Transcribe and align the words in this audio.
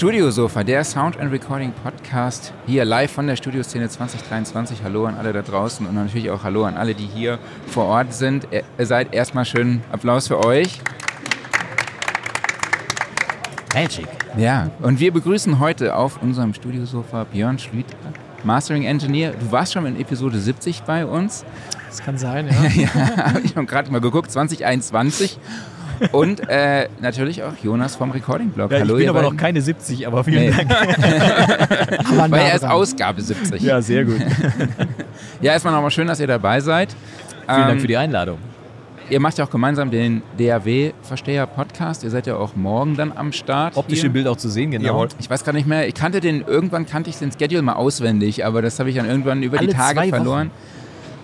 Studiosofa, 0.00 0.64
der 0.64 0.82
Sound 0.82 1.20
and 1.20 1.30
Recording 1.30 1.74
Podcast, 1.74 2.54
hier 2.66 2.86
live 2.86 3.10
von 3.10 3.26
der 3.26 3.36
Studioszene 3.36 3.86
2023. 3.86 4.78
Hallo 4.82 5.04
an 5.04 5.16
alle 5.16 5.34
da 5.34 5.42
draußen 5.42 5.86
und 5.86 5.94
natürlich 5.94 6.30
auch 6.30 6.42
Hallo 6.42 6.64
an 6.64 6.78
alle, 6.78 6.94
die 6.94 7.04
hier 7.04 7.38
vor 7.66 7.84
Ort 7.84 8.14
sind. 8.14 8.48
Ihr 8.50 8.86
seid 8.86 9.12
erstmal 9.12 9.44
schön 9.44 9.82
Applaus 9.92 10.28
für 10.28 10.42
euch. 10.42 10.80
Magic. 13.74 14.08
Ja, 14.38 14.70
und 14.80 15.00
wir 15.00 15.12
begrüßen 15.12 15.58
heute 15.58 15.94
auf 15.94 16.22
unserem 16.22 16.54
Studiosofa 16.54 17.24
Björn 17.24 17.58
Schlüter, 17.58 17.98
Mastering 18.42 18.84
Engineer. 18.84 19.32
Du 19.32 19.52
warst 19.52 19.74
schon 19.74 19.84
in 19.84 20.00
Episode 20.00 20.40
70 20.40 20.80
bei 20.84 21.04
uns. 21.04 21.44
Das 21.88 22.02
kann 22.02 22.16
sein, 22.16 22.48
ja. 22.48 22.84
ja, 22.84 23.34
habe 23.34 23.40
ich 23.40 23.54
habe 23.54 23.66
gerade 23.66 23.92
mal 23.92 24.00
geguckt, 24.00 24.30
2021. 24.30 25.38
Und 26.12 26.48
äh, 26.48 26.88
natürlich 27.00 27.42
auch 27.42 27.52
Jonas 27.62 27.96
vom 27.96 28.10
Recording-Blog. 28.10 28.70
Ja, 28.72 28.78
Hallo, 28.80 28.94
ich 28.96 29.00
bin 29.00 29.08
aber 29.10 29.20
beiden. 29.22 29.34
noch 29.36 29.40
keine 29.42 29.60
70, 29.60 30.06
aber 30.06 30.24
vielen 30.24 30.44
Nee. 30.46 30.50
Dank. 30.50 30.70
Aber 32.10 32.30
Weil 32.30 32.46
er 32.46 32.54
ist. 32.54 32.64
Ausgabe 32.64 33.20
70. 33.20 33.62
Ja, 33.62 33.80
sehr 33.82 34.04
gut. 34.04 34.16
Ja, 35.42 35.52
erstmal 35.52 35.72
nochmal 35.74 35.90
schön, 35.90 36.06
dass 36.06 36.20
ihr 36.20 36.26
dabei 36.26 36.60
seid. 36.60 36.90
Vielen 37.46 37.60
Ähm, 37.62 37.68
Dank 37.68 37.80
für 37.80 37.86
die 37.86 37.96
Einladung. 37.96 38.38
Ihr 39.08 39.18
macht 39.20 39.38
ja 39.38 39.44
auch 39.44 39.50
gemeinsam 39.50 39.90
den 39.90 40.22
DAW-Versteher-Podcast. 40.38 42.04
Ihr 42.04 42.10
seid 42.10 42.26
ja 42.26 42.36
auch 42.36 42.54
morgen 42.56 42.96
dann 42.96 43.12
am 43.16 43.32
Start. 43.32 43.76
Optisch 43.76 43.98
hier. 44.00 44.06
im 44.06 44.12
Bild 44.12 44.26
auch 44.28 44.36
zu 44.36 44.48
sehen, 44.48 44.70
genau. 44.70 44.84
Jawohl. 44.86 45.08
Ich 45.18 45.28
weiß 45.30 45.44
gar 45.44 45.52
nicht 45.52 45.66
mehr, 45.66 45.88
ich 45.88 45.94
kannte 45.94 46.20
den, 46.20 46.42
irgendwann 46.46 46.86
kannte 46.86 47.10
ich 47.10 47.16
den 47.16 47.30
Schedule 47.32 47.62
mal 47.62 47.72
auswendig, 47.74 48.44
aber 48.44 48.62
das 48.62 48.78
habe 48.78 48.90
ich 48.90 48.96
dann 48.96 49.06
irgendwann 49.08 49.42
über 49.42 49.58
die 49.58 49.66
Alle 49.66 49.74
Tage 49.74 49.94
zwei 49.98 50.02
Wochen. 50.06 50.10
verloren. 50.16 50.50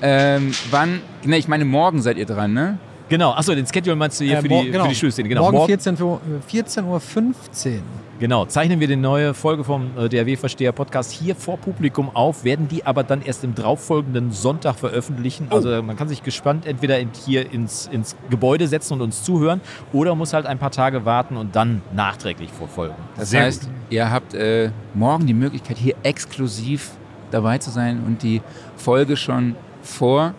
Ähm, 0.02 0.52
wann, 0.70 1.00
ne, 1.24 1.38
ich 1.38 1.48
meine, 1.48 1.64
morgen 1.64 2.02
seid 2.02 2.16
ihr 2.18 2.26
dran, 2.26 2.52
ne? 2.52 2.78
Genau, 3.08 3.30
achso, 3.32 3.54
den 3.54 3.66
Schedule 3.66 3.94
meinst 3.94 4.20
du 4.20 4.24
hier 4.24 4.38
Äh, 4.38 4.42
für, 4.42 4.48
die, 4.48 4.70
genau. 4.70 4.84
für 4.84 4.88
die 4.90 4.94
Schulszene. 4.96 5.28
Genau, 5.28 5.42
Morgen 5.42 5.56
morgen 5.58 5.68
14 5.68 6.02
Uhr, 6.02 6.20
14 6.48 6.84
Uhr 6.84 6.98
15. 6.98 7.82
genau, 8.18 8.46
zeichnen 8.46 8.80
wir 8.80 8.88
die 8.88 8.96
neue 8.96 9.32
Folge 9.32 9.62
vom 9.62 9.90
äh, 9.96 10.08
DRW-Versteher-Podcast 10.08 11.12
hier 11.12 11.36
vor 11.36 11.56
Publikum 11.56 12.10
auf, 12.14 12.42
werden 12.42 12.66
die 12.66 12.84
aber 12.84 13.04
dann 13.04 13.22
erst 13.22 13.44
im 13.44 13.54
darauffolgenden 13.54 14.32
Sonntag 14.32 14.74
veröffentlichen. 14.76 15.46
Also 15.50 15.82
man 15.82 15.96
kann 15.96 16.08
sich 16.08 16.24
gespannt 16.24 16.66
entweder 16.66 16.98
in, 16.98 17.10
hier 17.24 17.52
ins, 17.52 17.86
ins 17.92 18.16
Gebäude 18.28 18.66
setzen 18.66 18.94
und 18.94 19.02
uns 19.02 19.22
zuhören 19.22 19.60
oder 19.92 20.16
muss 20.16 20.32
halt 20.32 20.46
ein 20.46 20.58
paar 20.58 20.72
Tage 20.72 21.04
warten 21.04 21.36
und 21.36 21.54
dann 21.54 21.82
nachträglich 21.94 22.50
verfolgen. 22.50 22.94
Das 23.16 23.30
Sehr 23.30 23.42
heißt, 23.42 23.62
gut. 23.66 23.70
ihr 23.90 24.10
habt 24.10 24.34
äh, 24.34 24.70
morgen 24.94 25.26
die 25.26 25.34
Möglichkeit, 25.34 25.76
hier 25.78 25.94
exklusiv 26.02 26.90
dabei 27.30 27.58
zu 27.58 27.70
sein 27.70 28.02
und 28.04 28.22
die 28.24 28.42
Folge 28.76 29.16
schon 29.16 29.54
vor 29.82 30.34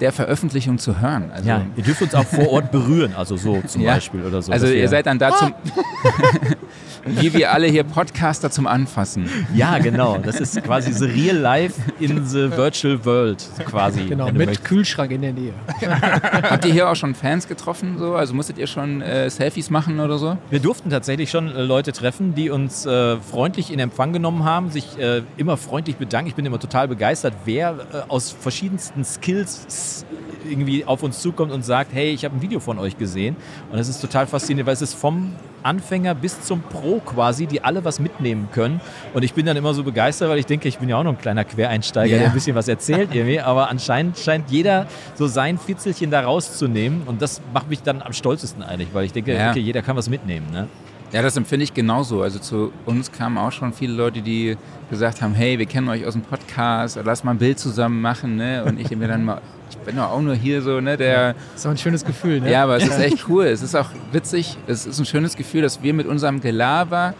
der 0.00 0.12
Veröffentlichung 0.12 0.78
zu 0.78 1.00
hören. 1.00 1.30
Also, 1.32 1.48
Ja, 1.48 1.62
ihr 1.76 1.82
dürft 1.84 2.02
uns 2.02 2.14
auch 2.14 2.24
vor 2.26 2.48
Ort 2.50 2.70
berühren, 2.72 3.14
also 3.16 3.36
so 3.36 3.60
zum 3.66 3.82
Ja. 3.82 3.94
Beispiel 3.94 4.22
oder 4.24 4.42
so. 4.42 4.52
also 4.52 4.66
ihr 4.66 4.88
seid 4.88 5.06
dann 5.06 5.18
da 5.18 5.36
zum, 5.36 5.54
wie 7.06 7.32
wir 7.34 7.52
alle 7.52 7.66
hier 7.66 7.84
Podcaster 7.84 8.50
zum 8.50 8.66
Anfassen. 8.66 9.28
Ja, 9.54 9.78
genau. 9.78 10.18
Das 10.18 10.40
ist 10.40 10.62
quasi 10.62 10.92
the 10.92 11.04
real 11.04 11.36
life 11.36 11.80
in 12.00 12.24
the 12.26 12.50
virtual 12.50 13.04
world 13.04 13.44
quasi. 13.64 14.04
Genau, 14.04 14.26
mit 14.26 14.36
möchtest. 14.36 14.64
Kühlschrank 14.64 15.10
in 15.10 15.22
der 15.22 15.32
Nähe. 15.32 15.52
Habt 15.90 16.64
ihr 16.64 16.72
hier 16.72 16.88
auch 16.88 16.96
schon 16.96 17.14
Fans 17.14 17.48
getroffen? 17.48 17.98
So? 17.98 18.14
Also 18.14 18.34
musstet 18.34 18.58
ihr 18.58 18.66
schon 18.66 19.02
äh, 19.02 19.28
Selfies 19.30 19.70
machen 19.70 20.00
oder 20.00 20.18
so? 20.18 20.38
Wir 20.50 20.60
durften 20.60 20.90
tatsächlich 20.90 21.30
schon 21.30 21.54
äh, 21.54 21.62
Leute 21.62 21.92
treffen, 21.92 22.34
die 22.34 22.50
uns 22.50 22.86
äh, 22.86 23.16
freundlich 23.18 23.72
in 23.72 23.78
Empfang 23.78 24.12
genommen 24.12 24.44
haben, 24.44 24.70
sich 24.70 24.98
äh, 24.98 25.22
immer 25.36 25.56
freundlich 25.56 25.96
bedanken. 25.96 26.28
Ich 26.28 26.34
bin 26.34 26.46
immer 26.46 26.58
total 26.58 26.88
begeistert, 26.88 27.34
wer 27.44 27.70
äh, 27.92 27.96
aus 28.08 28.30
verschiedensten 28.30 29.04
Skills 29.04 30.04
irgendwie 30.48 30.84
auf 30.84 31.02
uns 31.02 31.20
zukommt 31.20 31.52
und 31.52 31.64
sagt, 31.64 31.92
hey, 31.92 32.10
ich 32.10 32.24
habe 32.24 32.36
ein 32.36 32.42
Video 32.42 32.60
von 32.60 32.78
euch 32.78 32.98
gesehen. 32.98 33.36
Und 33.70 33.78
das 33.78 33.88
ist 33.88 34.00
total 34.00 34.26
faszinierend, 34.26 34.66
weil 34.66 34.74
es 34.74 34.82
ist 34.82 34.94
vom 34.94 35.32
Anfänger 35.64 36.14
bis 36.14 36.42
zum 36.42 36.60
Pro 36.60 37.00
quasi, 37.00 37.46
die 37.46 37.64
alle 37.64 37.84
was 37.84 37.98
mitnehmen 37.98 38.48
können. 38.52 38.80
Und 39.14 39.22
ich 39.24 39.34
bin 39.34 39.46
dann 39.46 39.56
immer 39.56 39.74
so 39.74 39.82
begeistert, 39.82 40.28
weil 40.28 40.38
ich 40.38 40.46
denke, 40.46 40.68
ich 40.68 40.78
bin 40.78 40.88
ja 40.88 40.96
auch 40.98 41.02
noch 41.04 41.12
ein 41.12 41.18
kleiner 41.18 41.44
Quereinsteiger, 41.44 42.12
Ja. 42.12 42.18
der 42.18 42.26
ein 42.28 42.34
bisschen 42.34 42.54
was 42.54 42.68
erzählt 42.68 43.10
irgendwie. 43.14 43.40
Aber 43.40 43.70
anscheinend 43.70 44.18
scheint 44.18 44.50
jeder 44.50 44.86
so 45.14 45.26
sein 45.26 45.58
Fitzelchen 45.58 46.10
da 46.10 46.20
rauszunehmen. 46.22 47.02
Und 47.06 47.22
das 47.22 47.40
macht 47.52 47.68
mich 47.68 47.82
dann 47.82 48.02
am 48.02 48.12
stolzesten 48.12 48.62
eigentlich, 48.62 48.88
weil 48.92 49.04
ich 49.06 49.12
denke, 49.12 49.34
Ja. 49.34 49.50
okay, 49.50 49.60
jeder 49.60 49.82
kann 49.82 49.96
was 49.96 50.08
mitnehmen. 50.08 50.46
Ne? 50.52 50.68
Ja, 51.12 51.22
das 51.22 51.36
empfinde 51.36 51.62
ich 51.64 51.72
genauso. 51.72 52.22
Also 52.22 52.40
zu 52.40 52.72
uns 52.86 53.12
kamen 53.12 53.38
auch 53.38 53.52
schon 53.52 53.72
viele 53.72 53.92
Leute, 53.94 54.20
die 54.20 54.56
gesagt 54.90 55.22
haben, 55.22 55.32
hey, 55.34 55.58
wir 55.60 55.66
kennen 55.66 55.88
euch 55.88 56.04
aus 56.04 56.14
dem 56.14 56.22
Podcast, 56.22 56.98
lass 57.04 57.22
mal 57.22 57.30
ein 57.32 57.38
Bild 57.38 57.58
zusammen 57.58 58.00
machen. 58.00 58.36
Ne? 58.36 58.64
Und 58.64 58.80
ich 58.80 58.90
mir 58.96 59.06
dann 59.08 59.24
mal, 59.26 59.40
ich 59.70 59.76
bin 59.78 59.96
doch 59.96 60.10
auch 60.10 60.20
nur 60.20 60.34
hier 60.34 60.62
so, 60.62 60.80
ne, 60.80 60.96
der... 60.96 61.34
Das 61.34 61.56
ist 61.56 61.64
doch 61.64 61.70
ein 61.70 61.78
schönes 61.78 62.04
Gefühl, 62.04 62.40
ne? 62.40 62.50
Ja, 62.50 62.64
aber 62.64 62.76
es 62.76 62.84
ist 62.84 62.98
echt 62.98 63.28
cool. 63.28 63.46
Es 63.46 63.62
ist 63.62 63.74
auch 63.74 63.88
witzig. 64.12 64.56
Es 64.66 64.86
ist 64.86 64.98
ein 64.98 65.06
schönes 65.06 65.36
Gefühl, 65.36 65.62
dass 65.62 65.82
wir 65.82 65.94
mit 65.94 66.06
unserem 66.06 66.40
Gelaber 66.40 67.14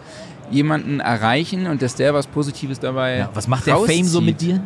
jemanden 0.51 0.99
erreichen 0.99 1.67
und 1.67 1.81
dass 1.81 1.95
der 1.95 2.13
was 2.13 2.27
Positives 2.27 2.79
dabei 2.79 3.17
Ja, 3.17 3.29
was 3.33 3.47
macht 3.47 3.67
der 3.67 3.77
Fame 3.77 4.05
so 4.05 4.21
mit 4.21 4.41
dir? 4.41 4.61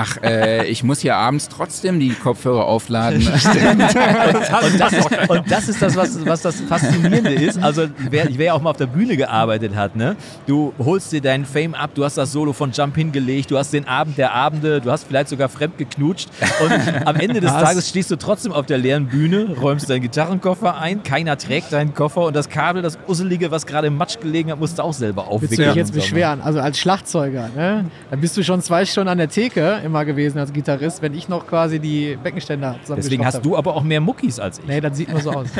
Ach, 0.00 0.16
äh, 0.22 0.66
ich 0.66 0.84
muss 0.84 1.00
hier 1.00 1.16
abends 1.16 1.48
trotzdem 1.48 1.98
die 1.98 2.10
Kopfhörer 2.10 2.64
aufladen. 2.66 3.20
Und 3.28 4.80
das, 4.80 4.92
ist, 4.92 5.28
und 5.28 5.50
das 5.50 5.68
ist 5.68 5.82
das, 5.82 5.96
was, 5.96 6.24
was 6.24 6.42
das 6.42 6.60
Faszinierende 6.60 7.32
ist. 7.32 7.62
Also, 7.62 7.86
wer, 8.10 8.28
wer 8.32 8.54
auch 8.54 8.62
mal 8.62 8.70
auf 8.70 8.76
der 8.76 8.86
Bühne 8.86 9.16
gearbeitet 9.16 9.74
hat, 9.74 9.96
ne? 9.96 10.16
du 10.46 10.72
holst 10.78 11.12
dir 11.12 11.20
deinen 11.20 11.44
Fame 11.44 11.74
ab, 11.74 11.90
du 11.94 12.04
hast 12.04 12.16
das 12.16 12.32
Solo 12.32 12.52
von 12.52 12.72
Jump 12.72 12.96
hingelegt, 12.96 13.50
du 13.50 13.58
hast 13.58 13.72
den 13.72 13.86
Abend 13.86 14.18
der 14.18 14.34
Abende, 14.34 14.80
du 14.80 14.90
hast 14.90 15.04
vielleicht 15.04 15.28
sogar 15.28 15.48
fremd 15.48 15.78
geknutscht. 15.78 16.28
Und 16.60 17.06
am 17.06 17.16
Ende 17.16 17.40
des 17.40 17.52
Was? 17.52 17.62
Tages 17.62 17.88
stehst 17.88 18.10
du 18.10 18.16
trotzdem 18.16 18.52
auf 18.52 18.66
der 18.66 18.78
leeren 18.78 19.06
Bühne, 19.06 19.56
räumst 19.60 19.90
deinen 19.90 20.02
Gitarrenkoffer 20.02 20.78
ein, 20.78 21.02
keiner 21.02 21.36
trägt 21.38 21.72
deinen 21.72 21.94
Koffer 21.94 22.22
und 22.22 22.36
das 22.36 22.48
Kabel, 22.48 22.82
das 22.82 22.98
Usselige, 23.06 23.50
was 23.50 23.66
gerade 23.66 23.88
im 23.88 23.96
Matsch 23.96 24.18
gelegen 24.20 24.50
hat, 24.50 24.60
musst 24.60 24.78
du 24.78 24.82
auch 24.82 24.92
selber 24.92 25.28
aufwickeln. 25.28 25.50
Willst 25.50 25.60
du 25.60 25.64
dich 25.64 25.74
jetzt 25.74 25.94
beschweren? 25.94 26.40
Also 26.40 26.60
als 26.60 26.78
Schlagzeuger, 26.78 27.50
ne? 27.54 27.84
Dann 28.10 28.20
bist 28.20 28.36
du 28.36 28.42
schon 28.42 28.62
zwei 28.62 28.84
Stunden 28.84 29.08
an 29.08 29.18
der 29.18 29.28
Theke 29.28 29.80
immer 29.88 30.04
gewesen 30.04 30.38
als 30.38 30.52
Gitarrist, 30.52 31.02
wenn 31.02 31.14
ich 31.14 31.28
noch 31.28 31.46
quasi 31.46 31.80
die 31.80 32.16
Beckenständer 32.22 32.76
zusammen 32.82 33.02
Deswegen 33.02 33.26
hast 33.26 33.44
du 33.44 33.56
aber 33.56 33.74
auch 33.74 33.82
mehr 33.82 34.00
Muckis 34.00 34.38
als 34.38 34.60
ich. 34.60 34.66
Nee, 34.66 34.80
das 34.80 34.96
sieht 34.96 35.08
nur 35.10 35.20
so 35.20 35.32
aus. 35.32 35.48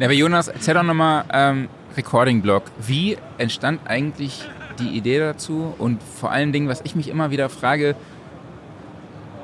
Ja, 0.00 0.06
aber 0.06 0.14
Jonas, 0.14 0.48
erzähl 0.48 0.72
doch 0.72 0.82
nochmal 0.82 1.24
ähm, 1.30 1.68
Recording-Blog. 1.94 2.62
Wie 2.78 3.18
entstand 3.36 3.82
eigentlich 3.84 4.48
die 4.78 4.96
Idee 4.96 5.18
dazu? 5.18 5.74
Und 5.76 6.02
vor 6.02 6.30
allen 6.30 6.52
Dingen, 6.52 6.68
was 6.68 6.80
ich 6.84 6.96
mich 6.96 7.08
immer 7.08 7.30
wieder 7.30 7.50
frage, 7.50 7.94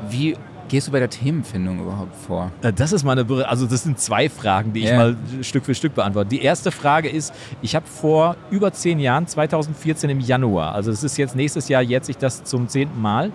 wie 0.08 0.34
gehst 0.68 0.88
du 0.88 0.92
bei 0.92 0.98
der 0.98 1.10
Themenfindung 1.10 1.80
überhaupt 1.80 2.14
vor? 2.26 2.50
Äh, 2.62 2.72
Das 2.72 2.92
ist 2.92 3.04
meine, 3.04 3.26
also 3.46 3.66
das 3.66 3.82
sind 3.84 3.98
zwei 3.98 4.28
Fragen, 4.28 4.72
die 4.72 4.80
ich 4.80 4.86
Ja. 4.90 4.96
mal 4.96 5.16
Stück 5.42 5.64
für 5.64 5.74
Stück 5.74 5.94
beantworte. 5.94 6.28
Die 6.30 6.42
erste 6.42 6.70
Frage 6.70 7.08
ist, 7.08 7.32
ich 7.62 7.74
habe 7.76 7.86
vor 7.86 8.36
über 8.50 8.72
zehn 8.72 8.98
Jahren, 8.98 9.26
2014 9.26 10.10
im 10.10 10.20
Januar, 10.20 10.74
also 10.74 10.90
es 10.90 11.02
ist 11.04 11.16
jetzt 11.16 11.36
nächstes 11.36 11.68
Jahr 11.68 11.82
jetzt 11.82 12.08
ich 12.08 12.18
das 12.18 12.44
zum 12.44 12.68
zehnten 12.68 13.00
Mal, 13.00 13.32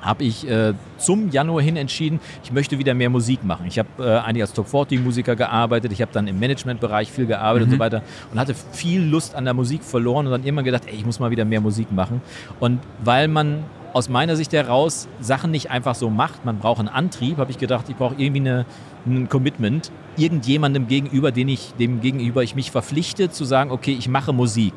habe 0.00 0.22
ich 0.24 0.46
äh, 0.46 0.74
zum 0.98 1.30
Januar 1.30 1.62
hin 1.62 1.76
entschieden, 1.78 2.20
ich 2.42 2.52
möchte 2.52 2.78
wieder 2.78 2.92
mehr 2.92 3.08
Musik 3.08 3.42
machen. 3.42 3.64
Ich 3.66 3.78
habe 3.78 3.88
äh, 3.98 4.18
eigentlich 4.18 4.42
als 4.42 4.52
Top 4.52 4.68
40 4.68 5.02
Musiker 5.02 5.34
gearbeitet, 5.34 5.92
ich 5.92 6.02
habe 6.02 6.12
dann 6.12 6.26
im 6.26 6.38
Managementbereich 6.38 7.10
viel 7.10 7.24
gearbeitet 7.24 7.68
und 7.68 7.74
so 7.74 7.78
weiter 7.78 8.02
und 8.30 8.38
hatte 8.38 8.54
viel 8.72 9.02
Lust 9.02 9.34
an 9.34 9.44
der 9.46 9.54
Musik 9.54 9.82
verloren 9.82 10.26
und 10.26 10.32
dann 10.32 10.44
immer 10.44 10.62
gedacht, 10.62 10.82
ey, 10.86 10.94
ich 10.94 11.06
muss 11.06 11.20
mal 11.20 11.30
wieder 11.30 11.46
mehr 11.46 11.62
Musik 11.62 11.90
machen. 11.90 12.20
Und 12.60 12.80
weil 13.02 13.28
man 13.28 13.64
aus 13.94 14.08
meiner 14.08 14.36
Sicht 14.36 14.52
heraus 14.52 15.08
Sachen 15.20 15.50
nicht 15.52 15.70
einfach 15.70 15.94
so 15.94 16.10
macht, 16.10 16.44
man 16.44 16.58
braucht 16.58 16.80
einen 16.80 16.88
Antrieb, 16.88 17.38
habe 17.38 17.50
ich 17.50 17.58
gedacht, 17.58 17.88
ich 17.88 17.96
brauche 17.96 18.16
irgendwie 18.18 18.40
eine, 18.40 18.66
ein 19.06 19.28
Commitment, 19.28 19.90
irgendjemandem 20.16 20.88
gegenüber, 20.88 21.32
den 21.32 21.48
ich, 21.48 21.72
dem 21.78 22.00
gegenüber 22.00 22.42
ich 22.42 22.56
mich 22.56 22.70
verpflichte, 22.72 23.30
zu 23.30 23.44
sagen, 23.44 23.70
okay, 23.70 23.96
ich 23.98 24.08
mache 24.08 24.32
Musik. 24.32 24.74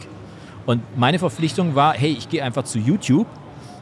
Und 0.68 0.82
meine 0.98 1.18
Verpflichtung 1.18 1.76
war, 1.76 1.94
hey, 1.94 2.12
ich 2.12 2.30
gehe 2.30 2.44
einfach 2.44 2.64
zu 2.64 2.78
YouTube 2.78 3.28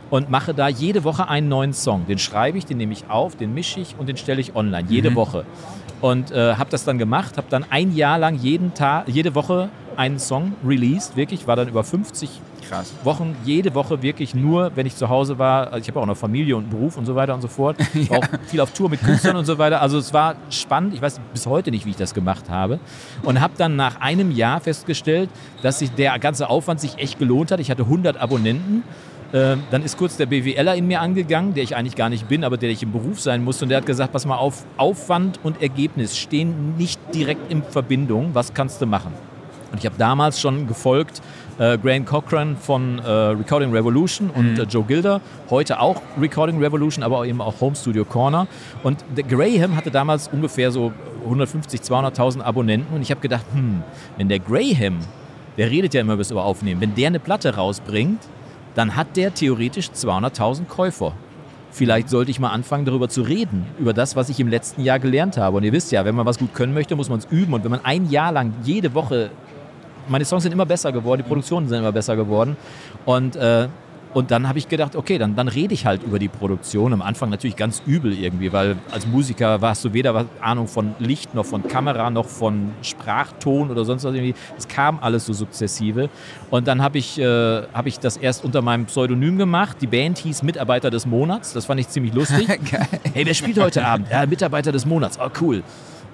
und 0.10 0.30
mache 0.30 0.54
da 0.54 0.68
jede 0.68 1.04
Woche 1.04 1.28
einen 1.28 1.50
neuen 1.50 1.74
Song. 1.74 2.06
Den 2.08 2.20
schreibe 2.20 2.58
ich, 2.58 2.66
den 2.66 2.78
nehme 2.78 2.94
ich 2.94 3.10
auf, 3.10 3.36
den 3.36 3.54
mische 3.54 3.80
ich 3.80 3.96
und 3.98 4.08
den 4.08 4.18
stelle 4.18 4.42
ich 4.42 4.56
online, 4.56 4.88
jede 4.90 5.16
Woche. 5.16 5.46
Und 6.02 6.32
äh, 6.32 6.56
habe 6.56 6.70
das 6.70 6.84
dann 6.84 6.98
gemacht, 6.98 7.38
habe 7.38 7.48
dann 7.50 7.66
ein 7.70 7.96
Jahr 7.96 8.20
lang 8.20 8.36
jeden 8.36 8.74
Tag, 8.74 9.08
jede 9.08 9.34
Woche 9.34 9.70
einen 9.96 10.20
Song 10.20 10.54
released, 10.66 11.16
wirklich, 11.16 11.48
war 11.48 11.56
dann 11.56 11.68
über 11.68 11.84
50 11.84 12.30
Krass. 12.70 12.94
Wochen, 13.04 13.36
jede 13.46 13.74
Woche 13.76 14.02
wirklich 14.02 14.34
nur, 14.34 14.72
wenn 14.76 14.86
ich 14.86 14.96
zu 14.96 15.10
Hause 15.10 15.38
war. 15.38 15.68
Also 15.68 15.80
ich 15.80 15.88
habe 15.88 16.00
auch 16.00 16.06
noch 16.06 16.18
Familie 16.18 16.56
und 16.58 16.70
Beruf 16.70 16.98
und 16.98 17.06
so 17.06 17.16
weiter 17.16 17.34
und 17.34 17.42
so 17.42 17.48
fort. 17.48 17.78
Ich 17.94 18.10
war 18.10 18.20
auch 18.20 18.26
viel 18.48 18.60
auf 18.60 18.72
Tour 18.72 18.90
mit 18.90 19.02
Künstlern 19.02 19.36
und 19.36 19.46
so 19.46 19.58
weiter. 19.58 19.82
Also 19.82 19.98
es 19.98 20.14
war 20.14 20.36
spannend. 20.50 20.94
Ich 20.94 21.02
weiß 21.02 21.20
bis 21.32 21.46
heute 21.46 21.72
nicht, 21.72 21.86
wie 21.86 21.92
ich 21.92 21.96
das 21.96 22.14
gemacht 22.14 22.50
habe. 22.50 22.80
Und 23.24 23.40
habe 23.40 23.54
dann 23.58 23.76
nach 23.76 24.02
einem 24.02 24.32
Jahr 24.32 24.60
festgestellt, 24.60 25.30
dass 25.62 25.80
sich 25.80 25.92
der 25.92 26.18
ganze 26.20 26.50
Aufwand 26.50 26.80
sich 26.82 26.98
echt 26.98 27.20
gelohnt 27.20 27.52
hat. 27.52 27.60
Ich 27.60 27.72
hatte 27.72 27.84
100 27.84 28.18
Abonnenten. 28.18 28.84
Ähm, 29.34 29.64
dann 29.72 29.84
ist 29.84 29.98
kurz 29.98 30.18
der 30.18 30.26
BWLer 30.26 30.76
in 30.76 30.88
mir 30.88 31.02
angegangen, 31.02 31.54
der 31.54 31.64
ich 31.64 31.76
eigentlich 31.76 31.96
gar 31.96 32.10
nicht 32.10 32.28
bin, 32.28 32.44
aber 32.44 32.58
der 32.58 32.70
ich 32.70 32.84
im 32.84 32.92
Beruf 32.92 33.20
sein 33.20 33.44
musste. 33.44 33.66
Und 33.66 33.70
der 33.70 33.80
hat 33.80 33.86
gesagt, 33.86 34.14
pass 34.14 34.26
mal 34.26 34.38
auf, 34.38 34.66
Aufwand 34.78 35.40
und 35.44 35.62
Ergebnis 35.62 36.18
stehen 36.18 36.76
nicht 36.78 37.00
direkt 37.14 37.52
in 37.52 37.64
Verbindung. 37.64 38.30
Was 38.34 38.54
kannst 38.54 38.82
du 38.82 38.86
machen? 38.86 39.14
Und 39.72 39.80
ich 39.80 39.86
habe 39.86 39.96
damals 39.98 40.40
schon 40.40 40.68
gefolgt 40.68 41.22
äh, 41.58 41.78
Graham 41.78 42.06
Cochran 42.06 42.58
von 42.58 43.00
äh, 43.00 43.10
Recording 43.10 43.72
Revolution 43.72 44.30
und 44.30 44.60
äh, 44.60 44.64
Joe 44.64 44.84
Gilder, 44.84 45.22
heute 45.50 45.80
auch 45.80 46.02
Recording 46.20 46.62
Revolution, 46.62 47.04
aber 47.04 47.26
eben 47.26 47.42
auch 47.42 47.60
Home 47.62 47.76
Studio 47.76 48.06
Corner. 48.06 48.48
Und 48.84 49.04
der 49.16 49.24
Graham 49.24 49.76
hatte 49.76 49.92
damals 49.92 50.28
ungefähr 50.28 50.72
so 50.72 50.92
150, 51.24 51.82
200.000 51.82 52.42
Abonnenten 52.42 52.96
und 52.96 53.02
ich 53.02 53.12
habe 53.12 53.22
gedacht, 53.22 53.46
hm, 53.54 53.84
wenn 54.18 54.30
der 54.30 54.40
Graham, 54.40 55.00
der 55.58 55.70
redet 55.70 55.94
ja 55.94 56.02
immer 56.02 56.18
bis 56.18 56.32
über 56.32 56.44
Aufnehmen, 56.44 56.82
wenn 56.82 56.96
der 56.96 57.08
eine 57.08 57.20
Platte 57.20 57.56
rausbringt, 57.56 58.20
dann 58.76 58.96
hat 58.96 59.16
der 59.18 59.34
theoretisch 59.34 59.88
200.000 59.88 60.66
Käufer. 60.66 61.14
Vielleicht 61.72 62.10
sollte 62.10 62.32
ich 62.32 62.40
mal 62.40 62.52
anfangen, 62.52 62.86
darüber 62.86 63.10
zu 63.10 63.22
reden, 63.22 63.66
über 63.80 63.94
das, 63.94 64.16
was 64.16 64.30
ich 64.30 64.40
im 64.40 64.48
letzten 64.48 64.82
Jahr 64.84 65.00
gelernt 65.00 65.38
habe. 65.38 65.58
Und 65.58 65.64
ihr 65.64 65.74
wisst 65.74 65.92
ja, 65.92 66.06
wenn 66.06 66.16
man 66.16 66.26
was 66.26 66.38
gut 66.38 66.54
können 66.54 66.74
möchte, 66.74 66.96
muss 66.96 67.10
man 67.10 67.20
es 67.20 67.26
üben. 67.26 67.54
Und 67.54 67.64
wenn 67.64 67.72
man 67.72 67.84
ein 67.84 68.10
Jahr 68.10 68.32
lang 68.32 68.54
jede 68.64 68.94
Woche, 68.94 69.30
meine 70.08 70.24
Songs 70.24 70.44
sind 70.44 70.52
immer 70.54 70.66
besser 70.66 70.92
geworden, 70.92 71.24
die 71.24 71.28
Produktionen 71.28 71.68
sind 71.68 71.80
immer 71.80 71.92
besser 71.92 72.16
geworden. 72.16 72.56
Und 73.06 73.36
äh, 73.36 73.68
und 74.16 74.32
dann 74.32 74.48
habe 74.48 74.58
ich 74.58 74.70
gedacht, 74.70 74.96
okay, 74.96 75.18
dann, 75.18 75.36
dann 75.36 75.50
rede 75.50 75.74
ich 75.74 75.86
halt 75.86 76.02
über 76.02 76.20
die 76.20 76.30
Produktion. 76.30 76.94
Am 76.94 77.02
Anfang 77.02 77.30
natürlich 77.30 77.58
ganz 77.58 77.82
übel 77.86 78.18
irgendwie, 78.18 78.54
weil 78.54 78.78
als 78.90 79.06
Musiker 79.06 79.60
warst 79.62 79.84
du 79.84 79.92
weder 79.92 80.26
Ahnung 80.40 80.70
von 80.70 80.96
Licht 81.00 81.36
noch 81.36 81.46
von 81.46 81.68
Kamera 81.68 82.10
noch 82.10 82.26
von 82.26 82.72
Sprachton 82.82 83.70
oder 83.70 83.84
sonst 83.84 84.06
was 84.06 84.16
irgendwie. 84.16 84.34
Es 84.58 84.70
kam 84.70 85.00
alles 85.02 85.26
so 85.26 85.34
sukzessive. 85.34 86.10
Und 86.50 86.66
dann 86.66 86.82
habe 86.82 86.98
ich, 86.98 87.20
äh, 87.20 87.64
hab 87.74 87.88
ich 87.88 88.00
das 88.00 88.16
erst 88.16 88.46
unter 88.46 88.62
meinem 88.62 88.86
Pseudonym 88.86 89.38
gemacht. 89.38 89.80
Die 89.82 89.88
Band 89.88 90.18
hieß 90.20 90.44
Mitarbeiter 90.44 90.90
des 90.90 91.06
Monats. 91.06 91.52
Das 91.52 91.66
fand 91.66 91.82
ich 91.82 91.90
ziemlich 91.90 92.14
lustig. 92.14 92.48
hey, 93.14 93.26
wer 93.26 93.34
spielt 93.34 93.60
heute 93.60 93.86
Abend? 93.86 94.08
Ja, 94.10 94.26
Mitarbeiter 94.26 94.72
des 94.72 94.86
Monats. 94.86 95.20
Oh, 95.20 95.28
cool. 95.42 95.62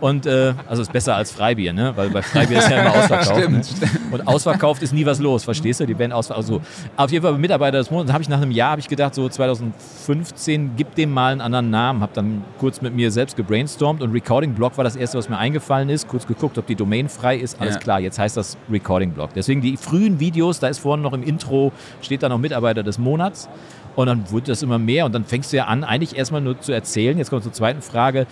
Und 0.02 0.26
äh, 0.26 0.56
also 0.68 0.82
ist 0.82 0.92
besser 0.92 1.16
als 1.16 1.32
Freibier, 1.32 1.74
ne? 1.74 1.94
Weil 1.96 2.10
bei 2.10 2.24
Freibier 2.24 2.58
ist 2.58 2.70
ja 2.70 2.82
immer 2.82 2.96
ausverkauft. 2.98 3.40
stimmt, 3.40 3.58
ne? 3.58 3.64
stimmt. 3.64 4.12
Und 4.12 4.28
ausverkauft 4.28 4.82
ist 4.82 4.94
nie 4.94 5.06
was 5.06 5.20
los, 5.20 5.44
verstehst 5.44 5.80
du? 5.80 5.86
Die 5.86 5.94
Band 5.94 6.12
ausverkauft. 6.12 6.50
Also, 6.50 6.62
auf 6.98 7.12
jeden 7.12 7.24
Fall 7.24 7.38
Mitarbeiter 7.38 7.78
des 7.78 7.92
Monats. 7.92 8.12
habe 8.12 8.24
ich 8.24 8.28
nach 8.28 8.42
einem 8.42 8.50
Jahr 8.50 8.72
habe 8.72 8.82
ich 8.82 8.88
gedacht, 8.88 9.14
so 9.14 9.30
2015, 9.30 10.72
gib 10.76 10.96
dem 10.96 11.12
mal 11.12 11.34
einen 11.34 11.42
anderen 11.42 11.70
Namen. 11.70 12.02
Habe 12.02 12.14
dann 12.16 12.44
kurz 12.60 12.82
mit 12.82 12.96
mir 12.96 13.12
selbst 13.12 13.38
gebrainstormt 13.38 14.02
und 14.02 14.12
Recording 14.12 14.54
Blog 14.54 14.76
war 14.76 14.84
das 14.84 14.96
erste, 14.96 15.20
was 15.20 15.30
mir 15.30 15.38
eingefallen 15.38 15.90
ist. 15.90 16.08
Kurz 16.08 16.26
geguckt, 16.26 16.58
ob 16.58 16.66
die 16.66 16.76
Domain 16.76 17.08
frei 17.08 17.38
ist. 17.38 17.62
Alles 17.62 17.76
ja. 17.76 17.80
klar, 17.80 18.00
jetzt 18.00 18.18
heißt 18.18 18.36
das 18.36 18.58
Recording 18.72 19.12
Blog. 19.12 19.30
Deswegen 19.36 19.62
die 19.62 19.78
frühen 19.78 20.20
Videos, 20.20 20.60
da 20.60 20.68
ist 20.68 20.80
vorne 20.80 21.04
noch 21.04 21.14
im 21.14 21.22
Intro, 21.22 21.72
steht 22.02 22.24
da 22.24 22.30
noch 22.30 22.40
Mitarbeiter 22.40 22.82
des 22.82 22.98
Monats. 22.98 23.48
Und 23.96 24.08
dann 24.08 24.32
wurde 24.32 24.48
das 24.48 24.64
immer 24.64 24.80
mehr 24.80 25.06
und 25.06 25.14
dann 25.14 25.26
fängst 25.26 25.52
du 25.52 25.58
ja 25.58 25.66
an, 25.66 25.84
eigentlich 25.84 26.16
erstmal 26.16 26.42
nur 26.42 26.60
zu 26.60 26.72
erzählen. 26.72 27.18
Jetzt 27.18 27.30
kommt 27.30 27.44
zur 27.44 27.54
zweiten 27.54 27.82
Frage, 27.82 28.26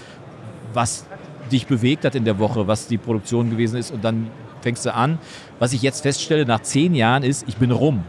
was 0.74 1.06
dich 1.52 1.68
bewegt 1.68 2.06
hat 2.06 2.16
in 2.16 2.26
der 2.26 2.40
Woche, 2.40 2.68
was 2.68 2.88
die 2.88 2.98
Produktion 2.98 3.50
gewesen 3.50 3.78
ist. 3.78 3.92
Und 3.92 4.04
dann 4.04 4.28
fängst 4.62 4.86
du 4.86 4.94
an. 4.94 5.18
Was 5.60 5.74
ich 5.74 5.82
jetzt 5.82 6.02
feststelle 6.02 6.46
nach 6.46 6.62
zehn 6.62 6.96
Jahren 6.96 7.24
ist, 7.24 7.46
ich 7.48 7.58
bin 7.58 7.72
rum. 7.72 8.04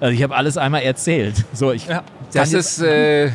Also 0.00 0.14
ich 0.14 0.22
habe 0.22 0.34
alles 0.34 0.56
einmal 0.56 0.82
erzählt. 0.82 1.44
So, 1.52 1.72
ich 1.72 1.86
ja, 1.86 2.02
das 2.32 2.52
ist 2.52 2.82
äh, 2.82 3.30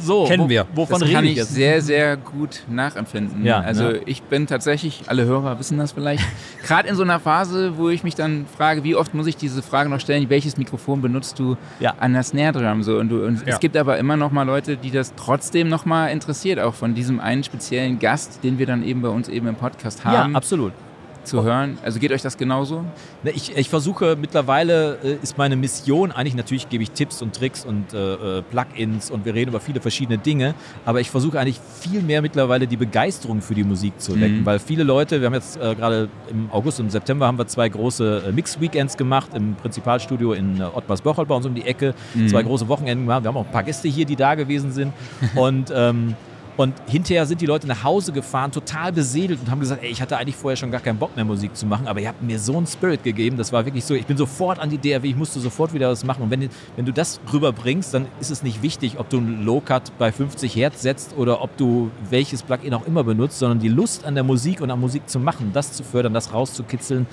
so, 0.00 0.24
kennen 0.24 0.48
wir. 0.48 0.66
Wovon 0.74 1.00
das 1.00 1.10
kann 1.10 1.24
ich 1.24 1.36
jetzt? 1.36 1.54
sehr, 1.54 1.80
sehr 1.82 2.16
gut 2.16 2.62
nachempfinden. 2.68 3.44
Ja, 3.44 3.60
also 3.60 3.84
ne? 3.84 4.00
ich 4.06 4.22
bin 4.22 4.46
tatsächlich, 4.46 5.02
alle 5.06 5.24
Hörer 5.24 5.58
wissen 5.58 5.78
das 5.78 5.92
vielleicht, 5.92 6.24
gerade 6.62 6.88
in 6.88 6.96
so 6.96 7.02
einer 7.02 7.20
Phase, 7.20 7.76
wo 7.76 7.88
ich 7.88 8.04
mich 8.04 8.14
dann 8.14 8.46
frage, 8.46 8.84
wie 8.84 8.94
oft 8.94 9.14
muss 9.14 9.26
ich 9.26 9.36
diese 9.36 9.62
Frage 9.62 9.90
noch 9.90 10.00
stellen, 10.00 10.28
welches 10.30 10.56
Mikrofon 10.56 11.02
benutzt 11.02 11.38
du 11.38 11.56
ja. 11.80 11.94
an 11.98 12.12
der 12.12 12.22
Snare 12.22 12.52
Drum? 12.52 12.82
So, 12.82 12.98
und, 12.98 13.08
du, 13.08 13.24
und 13.24 13.46
ja. 13.46 13.54
es 13.54 13.60
gibt 13.60 13.76
aber 13.76 13.98
immer 13.98 14.16
noch 14.16 14.30
mal 14.30 14.44
Leute, 14.44 14.76
die 14.76 14.90
das 14.90 15.14
trotzdem 15.14 15.68
noch 15.68 15.84
mal 15.84 16.08
interessiert, 16.08 16.58
auch 16.58 16.74
von 16.74 16.94
diesem 16.94 17.20
einen 17.20 17.44
speziellen 17.44 17.98
Gast, 17.98 18.44
den 18.44 18.58
wir 18.58 18.66
dann 18.66 18.82
eben 18.82 19.02
bei 19.02 19.08
uns 19.08 19.28
eben 19.28 19.46
im 19.46 19.56
Podcast 19.56 20.04
haben. 20.04 20.32
Ja, 20.32 20.36
absolut 20.36 20.72
zu 21.24 21.42
hören. 21.42 21.78
Also 21.84 21.98
geht 21.98 22.12
euch 22.12 22.22
das 22.22 22.36
genauso? 22.36 22.84
Ne, 23.22 23.30
ich, 23.30 23.56
ich 23.56 23.68
versuche 23.68 24.16
mittlerweile, 24.16 24.98
äh, 25.02 25.18
ist 25.22 25.38
meine 25.38 25.56
Mission, 25.56 26.12
eigentlich 26.12 26.34
natürlich 26.34 26.68
gebe 26.68 26.82
ich 26.82 26.90
Tipps 26.92 27.22
und 27.22 27.34
Tricks 27.34 27.64
und 27.64 27.92
äh, 27.92 28.38
äh, 28.38 28.42
Plugins 28.42 29.10
und 29.10 29.24
wir 29.24 29.34
reden 29.34 29.50
über 29.50 29.60
viele 29.60 29.80
verschiedene 29.80 30.18
Dinge, 30.18 30.54
aber 30.84 31.00
ich 31.00 31.10
versuche 31.10 31.38
eigentlich 31.38 31.60
viel 31.80 32.02
mehr 32.02 32.22
mittlerweile 32.22 32.66
die 32.66 32.76
Begeisterung 32.76 33.42
für 33.42 33.54
die 33.54 33.64
Musik 33.64 34.00
zu 34.00 34.20
wecken, 34.20 34.40
mhm. 34.40 34.46
weil 34.46 34.58
viele 34.58 34.82
Leute, 34.82 35.20
wir 35.20 35.26
haben 35.26 35.34
jetzt 35.34 35.56
äh, 35.56 35.74
gerade 35.74 36.08
im 36.30 36.50
August 36.50 36.80
und 36.80 36.90
September 36.90 37.26
haben 37.26 37.38
wir 37.38 37.46
zwei 37.46 37.68
große 37.68 38.24
äh, 38.26 38.32
Mix-Weekends 38.32 38.96
gemacht 38.96 39.30
im 39.34 39.54
Prinzipalstudio 39.54 40.32
in 40.32 40.60
äh, 40.60 40.64
Ottmars-Bocholt 40.64 41.28
bei 41.28 41.34
uns 41.34 41.46
um 41.46 41.54
die 41.54 41.66
Ecke, 41.66 41.94
mhm. 42.14 42.28
zwei 42.28 42.42
große 42.42 42.68
Wochenenden 42.68 43.06
gemacht, 43.06 43.24
wir 43.24 43.28
haben 43.28 43.36
auch 43.36 43.46
ein 43.46 43.52
paar 43.52 43.64
Gäste 43.64 43.88
hier, 43.88 44.06
die 44.06 44.16
da 44.16 44.34
gewesen 44.34 44.72
sind 44.72 44.92
und 45.34 45.72
ähm, 45.74 46.14
und 46.56 46.74
hinterher 46.88 47.26
sind 47.26 47.40
die 47.40 47.46
Leute 47.46 47.66
nach 47.66 47.84
Hause 47.84 48.12
gefahren, 48.12 48.52
total 48.52 48.92
beseelt 48.92 49.38
und 49.40 49.50
haben 49.50 49.60
gesagt, 49.60 49.82
ey, 49.82 49.90
ich 49.90 50.02
hatte 50.02 50.16
eigentlich 50.16 50.36
vorher 50.36 50.56
schon 50.56 50.70
gar 50.70 50.80
keinen 50.80 50.98
Bock 50.98 51.16
mehr 51.16 51.24
Musik 51.24 51.56
zu 51.56 51.66
machen, 51.66 51.86
aber 51.86 52.00
ihr 52.00 52.08
habt 52.08 52.22
mir 52.22 52.38
so 52.38 52.56
einen 52.56 52.66
Spirit 52.66 53.02
gegeben, 53.02 53.36
das 53.36 53.52
war 53.52 53.64
wirklich 53.64 53.84
so, 53.84 53.94
ich 53.94 54.06
bin 54.06 54.16
sofort 54.16 54.58
an 54.58 54.70
die 54.70 54.78
DRW, 54.78 55.08
ich 55.08 55.16
musste 55.16 55.40
sofort 55.40 55.72
wieder 55.72 55.90
was 55.90 56.04
machen. 56.04 56.22
Und 56.22 56.30
wenn, 56.30 56.48
wenn 56.76 56.84
du 56.84 56.92
das 56.92 57.20
rüberbringst, 57.32 57.94
dann 57.94 58.06
ist 58.20 58.30
es 58.30 58.42
nicht 58.42 58.62
wichtig, 58.62 58.98
ob 58.98 59.08
du 59.08 59.18
einen 59.18 59.44
Low-Cut 59.44 59.96
bei 59.98 60.12
50 60.12 60.54
Hertz 60.56 60.82
setzt 60.82 61.16
oder 61.16 61.42
ob 61.42 61.56
du 61.56 61.90
welches 62.08 62.42
Plugin 62.42 62.74
auch 62.74 62.86
immer 62.86 63.04
benutzt, 63.04 63.38
sondern 63.38 63.58
die 63.58 63.68
Lust 63.68 64.04
an 64.04 64.14
der 64.14 64.24
Musik 64.24 64.60
und 64.60 64.70
an 64.70 64.80
Musik 64.80 65.08
zu 65.08 65.18
machen, 65.18 65.50
das 65.52 65.72
zu 65.72 65.82
fördern, 65.82 66.14
das 66.14 66.32
rauszukitzeln, 66.32 67.06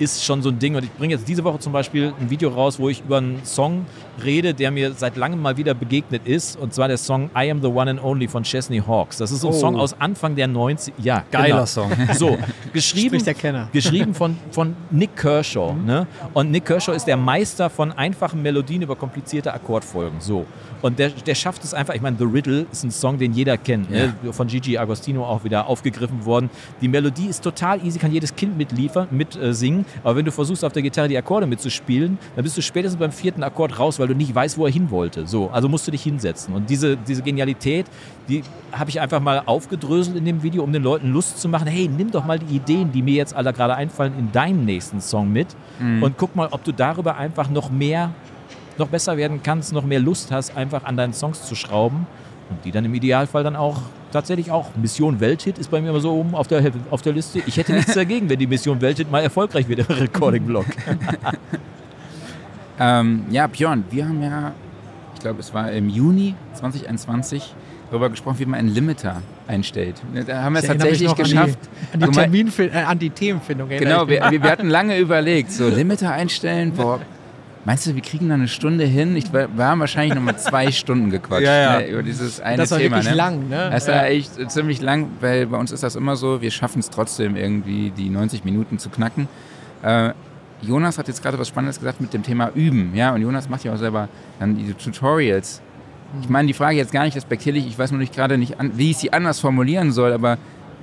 ist 0.00 0.24
schon 0.24 0.42
so 0.42 0.48
ein 0.48 0.58
Ding. 0.58 0.74
Und 0.74 0.84
ich 0.84 0.92
bringe 0.92 1.14
jetzt 1.14 1.28
diese 1.28 1.44
Woche 1.44 1.58
zum 1.58 1.72
Beispiel 1.72 2.12
ein 2.18 2.30
Video 2.30 2.48
raus, 2.48 2.78
wo 2.78 2.88
ich 2.88 3.02
über 3.02 3.18
einen 3.18 3.44
Song 3.44 3.84
rede, 4.24 4.54
der 4.54 4.70
mir 4.70 4.92
seit 4.92 5.16
langem 5.16 5.40
mal 5.40 5.56
wieder 5.56 5.74
begegnet 5.74 6.26
ist. 6.26 6.58
Und 6.58 6.74
zwar 6.74 6.88
der 6.88 6.98
Song 6.98 7.30
I 7.36 7.50
Am 7.50 7.60
the 7.60 7.68
One 7.68 7.90
and 7.90 8.02
Only 8.02 8.28
von 8.28 8.42
Chesney 8.42 8.82
Hawks. 8.86 9.18
Das 9.18 9.30
ist 9.30 9.40
so 9.40 9.48
ein 9.48 9.54
oh. 9.54 9.58
Song 9.58 9.76
aus 9.76 10.00
Anfang 10.00 10.36
der 10.36 10.48
90 10.48 10.94
Ja, 10.98 11.24
geiler 11.30 11.48
genau. 11.48 11.66
Song. 11.66 11.90
So, 12.14 12.38
geschrieben, 12.72 13.22
geschrieben 13.72 14.14
von, 14.14 14.36
von 14.50 14.74
Nick 14.90 15.16
Kershaw. 15.16 15.72
Mhm. 15.72 15.84
Ne? 15.84 16.06
Und 16.34 16.50
Nick 16.50 16.66
Kershaw 16.66 16.94
ist 16.94 17.06
der 17.06 17.16
Meister 17.16 17.70
von 17.70 17.92
einfachen 17.92 18.42
Melodien 18.42 18.82
über 18.82 18.96
komplizierte 18.96 19.52
Akkordfolgen. 19.52 20.20
So. 20.20 20.46
Und 20.82 20.98
der, 20.98 21.10
der 21.10 21.34
schafft 21.34 21.64
es 21.64 21.74
einfach, 21.74 21.94
ich 21.94 22.00
meine, 22.00 22.16
The 22.18 22.24
Riddle 22.24 22.66
ist 22.72 22.84
ein 22.84 22.90
Song, 22.90 23.18
den 23.18 23.32
jeder 23.32 23.58
kennt, 23.58 23.90
ne? 23.90 24.14
ja. 24.22 24.32
von 24.32 24.46
Gigi 24.46 24.78
Agostino 24.78 25.24
auch 25.24 25.44
wieder 25.44 25.66
aufgegriffen 25.66 26.24
worden. 26.24 26.50
Die 26.80 26.88
Melodie 26.88 27.26
ist 27.26 27.42
total 27.42 27.84
easy, 27.84 27.98
kann 27.98 28.12
jedes 28.12 28.34
Kind 28.34 28.56
mitliefern, 28.56 29.08
mitsingen. 29.10 29.80
Äh, 29.80 29.98
aber 30.04 30.16
wenn 30.16 30.24
du 30.24 30.32
versuchst, 30.32 30.64
auf 30.64 30.72
der 30.72 30.82
Gitarre 30.82 31.08
die 31.08 31.18
Akkorde 31.18 31.46
mitzuspielen, 31.46 32.18
dann 32.34 32.44
bist 32.44 32.56
du 32.56 32.62
spätestens 32.62 32.98
beim 32.98 33.12
vierten 33.12 33.42
Akkord 33.42 33.78
raus, 33.78 33.98
weil 33.98 34.08
du 34.10 34.16
nicht 34.16 34.34
weißt, 34.34 34.58
wo 34.58 34.66
er 34.66 34.72
hin 34.72 34.90
wollte. 34.90 35.26
So, 35.26 35.50
also 35.50 35.68
musst 35.68 35.86
du 35.86 35.90
dich 35.90 36.02
hinsetzen. 36.02 36.54
Und 36.54 36.68
diese, 36.68 36.96
diese 36.96 37.22
Genialität, 37.22 37.86
die 38.28 38.42
habe 38.72 38.90
ich 38.90 39.00
einfach 39.00 39.20
mal 39.20 39.42
aufgedröselt 39.46 40.16
in 40.16 40.24
dem 40.24 40.42
Video, 40.42 40.62
um 40.62 40.72
den 40.72 40.82
Leuten 40.82 41.12
Lust 41.12 41.40
zu 41.40 41.48
machen. 41.48 41.66
Hey, 41.66 41.88
nimm 41.88 42.10
doch 42.10 42.24
mal 42.24 42.38
die 42.38 42.56
Ideen, 42.56 42.92
die 42.92 43.02
mir 43.02 43.14
jetzt 43.14 43.34
alle 43.34 43.52
gerade 43.52 43.74
einfallen, 43.74 44.12
in 44.18 44.32
deinen 44.32 44.64
nächsten 44.64 45.00
Song 45.00 45.32
mit 45.32 45.48
mhm. 45.78 46.02
und 46.02 46.18
guck 46.18 46.36
mal, 46.36 46.48
ob 46.50 46.64
du 46.64 46.72
darüber 46.72 47.16
einfach 47.16 47.48
noch 47.48 47.70
mehr, 47.70 48.12
noch 48.78 48.88
besser 48.88 49.16
werden 49.16 49.40
kannst, 49.42 49.72
noch 49.72 49.84
mehr 49.84 50.00
Lust 50.00 50.30
hast, 50.30 50.56
einfach 50.56 50.84
an 50.84 50.96
deinen 50.96 51.12
Songs 51.12 51.44
zu 51.44 51.54
schrauben 51.54 52.06
und 52.50 52.64
die 52.64 52.72
dann 52.72 52.84
im 52.84 52.94
Idealfall 52.94 53.44
dann 53.44 53.56
auch 53.56 53.80
tatsächlich 54.12 54.50
auch. 54.50 54.66
Mission 54.76 55.20
Welthit 55.20 55.58
ist 55.58 55.70
bei 55.70 55.80
mir 55.80 55.90
immer 55.90 56.00
so 56.00 56.12
oben 56.12 56.34
auf 56.34 56.48
der, 56.48 56.72
auf 56.90 57.02
der 57.02 57.12
Liste. 57.12 57.40
Ich 57.46 57.56
hätte 57.56 57.72
nichts 57.72 57.94
dagegen, 57.94 58.28
wenn 58.28 58.38
die 58.38 58.46
Mission 58.46 58.80
Welthit 58.80 59.10
mal 59.10 59.20
erfolgreich 59.20 59.68
wird, 59.68 59.88
der 59.88 60.00
Recording-Blog. 60.00 60.66
ähm, 62.80 63.24
ja, 63.30 63.46
Björn, 63.46 63.84
wir 63.90 64.08
haben 64.08 64.22
ja, 64.22 64.52
ich 65.14 65.20
glaube, 65.20 65.40
es 65.40 65.52
war 65.54 65.70
im 65.70 65.88
Juni 65.88 66.34
2021 66.54 67.54
darüber 67.90 68.08
gesprochen, 68.08 68.38
wie 68.38 68.46
man 68.46 68.58
einen 68.58 68.74
Limiter 68.74 69.22
einstellt. 69.46 69.96
Da 70.26 70.42
haben 70.42 70.54
wir 70.54 70.60
es 70.60 70.66
tatsächlich 70.66 71.14
geschafft. 71.14 71.58
An 71.92 72.00
die, 72.00 72.04
an 72.04 72.10
die, 72.10 72.18
Terminfin 72.18 72.70
äh, 72.72 72.78
an 72.78 72.98
die 72.98 73.10
Themenfindung. 73.10 73.68
Genau, 73.68 74.08
wir, 74.08 74.30
wir, 74.30 74.42
hatten 74.42 74.68
lange 74.68 74.98
überlegt, 74.98 75.52
so 75.52 75.68
Limiter 75.68 76.10
einstellen, 76.12 76.72
boah, 76.76 77.00
Meinst 77.66 77.86
du, 77.86 77.94
wir 77.94 78.00
kriegen 78.00 78.28
da 78.28 78.34
eine 78.34 78.48
Stunde 78.48 78.84
hin? 78.84 79.14
Ich, 79.16 79.34
wir 79.34 79.48
haben 79.58 79.80
wahrscheinlich 79.80 80.14
noch 80.14 80.22
mal 80.22 80.38
zwei 80.38 80.72
Stunden 80.72 81.10
gequatscht 81.10 81.44
ja, 81.44 81.56
ja. 81.56 81.78
Ne, 81.80 81.88
über 81.88 82.02
dieses 82.02 82.40
eine 82.40 82.56
das 82.56 82.70
war 82.70 82.78
Thema. 82.78 82.96
Wirklich 82.96 83.10
ne? 83.10 83.16
lang, 83.16 83.48
ne? 83.50 83.68
Das 83.70 83.86
war 83.86 84.06
echt 84.06 84.50
ziemlich 84.50 84.80
lang, 84.80 85.08
weil 85.20 85.46
bei 85.46 85.58
uns 85.58 85.70
ist 85.70 85.82
das 85.82 85.94
immer 85.94 86.16
so, 86.16 86.40
wir 86.40 86.50
schaffen 86.50 86.78
es 86.78 86.88
trotzdem 86.88 87.36
irgendwie, 87.36 87.90
die 87.90 88.08
90 88.08 88.44
Minuten 88.44 88.78
zu 88.78 88.88
knacken. 88.88 89.28
Äh, 89.82 90.12
Jonas 90.62 90.98
hat 90.98 91.08
jetzt 91.08 91.22
gerade 91.22 91.38
was 91.38 91.48
Spannendes 91.48 91.78
gesagt 91.78 92.00
mit 92.00 92.12
dem 92.12 92.22
Thema 92.22 92.50
Üben. 92.54 92.94
Ja, 92.94 93.14
und 93.14 93.22
Jonas 93.22 93.48
macht 93.48 93.64
ja 93.64 93.72
auch 93.72 93.78
selber 93.78 94.08
dann 94.38 94.56
diese 94.56 94.76
Tutorials. 94.76 95.62
Ich 96.22 96.28
meine 96.28 96.48
die 96.48 96.54
Frage 96.54 96.76
jetzt 96.76 96.92
gar 96.92 97.04
nicht 97.04 97.16
respektierlich, 97.16 97.66
ich 97.66 97.78
weiß 97.78 97.92
nur 97.92 98.00
nicht 98.00 98.14
gerade 98.14 98.36
nicht, 98.36 98.58
an, 98.58 98.72
wie 98.76 98.90
ich 98.90 98.96
sie 98.96 99.12
anders 99.12 99.38
formulieren 99.38 99.92
soll, 99.92 100.12
aber 100.12 100.38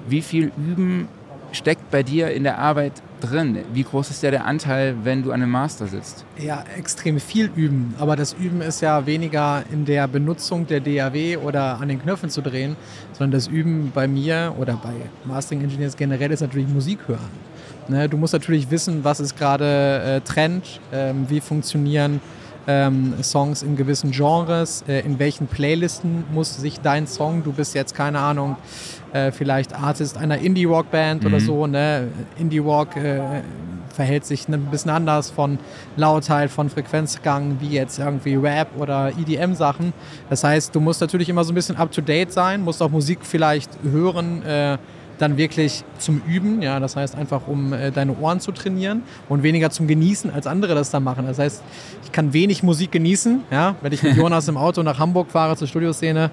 wie 0.07 0.21
viel 0.21 0.51
Üben 0.57 1.07
steckt 1.51 1.91
bei 1.91 2.03
dir 2.03 2.31
in 2.31 2.43
der 2.43 2.59
Arbeit 2.59 2.93
drin? 3.19 3.57
Wie 3.73 3.83
groß 3.83 4.09
ist 4.09 4.23
ja 4.23 4.31
der 4.31 4.45
Anteil, 4.45 4.95
wenn 5.03 5.23
du 5.23 5.31
an 5.31 5.41
einem 5.41 5.51
Master 5.51 5.87
sitzt? 5.87 6.25
Ja, 6.37 6.63
extrem 6.77 7.19
viel 7.19 7.49
üben. 7.55 7.95
Aber 7.99 8.15
das 8.15 8.33
Üben 8.33 8.61
ist 8.61 8.81
ja 8.81 9.05
weniger 9.05 9.63
in 9.71 9.85
der 9.85 10.07
Benutzung 10.07 10.67
der 10.67 10.79
DAW 10.79 11.37
oder 11.37 11.79
an 11.79 11.89
den 11.89 12.01
Knöpfen 12.01 12.29
zu 12.29 12.41
drehen, 12.41 12.75
sondern 13.13 13.31
das 13.31 13.47
Üben 13.47 13.91
bei 13.93 14.07
mir 14.07 14.53
oder 14.57 14.73
bei 14.73 14.93
Mastering 15.25 15.63
Engineers 15.63 15.97
generell 15.97 16.31
ist 16.31 16.41
natürlich 16.41 16.67
Musik 16.67 16.99
hören. 17.07 17.46
Ne, 17.89 18.09
du 18.09 18.17
musst 18.17 18.33
natürlich 18.33 18.69
wissen, 18.69 19.03
was 19.03 19.19
ist 19.19 19.37
gerade 19.37 20.01
äh, 20.01 20.21
Trend, 20.21 20.81
ähm, 20.91 21.25
wie 21.29 21.39
funktionieren 21.39 22.19
ähm, 22.67 23.13
Songs 23.23 23.63
in 23.63 23.77
gewissen 23.77 24.11
Genres, 24.11 24.83
äh, 24.87 24.99
in 24.99 25.19
welchen 25.19 25.47
Playlisten 25.47 26.25
muss 26.33 26.57
sich 26.57 26.81
dein 26.81 27.07
Song, 27.07 27.43
du 27.43 27.53
bist 27.53 27.73
jetzt 27.75 27.95
keine 27.95 28.19
Ahnung, 28.19 28.57
äh, 29.13 29.31
vielleicht 29.31 29.73
Artist 29.73 30.17
einer 30.17 30.37
Indie-Rock-Band 30.37 31.23
mhm. 31.23 31.27
oder 31.29 31.39
so. 31.39 31.65
Ne? 31.65 32.09
Indie-Rock 32.37 32.97
äh, 32.97 33.21
verhält 33.93 34.25
sich 34.25 34.47
ein 34.47 34.65
bisschen 34.65 34.91
anders 34.91 35.31
von 35.31 35.57
Lautheit, 35.95 36.51
von 36.51 36.69
Frequenzgang, 36.69 37.57
wie 37.61 37.69
jetzt 37.69 37.99
irgendwie 37.99 38.35
Rap 38.35 38.67
oder 38.77 39.11
EDM-Sachen. 39.17 39.93
Das 40.29 40.43
heißt, 40.43 40.75
du 40.75 40.81
musst 40.81 40.99
natürlich 40.99 41.29
immer 41.29 41.43
so 41.43 41.53
ein 41.53 41.55
bisschen 41.55 41.77
up-to-date 41.77 42.31
sein, 42.31 42.61
musst 42.61 42.81
auch 42.81 42.91
Musik 42.91 43.19
vielleicht 43.23 43.71
hören, 43.81 44.43
äh, 44.43 44.77
dann 45.17 45.37
wirklich 45.37 45.83
zum 45.97 46.21
Üben, 46.27 46.61
ja, 46.61 46.79
das 46.79 46.95
heißt 46.95 47.15
einfach, 47.15 47.47
um 47.47 47.73
äh, 47.73 47.91
deine 47.91 48.17
Ohren 48.17 48.39
zu 48.39 48.51
trainieren 48.51 49.03
und 49.29 49.43
weniger 49.43 49.69
zum 49.69 49.87
Genießen, 49.87 50.31
als 50.31 50.47
andere 50.47 50.75
das 50.75 50.91
da 50.91 50.99
machen. 50.99 51.25
Das 51.27 51.39
heißt, 51.39 51.63
ich 52.03 52.11
kann 52.11 52.33
wenig 52.33 52.63
Musik 52.63 52.91
genießen, 52.91 53.41
ja, 53.51 53.75
wenn 53.81 53.91
ich 53.91 54.03
mit 54.03 54.15
Jonas 54.17 54.47
im 54.47 54.57
Auto 54.57 54.83
nach 54.83 54.99
Hamburg 54.99 55.31
fahre 55.31 55.55
zur 55.57 55.67
Studioszene, 55.67 56.31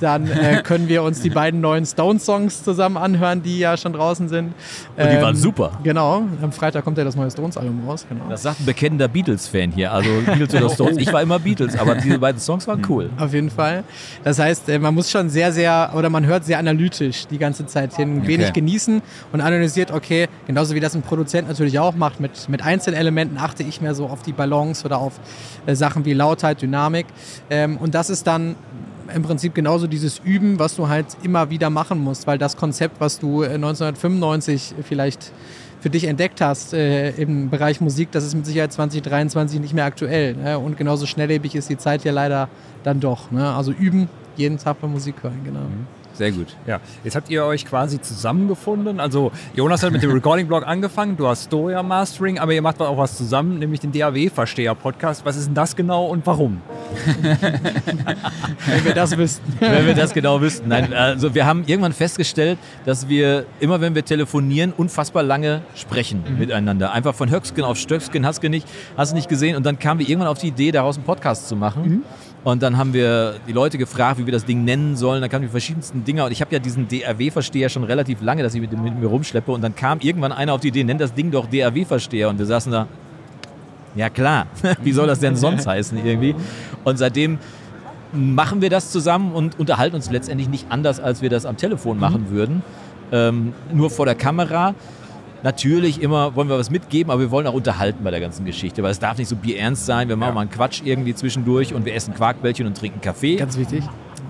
dann 0.00 0.30
äh, 0.30 0.62
können 0.64 0.88
wir 0.88 1.02
uns 1.02 1.20
die 1.20 1.30
beiden 1.30 1.60
neuen 1.60 1.86
Stone-Songs 1.86 2.62
zusammen 2.64 2.96
anhören, 2.96 3.42
die 3.42 3.58
ja 3.58 3.76
schon 3.76 3.92
draußen 3.92 4.28
sind. 4.28 4.52
Und 4.96 5.10
die 5.10 5.20
waren 5.20 5.36
super. 5.36 5.72
Genau, 5.82 6.22
am 6.42 6.52
Freitag 6.52 6.84
kommt 6.84 6.98
ja 6.98 7.04
das 7.04 7.16
neue 7.16 7.30
Stones-Album 7.30 7.82
raus. 7.86 8.04
Genau. 8.08 8.24
Das 8.28 8.42
sagt 8.42 8.60
ein 8.60 8.66
bekennender 8.66 9.08
Beatles-Fan 9.08 9.72
hier. 9.72 9.92
Also 9.92 10.10
Beatles 10.26 10.54
oder 10.54 10.70
Stones. 10.74 10.96
Ich 10.98 11.12
war 11.12 11.22
immer 11.22 11.38
Beatles, 11.38 11.78
aber 11.78 11.94
diese 11.94 12.18
beiden 12.18 12.40
Songs 12.40 12.66
waren 12.66 12.82
cool. 12.88 13.10
Auf 13.18 13.32
jeden 13.32 13.50
Fall. 13.50 13.84
Das 14.24 14.38
heißt, 14.38 14.68
äh, 14.68 14.78
man 14.78 14.94
muss 14.94 15.10
schon 15.10 15.30
sehr, 15.30 15.52
sehr, 15.52 15.92
oder 15.94 16.10
man 16.10 16.26
hört 16.26 16.44
sehr 16.44 16.58
analytisch 16.58 17.26
die 17.26 17.38
ganze 17.38 17.66
Zeit 17.66 17.94
hin, 17.94 18.23
Okay. 18.24 18.38
wenig 18.38 18.52
genießen 18.52 19.02
und 19.32 19.40
analysiert, 19.40 19.90
okay, 19.90 20.28
genauso 20.46 20.74
wie 20.74 20.80
das 20.80 20.94
ein 20.94 21.02
Produzent 21.02 21.48
natürlich 21.48 21.78
auch 21.78 21.94
macht, 21.94 22.20
mit, 22.20 22.48
mit 22.48 22.62
Einzelelementen 22.62 23.38
achte 23.38 23.62
ich 23.62 23.80
mehr 23.80 23.94
so 23.94 24.06
auf 24.06 24.22
die 24.22 24.32
Balance 24.32 24.84
oder 24.84 24.98
auf 24.98 25.20
äh, 25.66 25.74
Sachen 25.74 26.04
wie 26.04 26.12
Lautheit, 26.12 26.62
Dynamik. 26.62 27.06
Ähm, 27.50 27.76
und 27.76 27.94
das 27.94 28.10
ist 28.10 28.26
dann 28.26 28.56
im 29.14 29.22
Prinzip 29.22 29.54
genauso 29.54 29.86
dieses 29.86 30.18
Üben, 30.18 30.58
was 30.58 30.76
du 30.76 30.88
halt 30.88 31.06
immer 31.22 31.50
wieder 31.50 31.70
machen 31.70 31.98
musst, 31.98 32.26
weil 32.26 32.38
das 32.38 32.56
Konzept, 32.56 33.00
was 33.00 33.18
du 33.18 33.42
äh, 33.42 33.54
1995 33.54 34.74
vielleicht 34.82 35.32
für 35.80 35.90
dich 35.90 36.04
entdeckt 36.04 36.40
hast 36.40 36.72
äh, 36.72 37.10
im 37.10 37.50
Bereich 37.50 37.80
Musik, 37.82 38.10
das 38.10 38.24
ist 38.24 38.34
mit 38.34 38.46
Sicherheit 38.46 38.72
2023 38.72 39.60
nicht 39.60 39.74
mehr 39.74 39.84
aktuell. 39.84 40.34
Ne? 40.34 40.58
Und 40.58 40.78
genauso 40.78 41.04
schnelllebig 41.04 41.54
ist 41.54 41.68
die 41.68 41.76
Zeit 41.76 42.04
ja 42.04 42.12
leider 42.12 42.48
dann 42.84 43.00
doch. 43.00 43.30
Ne? 43.30 43.52
Also 43.52 43.72
üben, 43.72 44.08
jeden 44.36 44.56
Tag 44.56 44.80
bei 44.80 44.86
Musik 44.86 45.16
hören, 45.22 45.40
genau. 45.44 45.66
Sehr 46.14 46.30
gut. 46.30 46.46
Ja, 46.66 46.80
jetzt 47.02 47.16
habt 47.16 47.28
ihr 47.28 47.44
euch 47.44 47.66
quasi 47.66 48.00
zusammengefunden. 48.00 49.00
Also 49.00 49.32
Jonas 49.54 49.82
hat 49.82 49.92
mit 49.92 50.02
dem 50.02 50.12
Recording-Blog 50.12 50.64
angefangen, 50.66 51.16
du 51.16 51.26
hast 51.26 51.44
Storia 51.46 51.82
Mastering, 51.82 52.38
aber 52.38 52.52
ihr 52.52 52.62
macht 52.62 52.80
auch 52.80 52.96
was 52.96 53.16
zusammen, 53.16 53.58
nämlich 53.58 53.80
den 53.80 53.90
DAW-Versteher-Podcast. 53.90 55.24
Was 55.24 55.36
ist 55.36 55.46
denn 55.46 55.54
das 55.54 55.74
genau 55.74 56.06
und 56.06 56.24
warum? 56.24 56.60
Wenn 58.66 58.84
wir 58.84 58.94
das 58.94 59.16
wüssten. 59.16 59.52
Wenn 59.58 59.86
wir 59.86 59.94
das 59.94 60.14
genau 60.14 60.40
wüssten. 60.40 60.68
Nein, 60.68 60.92
also 60.92 61.34
wir 61.34 61.46
haben 61.46 61.64
irgendwann 61.66 61.92
festgestellt, 61.92 62.58
dass 62.84 63.08
wir 63.08 63.46
immer, 63.60 63.80
wenn 63.80 63.94
wir 63.94 64.04
telefonieren, 64.04 64.72
unfassbar 64.76 65.22
lange 65.22 65.62
sprechen 65.74 66.22
miteinander. 66.38 66.92
Einfach 66.92 67.14
von 67.14 67.30
Höcksken 67.30 67.64
auf 67.64 67.76
Stöcksken, 67.76 68.24
hast 68.24 68.42
du 68.42 68.48
nicht, 68.48 68.68
hast 68.96 69.12
du 69.12 69.16
nicht 69.16 69.28
gesehen. 69.28 69.56
Und 69.56 69.66
dann 69.66 69.78
kamen 69.78 70.00
wir 70.00 70.08
irgendwann 70.08 70.28
auf 70.28 70.38
die 70.38 70.48
Idee, 70.48 70.70
daraus 70.70 70.96
einen 70.96 71.04
Podcast 71.04 71.48
zu 71.48 71.56
machen. 71.56 72.04
Und 72.44 72.62
dann 72.62 72.76
haben 72.76 72.92
wir 72.92 73.36
die 73.48 73.52
Leute 73.52 73.78
gefragt, 73.78 74.18
wie 74.18 74.26
wir 74.26 74.32
das 74.32 74.44
Ding 74.44 74.64
nennen 74.64 74.96
sollen. 74.96 75.22
Da 75.22 75.28
kamen 75.28 75.42
die 75.42 75.50
verschiedensten 75.50 76.04
Dinge. 76.04 76.24
Und 76.24 76.30
ich 76.30 76.42
habe 76.42 76.52
ja 76.52 76.58
diesen 76.58 76.86
DRW-Versteher 76.88 77.70
schon 77.70 77.84
relativ 77.84 78.20
lange, 78.20 78.42
dass 78.42 78.54
ich 78.54 78.60
mit, 78.60 78.70
mit 78.70 79.00
mir 79.00 79.06
rumschleppe. 79.06 79.50
Und 79.50 79.62
dann 79.62 79.74
kam 79.74 80.00
irgendwann 80.00 80.30
einer 80.30 80.52
auf 80.52 80.60
die 80.60 80.68
Idee, 80.68 80.84
nennt 80.84 81.00
das 81.00 81.14
Ding 81.14 81.30
doch 81.30 81.46
DRW-Versteher. 81.46 82.28
Und 82.28 82.38
wir 82.38 82.44
saßen 82.44 82.70
da, 82.70 82.86
ja 83.94 84.10
klar, 84.10 84.46
wie 84.82 84.92
soll 84.92 85.06
das 85.06 85.20
denn 85.20 85.36
sonst 85.36 85.66
heißen 85.66 86.04
irgendwie? 86.04 86.34
Und 86.84 86.98
seitdem 86.98 87.38
machen 88.12 88.60
wir 88.60 88.68
das 88.68 88.90
zusammen 88.90 89.32
und 89.32 89.58
unterhalten 89.58 89.96
uns 89.96 90.10
letztendlich 90.10 90.48
nicht 90.48 90.66
anders, 90.68 91.00
als 91.00 91.22
wir 91.22 91.30
das 91.30 91.46
am 91.46 91.56
Telefon 91.56 91.98
machen 91.98 92.30
würden. 92.30 92.62
Ähm, 93.10 93.54
nur 93.72 93.90
vor 93.90 94.04
der 94.04 94.14
Kamera. 94.16 94.74
Natürlich 95.44 96.00
immer 96.00 96.34
wollen 96.36 96.48
wir 96.48 96.56
was 96.56 96.70
mitgeben, 96.70 97.10
aber 97.10 97.20
wir 97.20 97.30
wollen 97.30 97.46
auch 97.46 97.52
unterhalten 97.52 98.02
bei 98.02 98.10
der 98.10 98.18
ganzen 98.18 98.46
Geschichte, 98.46 98.82
weil 98.82 98.92
es 98.92 98.98
darf 98.98 99.18
nicht 99.18 99.28
so 99.28 99.36
bierernst 99.36 99.84
sein. 99.84 100.08
Wir 100.08 100.16
machen 100.16 100.34
mal 100.34 100.40
einen 100.40 100.50
Quatsch 100.50 100.80
irgendwie 100.82 101.14
zwischendurch 101.14 101.74
und 101.74 101.84
wir 101.84 101.94
essen 101.94 102.14
Quarkbällchen 102.14 102.66
und 102.66 102.78
trinken 102.78 103.02
Kaffee. 103.02 103.36
Ganz 103.36 103.58
wichtig. 103.58 103.84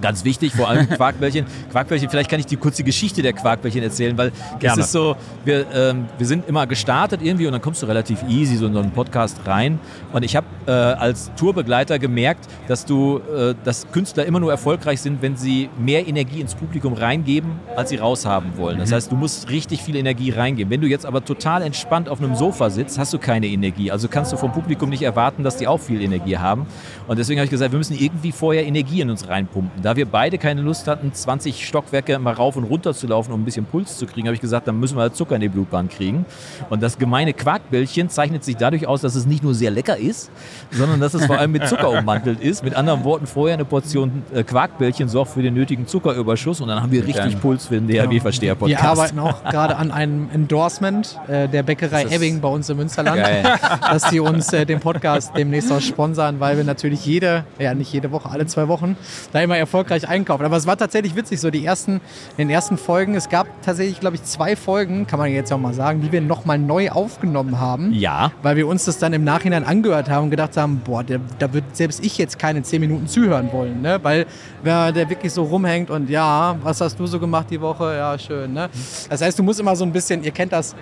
Ganz 0.04 0.22
wichtig, 0.22 0.52
vor 0.52 0.68
allem 0.68 0.86
Quarkbällchen. 0.86 1.46
Quarkbällchen, 1.72 2.10
vielleicht 2.10 2.28
kann 2.28 2.38
ich 2.38 2.44
die 2.44 2.58
kurze 2.58 2.84
Geschichte 2.84 3.22
der 3.22 3.32
Quarkbällchen 3.32 3.82
erzählen, 3.82 4.18
weil 4.18 4.32
Gerne. 4.58 4.82
es 4.82 4.88
ist 4.88 4.92
so, 4.92 5.16
wir, 5.46 5.64
ähm, 5.74 6.04
wir 6.18 6.26
sind 6.26 6.46
immer 6.46 6.66
gestartet 6.66 7.22
irgendwie 7.22 7.46
und 7.46 7.52
dann 7.52 7.62
kommst 7.62 7.80
du 7.80 7.86
relativ 7.86 8.22
easy 8.28 8.56
so 8.56 8.66
in 8.66 8.74
so 8.74 8.80
einen 8.80 8.90
Podcast 8.90 9.40
rein. 9.46 9.78
Und 10.12 10.22
ich 10.22 10.36
habe 10.36 10.46
äh, 10.66 10.72
als 10.72 11.30
Tourbegleiter 11.36 11.98
gemerkt, 11.98 12.46
dass 12.68 12.84
du, 12.84 13.22
äh, 13.34 13.54
dass 13.64 13.90
Künstler 13.92 14.26
immer 14.26 14.40
nur 14.40 14.50
erfolgreich 14.50 15.00
sind, 15.00 15.22
wenn 15.22 15.38
sie 15.38 15.70
mehr 15.78 16.06
Energie 16.06 16.42
ins 16.42 16.54
Publikum 16.54 16.92
reingeben, 16.92 17.52
als 17.74 17.88
sie 17.88 17.96
raushaben 17.96 18.58
wollen. 18.58 18.80
Das 18.80 18.92
heißt, 18.92 19.10
du 19.10 19.16
musst 19.16 19.48
richtig 19.48 19.82
viel 19.82 19.96
Energie 19.96 20.32
reingeben. 20.32 20.70
Wenn 20.70 20.82
du 20.82 20.86
jetzt 20.86 21.06
aber 21.06 21.24
total 21.24 21.62
entspannt 21.62 22.10
auf 22.10 22.20
einem 22.20 22.34
Sofa 22.34 22.68
sitzt, 22.68 22.98
hast 22.98 23.14
du 23.14 23.18
keine 23.18 23.46
Energie. 23.46 23.90
Also 23.90 24.08
kannst 24.08 24.34
du 24.34 24.36
vom 24.36 24.52
Publikum 24.52 24.90
nicht 24.90 25.02
erwarten, 25.02 25.44
dass 25.44 25.56
die 25.56 25.66
auch 25.66 25.80
viel 25.80 26.02
Energie 26.02 26.36
haben. 26.36 26.66
Und 27.08 27.18
deswegen 27.18 27.40
habe 27.40 27.46
ich 27.46 27.50
gesagt, 27.50 27.72
wir 27.72 27.78
müssen 27.78 27.96
irgendwie 27.98 28.32
vorher 28.32 28.66
Energie 28.66 29.00
in 29.00 29.08
uns 29.08 29.26
reinpumpen. 29.26 29.80
Da 29.82 29.93
wir 29.96 30.06
beide 30.06 30.38
keine 30.38 30.62
Lust 30.62 30.88
hatten, 30.88 31.12
20 31.12 31.66
Stockwerke 31.66 32.18
mal 32.18 32.34
rauf 32.34 32.56
und 32.56 32.64
runter 32.64 32.94
zu 32.94 33.06
laufen, 33.06 33.32
um 33.32 33.42
ein 33.42 33.44
bisschen 33.44 33.64
Puls 33.64 33.98
zu 33.98 34.06
kriegen, 34.06 34.26
habe 34.26 34.34
ich 34.34 34.40
gesagt, 34.40 34.66
dann 34.68 34.78
müssen 34.78 34.96
wir 34.96 35.12
Zucker 35.12 35.36
in 35.36 35.40
die 35.40 35.48
Blutbahn 35.48 35.88
kriegen. 35.88 36.24
Und 36.70 36.82
das 36.82 36.98
gemeine 36.98 37.32
Quarkbällchen 37.32 38.08
zeichnet 38.08 38.44
sich 38.44 38.56
dadurch 38.56 38.86
aus, 38.86 39.00
dass 39.00 39.14
es 39.14 39.26
nicht 39.26 39.42
nur 39.42 39.54
sehr 39.54 39.70
lecker 39.70 39.96
ist, 39.96 40.30
sondern 40.70 41.00
dass 41.00 41.14
es 41.14 41.26
vor 41.26 41.38
allem 41.38 41.52
mit 41.52 41.66
Zucker 41.68 41.90
ummantelt 41.90 42.40
ist. 42.40 42.64
Mit 42.64 42.74
anderen 42.74 43.04
Worten, 43.04 43.26
vorher 43.26 43.54
eine 43.54 43.64
Portion 43.64 44.22
äh, 44.34 44.42
Quarkbällchen 44.42 45.08
sorgt 45.08 45.32
für 45.32 45.42
den 45.42 45.54
nötigen 45.54 45.86
Zuckerüberschuss 45.86 46.60
und 46.60 46.68
dann 46.68 46.82
haben 46.82 46.92
wir 46.92 47.06
richtig 47.06 47.40
Puls 47.40 47.66
für 47.66 47.74
den 47.74 47.88
Wir 47.88 48.02
DRW-Versteher-Podcast. 48.02 48.84
arbeiten 48.84 49.18
auch 49.18 49.44
gerade 49.44 49.76
an 49.76 49.90
einem 49.90 50.28
Endorsement 50.32 51.18
äh, 51.28 51.48
der 51.48 51.62
Bäckerei 51.62 52.04
Ebbing 52.04 52.40
bei 52.40 52.48
uns 52.48 52.68
im 52.68 52.78
Münsterland, 52.78 53.16
Geil. 53.22 53.44
dass 53.80 54.08
die 54.10 54.20
uns 54.20 54.52
äh, 54.52 54.64
den 54.64 54.80
Podcast 54.80 55.32
demnächst 55.36 55.70
auch 55.72 55.80
sponsern, 55.80 56.40
weil 56.40 56.56
wir 56.56 56.64
natürlich 56.64 57.04
jede, 57.06 57.44
ja 57.58 57.74
nicht 57.74 57.92
jede 57.92 58.10
Woche, 58.10 58.30
alle 58.30 58.46
zwei 58.46 58.68
Wochen 58.68 58.96
da 59.32 59.40
immer 59.40 59.56
erfolgreich 59.56 59.73
einkaufen. 59.74 60.44
Aber 60.44 60.56
es 60.56 60.66
war 60.66 60.76
tatsächlich 60.76 61.16
witzig, 61.16 61.40
so 61.40 61.50
die 61.50 61.64
ersten, 61.64 61.94
in 62.36 62.48
den 62.48 62.50
ersten 62.50 62.76
Folgen, 62.78 63.14
es 63.14 63.28
gab 63.28 63.46
tatsächlich, 63.62 64.00
glaube 64.00 64.16
ich, 64.16 64.22
zwei 64.24 64.56
Folgen, 64.56 65.06
kann 65.06 65.18
man 65.18 65.30
jetzt 65.30 65.52
auch 65.52 65.58
mal 65.58 65.74
sagen, 65.74 66.00
die 66.00 66.12
wir 66.12 66.20
nochmal 66.20 66.58
neu 66.58 66.90
aufgenommen 66.90 67.60
haben. 67.60 67.92
Ja, 67.92 68.32
Weil 68.42 68.56
wir 68.56 68.68
uns 68.68 68.84
das 68.84 68.98
dann 68.98 69.12
im 69.12 69.24
Nachhinein 69.24 69.64
angehört 69.64 70.08
haben 70.08 70.24
und 70.24 70.30
gedacht 70.30 70.56
haben, 70.56 70.80
boah, 70.84 71.02
da 71.04 71.52
wird 71.52 71.64
selbst 71.76 72.04
ich 72.04 72.18
jetzt 72.18 72.38
keine 72.38 72.62
zehn 72.62 72.80
Minuten 72.80 73.06
zuhören 73.06 73.52
wollen, 73.52 73.82
ne? 73.82 73.98
Weil 74.02 74.26
wer 74.62 74.92
der 74.92 75.08
wirklich 75.10 75.32
so 75.32 75.44
rumhängt 75.44 75.90
und 75.90 76.10
ja, 76.10 76.56
was 76.62 76.80
hast 76.80 76.98
du 76.98 77.06
so 77.06 77.18
gemacht 77.18 77.46
die 77.50 77.60
Woche? 77.60 77.96
Ja, 77.96 78.18
schön, 78.18 78.52
ne? 78.52 78.68
Das 79.08 79.20
heißt, 79.20 79.38
du 79.38 79.42
musst 79.42 79.60
immer 79.60 79.74
so 79.76 79.84
ein 79.84 79.92
bisschen, 79.92 80.22
ihr 80.22 80.30
kennt 80.30 80.52
das, 80.52 80.74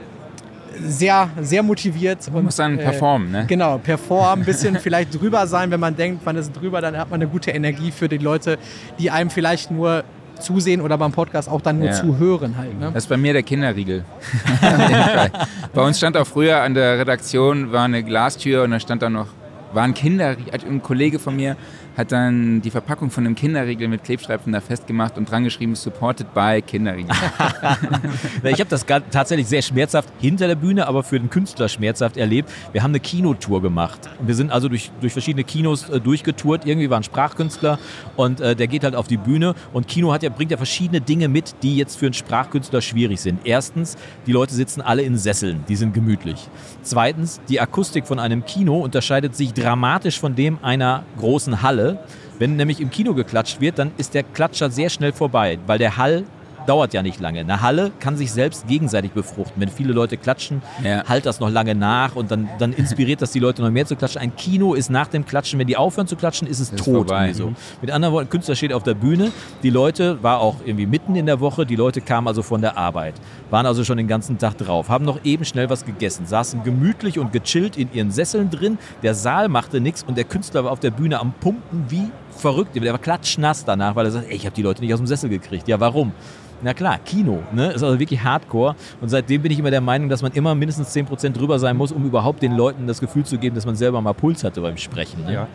sehr, 0.87 1.29
sehr 1.41 1.63
motiviert. 1.63 2.29
und 2.33 2.45
muss 2.45 2.57
dann 2.57 2.79
performen, 2.79 3.31
ne? 3.31 3.45
Genau, 3.47 3.79
performen, 3.79 4.43
ein 4.43 4.45
bisschen 4.47 4.77
vielleicht 4.79 5.19
drüber 5.21 5.47
sein, 5.47 5.71
wenn 5.71 5.81
man 5.81 5.97
denkt, 5.97 6.25
man 6.25 6.37
ist 6.37 6.53
drüber, 6.53 6.81
dann 6.81 6.97
hat 6.97 7.11
man 7.11 7.21
eine 7.21 7.29
gute 7.31 7.51
Energie 7.51 7.91
für 7.91 8.09
die 8.09 8.19
Leute, 8.19 8.59
die 8.99 9.11
einem 9.11 9.31
vielleicht 9.31 9.71
nur 9.71 10.05
zusehen 10.41 10.81
oder 10.81 10.99
beim 10.99 11.13
Podcast 11.13 11.49
auch 11.49 11.61
dann 11.61 11.79
nur 11.79 11.89
Ja. 11.89 11.95
zuhören 11.95 12.57
halt, 12.59 12.79
ne? 12.79 12.91
Das 12.93 13.05
ist 13.05 13.09
bei 13.09 13.17
mir 13.17 13.33
der 13.33 13.43
Kinderriegel. 13.45 14.05
Bei 15.75 15.83
uns 15.83 15.99
stand 15.99 16.17
auch 16.17 16.27
früher 16.27 16.61
an 16.63 16.75
der 16.75 16.99
Redaktion 16.99 17.73
war 17.73 17.85
eine 17.85 18.03
Glastür 18.03 18.65
und 18.65 18.73
da 18.73 18.81
stand 18.81 19.03
da 19.03 19.09
noch, 19.11 19.29
war 19.73 19.85
ein 19.85 19.95
Kinderriegel. 19.95 20.53
Also 20.53 20.67
ein 20.67 20.83
Kollege 20.83 21.19
von 21.19 21.37
mir 21.37 21.57
hat 21.97 22.13
dann 22.13 22.63
die 22.63 22.71
Verpackung 22.71 23.11
von 23.11 23.27
einem 23.27 23.35
Kinderriegel 23.35 23.89
mit 23.89 24.05
Klebstreifen 24.05 24.53
da 24.53 24.61
festgemacht 24.61 25.19
und 25.19 25.31
dran 25.31 25.45
geschrieben, 25.45 25.75
supported 25.75 26.33
by 26.35 26.63
Kinderriegel. 26.63 27.15
Ich 28.45 28.61
habe 28.61 28.69
das 28.69 28.85
tatsächlich 29.11 29.47
sehr 29.47 29.63
schmerzhaft 29.63 30.09
hinter 30.21 30.47
der 30.47 30.55
Bühne, 30.55 30.87
aber 30.87 31.03
für 31.03 31.19
den 31.19 31.31
Künstler 31.31 31.69
schmerzhaft 31.69 32.17
erlebt. 32.17 32.51
Wir 32.73 32.83
haben 32.83 32.91
eine 32.91 33.01
Kinotour 33.01 33.63
gemacht. 33.63 34.11
Wir 34.21 34.35
sind 34.35 34.51
also 34.51 34.69
durch, 34.69 34.91
durch 35.01 35.13
verschiedene 35.13 35.45
Kinos 35.45 35.89
äh, 35.89 36.01
durchgetourt. 36.01 36.67
Irgendwie 36.67 36.91
war 36.91 36.99
ein 36.99 37.03
Sprachkünstler 37.03 37.79
und 38.17 38.41
äh, 38.41 38.55
der 38.55 38.67
geht 38.67 38.85
halt 38.85 38.95
auf 38.95 39.09
die 39.09 39.17
Bühne. 39.17 39.55
Und 39.73 39.89
Kino 39.89 40.13
hat 40.13 40.23
ja, 40.23 40.29
bringt 40.29 40.51
ja 40.51 40.57
verschiedene 40.57 41.01
Dinge 41.01 41.29
mit, 41.29 41.55
die 41.63 41.77
jetzt 41.77 41.97
für 41.97 42.07
einen 42.07 42.15
Sprachkünstler 42.15 42.81
schwierig 42.83 43.21
sind. 43.21 43.41
Erstens, 43.45 43.97
die 44.27 44.33
Leute 44.33 44.55
sitzen 44.55 44.81
alle 44.81 45.03
in 45.03 45.17
Sesseln, 45.17 45.65
die 45.69 45.77
sind 45.77 45.95
gemütlich. 45.95 46.49
Zweitens, 46.83 47.41
die 47.49 47.61
Akustik 47.61 48.07
von 48.07 48.19
einem 48.19 48.45
Kino 48.45 48.81
unterscheidet 48.81 49.37
sich 49.37 49.55
dramatisch 49.55 50.19
von 50.19 50.35
dem 50.35 50.59
einer 50.63 51.05
großen 51.19 51.63
Halle. 51.63 51.82
Wenn 52.39 52.57
nämlich 52.57 52.81
im 52.81 52.91
Kino 52.91 53.15
geklatscht 53.15 53.61
wird, 53.61 53.79
dann 53.79 53.93
ist 53.99 54.15
der 54.15 54.23
Klatscher 54.23 54.71
sehr 54.71 54.91
schnell 54.91 55.13
vorbei, 55.13 55.59
weil 55.67 55.79
der 55.79 55.97
Hall 55.97 56.25
dauert 56.67 56.95
ja 56.95 57.03
nicht 57.03 57.21
lange. 57.21 57.41
Eine 57.41 57.63
Halle 57.63 57.91
kann 58.01 58.17
sich 58.17 58.33
selbst 58.33 58.67
gegenseitig 58.67 59.13
befruchten. 59.13 59.61
Wenn 59.61 59.69
viele 59.69 59.93
Leute 59.93 60.17
klatschen, 60.17 60.63
Ja. 60.83 61.05
halt 61.09 61.27
das 61.27 61.41
noch 61.41 61.51
lange 61.51 61.75
nach 61.75 62.17
und 62.17 62.31
dann, 62.31 62.49
dann 62.59 62.73
inspiriert 62.73 63.23
das 63.23 63.33
die 63.33 63.39
Leute 63.39 63.63
noch 63.63 63.71
mehr 63.71 63.87
zu 63.87 63.97
klatschen. 63.97 64.21
Ein 64.21 64.35
Kino 64.37 64.75
ist 64.75 64.91
nach 64.91 65.07
dem 65.09 65.25
Klatschen, 65.27 65.59
wenn 65.59 65.67
die 65.67 65.77
aufhören 65.77 66.07
zu 66.07 66.17
klatschen, 66.17 66.47
ist 66.49 66.61
es 66.61 66.71
Ist 66.71 66.85
tot. 66.85 67.11
So. 67.33 67.49
Mhm. 67.49 67.57
Mit 67.81 67.91
anderen 67.91 68.15
Worten, 68.15 68.29
Künstler 68.31 68.55
steht 68.55 68.73
auf 68.73 68.83
der 68.83 68.95
Bühne, 68.95 69.31
die 69.63 69.71
Leute, 69.71 70.23
war 70.23 70.41
auch 70.41 70.57
irgendwie 70.65 70.87
mitten 70.87 71.15
in 71.17 71.27
der 71.27 71.41
Woche, 71.41 71.67
die 71.67 71.77
Leute 71.77 72.01
kamen 72.01 72.29
also 72.29 72.43
von 72.43 72.61
der 72.61 72.77
Arbeit, 72.77 73.15
waren 73.51 73.67
also 73.67 73.85
schon 73.85 73.97
den 73.97 74.09
ganzen 74.09 74.39
Tag 74.39 74.59
drauf, 74.59 74.89
haben 74.89 75.05
noch 75.05 75.21
eben 75.25 75.45
schnell 75.45 75.69
was 75.71 75.85
gegessen, 75.85 76.27
saßen 76.27 76.63
gemütlich 76.63 77.19
und 77.19 77.33
gechillt 77.33 77.77
in 77.77 77.93
ihren 77.93 78.11
Sesseln 78.11 78.51
drin, 78.51 78.79
der 79.03 79.15
Saal 79.15 79.49
machte 79.49 79.81
nichts 79.81 80.03
und 80.07 80.17
der 80.17 80.25
Künstler 80.25 80.65
war 80.65 80.73
auf 80.73 80.81
der 80.81 80.91
Bühne 80.91 81.21
am 81.21 81.33
Pumpen 81.41 81.85
wie 81.89 82.11
verrückt. 82.33 82.75
Der 82.75 82.93
war 82.93 82.99
klatschnass 82.99 83.65
danach, 83.65 83.97
weil 83.97 84.07
er 84.07 84.13
sagt, 84.13 84.29
ey, 84.29 84.37
ich 84.37 84.47
habe 84.47 84.55
die 84.55 84.63
Leute 84.63 84.83
nicht 84.83 84.93
aus 84.93 85.01
dem 85.01 85.07
Sessel 85.07 85.31
gekriegt. 85.31 85.69
Ja, 85.69 85.79
warum? 85.81 86.13
Na 86.65 86.75
klar, 86.75 87.01
Kino, 87.05 87.43
ne? 87.53 87.73
Ist 87.73 87.83
also 87.83 87.99
wirklich 87.99 88.23
Hardcore. 88.23 88.77
Und 89.01 89.09
seitdem 89.09 89.43
bin 89.43 89.51
ich 89.51 89.59
immer 89.59 89.73
der 89.73 89.81
Meinung, 89.81 90.09
dass 90.09 90.23
man 90.23 90.31
immer 90.33 90.55
mindestens 90.55 90.95
10% 90.95 91.31
drüber 91.31 91.59
sein 91.59 91.77
muss, 91.77 91.91
um 91.91 92.05
überhaupt 92.07 92.41
den 92.41 92.53
Leuten 92.53 92.87
das 92.87 93.01
Gefühl 93.01 93.25
zu 93.25 93.37
geben, 93.37 93.57
dass 93.57 93.67
man 93.67 93.75
selber 93.75 94.01
mal 94.01 94.13
Puls 94.13 94.45
hatte 94.45 94.61
beim 94.61 94.77
Sprechen. 94.77 95.25
Ne? 95.25 95.33
Ja. 95.35 95.49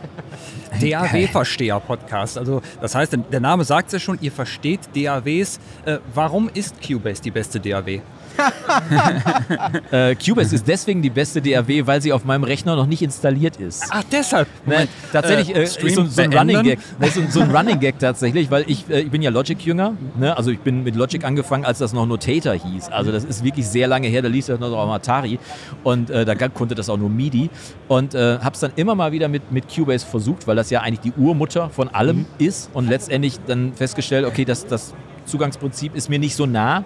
DAW-Versteher-Podcast. 0.82 2.38
Also 2.38 2.62
das 2.82 2.94
heißt, 2.94 3.18
der 3.32 3.40
Name 3.40 3.64
sagt 3.64 3.88
es 3.88 3.94
ja 3.94 4.00
schon, 4.00 4.18
ihr 4.20 4.34
versteht 4.34 4.82
DAWs. 4.94 5.62
Äh, 5.86 6.00
warum 6.14 6.50
ist 6.54 6.76
Cubase 6.86 7.22
die 7.22 7.32
beste 7.32 7.62
DAW? 7.62 8.02
Äh, 9.92 10.16
Cubase 10.16 10.56
ist 10.56 10.68
deswegen 10.68 11.02
die 11.02 11.10
beste 11.10 11.42
DAW, 11.42 11.88
weil 11.88 12.02
sie 12.02 12.12
auf 12.12 12.26
meinem 12.26 12.44
Rechner 12.44 12.76
noch 12.76 12.86
nicht 12.86 13.02
installiert 13.02 13.58
ist. 13.58 13.86
Ach, 13.90 14.04
deshalb. 14.12 14.48
Ne, 14.66 14.88
tatsächlich 15.14 15.56
äh, 15.56 15.64
ist 15.64 15.80
so, 15.80 16.06
so 16.06 16.22
ein 16.22 16.34
Running 16.34 16.64
Gag. 16.64 16.80
Das 17.00 17.16
ist 17.16 17.32
so, 17.32 17.40
so 17.40 17.42
ein 17.42 17.56
Running 17.56 17.80
Gag 17.80 18.00
tatsächlich, 18.00 18.52
weil 18.52 18.66
ich, 18.68 18.90
äh, 18.90 19.02
ich 19.02 19.12
bin 19.12 19.22
ja 19.22 19.30
Logic-Jünger. 19.30 19.94
Ne? 20.18 20.36
Also 20.36 20.52
ich 20.52 20.60
bin 20.60 20.84
mit 20.84 20.96
Logic 20.96 21.24
angefangen, 21.24 21.66
als 21.66 21.80
das 21.80 21.94
noch 21.94 22.06
Notator 22.06 22.54
hieß. 22.54 22.90
Also 22.90 23.12
das 23.12 23.24
ist 23.24 23.44
wirklich 23.44 23.68
sehr 23.68 23.88
lange 23.88 24.08
her. 24.08 24.22
Da 24.22 24.28
lief 24.28 24.48
das 24.48 24.60
noch 24.60 24.72
auf 24.72 24.90
Atari 24.90 25.40
und 25.84 26.10
äh, 26.10 26.26
da 26.26 26.36
konnte 26.36 26.76
das 26.76 26.90
auch 26.90 26.98
nur 26.98 27.10
MIDI. 27.10 27.50
Und 27.88 28.14
äh, 28.14 28.40
habe 28.40 28.54
es 28.54 28.60
dann 28.60 28.72
immer 28.76 28.96
mal 28.96 29.12
wieder 29.12 29.28
mit, 29.28 29.52
mit 29.52 29.74
Cubase 29.74 30.06
versucht, 30.06 30.48
weil 30.48 30.56
das 30.56 30.70
ja 30.70 30.82
eigentlich 30.82 31.00
die 31.00 31.14
Urmutter 31.20 31.70
von 31.70 31.88
allem 31.90 32.26
ist. 32.38 32.70
Und 32.74 32.90
letztendlich 32.90 33.40
dann 33.48 33.74
festgestellt, 33.74 34.26
okay, 34.26 34.46
das, 34.46 34.66
das 34.66 34.94
Zugangsprinzip 35.26 35.96
ist 35.96 36.10
mir 36.10 36.20
nicht 36.20 36.36
so 36.36 36.46
nah. 36.46 36.84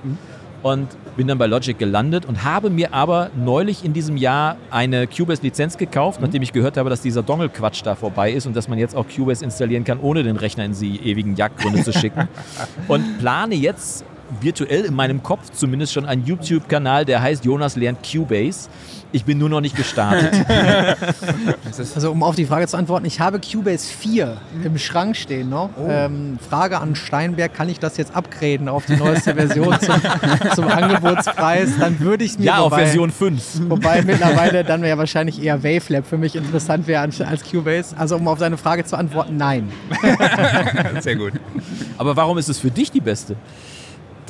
Und 0.64 0.90
bin 1.18 1.28
dann 1.28 1.38
bei 1.38 1.48
Logic 1.48 1.78
gelandet 1.78 2.26
und 2.26 2.44
habe 2.44 2.70
mir 2.70 2.94
aber 2.94 3.32
neulich 3.36 3.84
in 3.84 3.94
diesem 3.94 4.16
Jahr 4.18 4.58
eine 4.70 5.08
Cubase-Lizenz 5.08 5.78
gekauft, 5.78 6.22
nachdem 6.22 6.42
ich 6.42 6.54
gehört 6.54 6.78
habe, 6.78 6.90
dass 6.90 7.02
dieser 7.02 7.24
Dongle-Quatsch 7.24 7.82
da 7.84 7.96
vorbei 7.96 8.32
ist 8.32 8.46
und 8.46 8.56
dass 8.56 8.68
man 8.68 8.78
jetzt 8.78 8.96
auch 8.96 9.06
Cubase 9.08 9.44
installieren 9.44 9.84
kann, 9.84 10.00
ohne 10.00 10.24
den 10.24 10.38
Rechner 10.38 10.66
in 10.66 10.74
die 10.74 11.00
ewigen 11.00 11.36
Jagdgründe 11.36 11.84
zu 11.84 11.94
schicken. 11.94 12.28
Und 12.88 13.20
plane 13.20 13.56
jetzt 13.56 14.06
virtuell 14.40 14.86
in 14.86 14.94
meinem 14.94 15.22
Kopf 15.24 15.50
zumindest 15.52 15.94
schon 15.94 16.06
einen 16.06 16.26
YouTube-Kanal, 16.26 17.06
der 17.06 17.22
heißt 17.22 17.44
Jonas 17.46 17.76
lernt 17.76 18.00
Cubase. 18.10 18.70
Ich 19.14 19.26
bin 19.26 19.38
nur 19.38 19.50
noch 19.50 19.60
nicht 19.62 19.76
gestartet. 19.76 20.34
Also 21.96 22.12
um 22.12 22.24
auf 22.24 22.36
die 22.36 22.46
Frage 22.46 22.68
zu 22.68 22.78
antworten, 22.78 23.06
ich 23.06 23.20
habe 23.20 23.40
Cubase 23.40 23.88
4 23.92 24.38
im 24.64 24.78
Schrank 24.78 25.16
stehen 25.16 25.50
noch. 25.50 25.70
Ähm, 25.88 26.38
Frage 26.50 26.80
an 26.80 26.96
Steinberg, 26.96 27.54
kann 27.54 27.70
ich 27.70 27.80
das 27.80 27.98
jetzt 27.98 28.16
upgraden 28.16 28.68
auf 28.68 28.86
die 28.86 28.96
neueste 28.98 29.34
Version 29.36 29.78
zum, 29.80 29.96
zum 30.56 30.68
Angebotspreis? 30.68 31.78
Dann 31.80 32.00
würde 32.00 32.24
ich 32.24 32.32
es 32.32 32.40
mir 32.40 32.46
ja, 32.46 32.58
auf 32.60 32.72
wobei- 32.72 32.86
Version 32.86 33.12
5. 33.12 33.70
Wobei 33.70 34.02
mittlerweile 34.06 34.64
dann 34.64 34.84
ja 34.84 34.98
wahrscheinlich 34.98 35.42
eher 35.42 35.64
Wavelab 35.64 36.06
für 36.06 36.18
mich 36.18 36.36
interessant 36.36 36.88
wäre 36.88 37.02
als 37.02 37.22
als 37.22 37.44
Cubase. 37.50 37.96
Also 37.98 38.16
um 38.18 38.28
auf 38.28 38.40
deine 38.40 38.58
Frage 38.58 38.84
zu 38.86 38.96
antworten, 38.98 39.38
nein. 39.38 39.70
Sehr 41.00 41.16
gut. 41.16 41.34
Aber 41.98 42.16
warum 42.16 42.38
ist 42.38 42.50
es 42.50 42.60
für 42.60 42.72
dich 42.72 42.92
die 42.92 43.02
beste? 43.02 43.36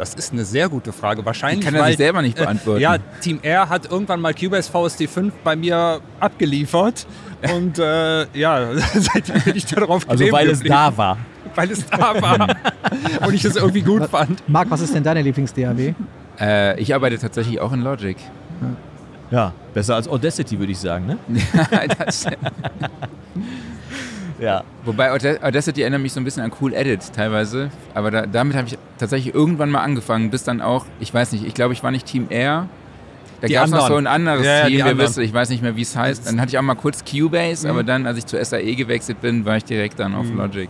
Das 0.01 0.15
ist 0.15 0.33
eine 0.33 0.45
sehr 0.45 0.67
gute 0.67 0.93
Frage. 0.93 1.23
Wahrscheinlich, 1.23 1.59
Ich 1.59 1.65
kann 1.65 1.75
er 1.75 1.81
weil, 1.81 1.89
sich 1.89 1.97
selber 1.97 2.23
nicht 2.23 2.35
beantworten. 2.35 2.81
Ja, 2.81 2.97
Team 3.21 3.37
R 3.43 3.69
hat 3.69 3.91
irgendwann 3.91 4.19
mal 4.19 4.33
Cubase 4.33 4.71
VST 4.71 5.07
5 5.07 5.31
bei 5.43 5.55
mir 5.55 6.01
abgeliefert. 6.19 7.05
Und 7.53 7.77
äh, 7.77 8.25
ja, 8.35 8.69
seitdem 8.95 9.41
bin 9.41 9.55
ich 9.55 9.67
darauf 9.67 10.09
Also 10.09 10.31
weil 10.31 10.49
es 10.49 10.59
da 10.59 10.97
war. 10.97 11.19
Weil 11.53 11.69
es 11.69 11.85
da 11.85 12.19
war. 12.19 12.47
und 13.27 13.35
ich 13.35 13.45
es 13.45 13.55
irgendwie 13.55 13.83
gut 13.83 14.09
fand. 14.09 14.41
Marc, 14.49 14.71
was 14.71 14.81
ist 14.81 14.95
denn 14.95 15.03
deine 15.03 15.21
Lieblings-DAW? 15.21 15.93
Äh, 16.39 16.81
ich 16.81 16.95
arbeite 16.95 17.19
tatsächlich 17.19 17.59
auch 17.59 17.71
in 17.71 17.81
Logic. 17.81 18.17
Ja, 19.29 19.53
besser 19.71 19.93
als 19.97 20.07
Audacity, 20.07 20.57
würde 20.57 20.71
ich 20.71 20.79
sagen, 20.79 21.05
ne? 21.05 21.17
das, 21.99 22.25
Ja. 24.41 24.63
wobei 24.83 25.11
Auda- 25.11 25.41
Audacity 25.41 25.81
erinnert 25.81 26.01
mich 26.01 26.11
so 26.13 26.19
ein 26.19 26.23
bisschen 26.23 26.43
an 26.43 26.51
Cool 26.59 26.73
Edit 26.73 27.13
teilweise. 27.15 27.69
Aber 27.93 28.11
da, 28.11 28.25
damit 28.25 28.57
habe 28.57 28.67
ich 28.67 28.77
tatsächlich 28.97 29.33
irgendwann 29.33 29.69
mal 29.69 29.81
angefangen, 29.81 30.29
bis 30.31 30.43
dann 30.43 30.61
auch, 30.61 30.85
ich 30.99 31.13
weiß 31.13 31.31
nicht, 31.31 31.45
ich 31.45 31.53
glaube, 31.53 31.73
ich 31.73 31.83
war 31.83 31.91
nicht 31.91 32.05
Team 32.07 32.27
R. 32.29 32.67
Da 33.39 33.47
gab 33.47 33.65
es 33.65 33.71
noch 33.71 33.87
so 33.87 33.95
ein 33.95 34.05
anderes 34.07 34.45
Ja, 34.45 34.65
Team, 34.67 34.85
wir 34.85 34.97
wissen, 34.99 35.23
ich 35.23 35.33
weiß 35.33 35.49
nicht 35.49 35.63
mehr, 35.63 35.75
wie 35.75 35.81
es 35.81 35.95
heißt. 35.95 36.27
Dann 36.27 36.39
hatte 36.39 36.49
ich 36.49 36.57
auch 36.57 36.61
mal 36.63 36.75
kurz 36.75 37.03
Cubase, 37.03 37.67
aber 37.69 37.83
dann, 37.83 38.05
als 38.05 38.17
ich 38.19 38.25
zu 38.27 38.43
SAE 38.43 38.75
gewechselt 38.75 39.21
bin, 39.21 39.45
war 39.45 39.57
ich 39.57 39.63
direkt 39.65 39.99
dann 39.99 40.13
auf 40.13 40.27
Logic. 40.31 40.69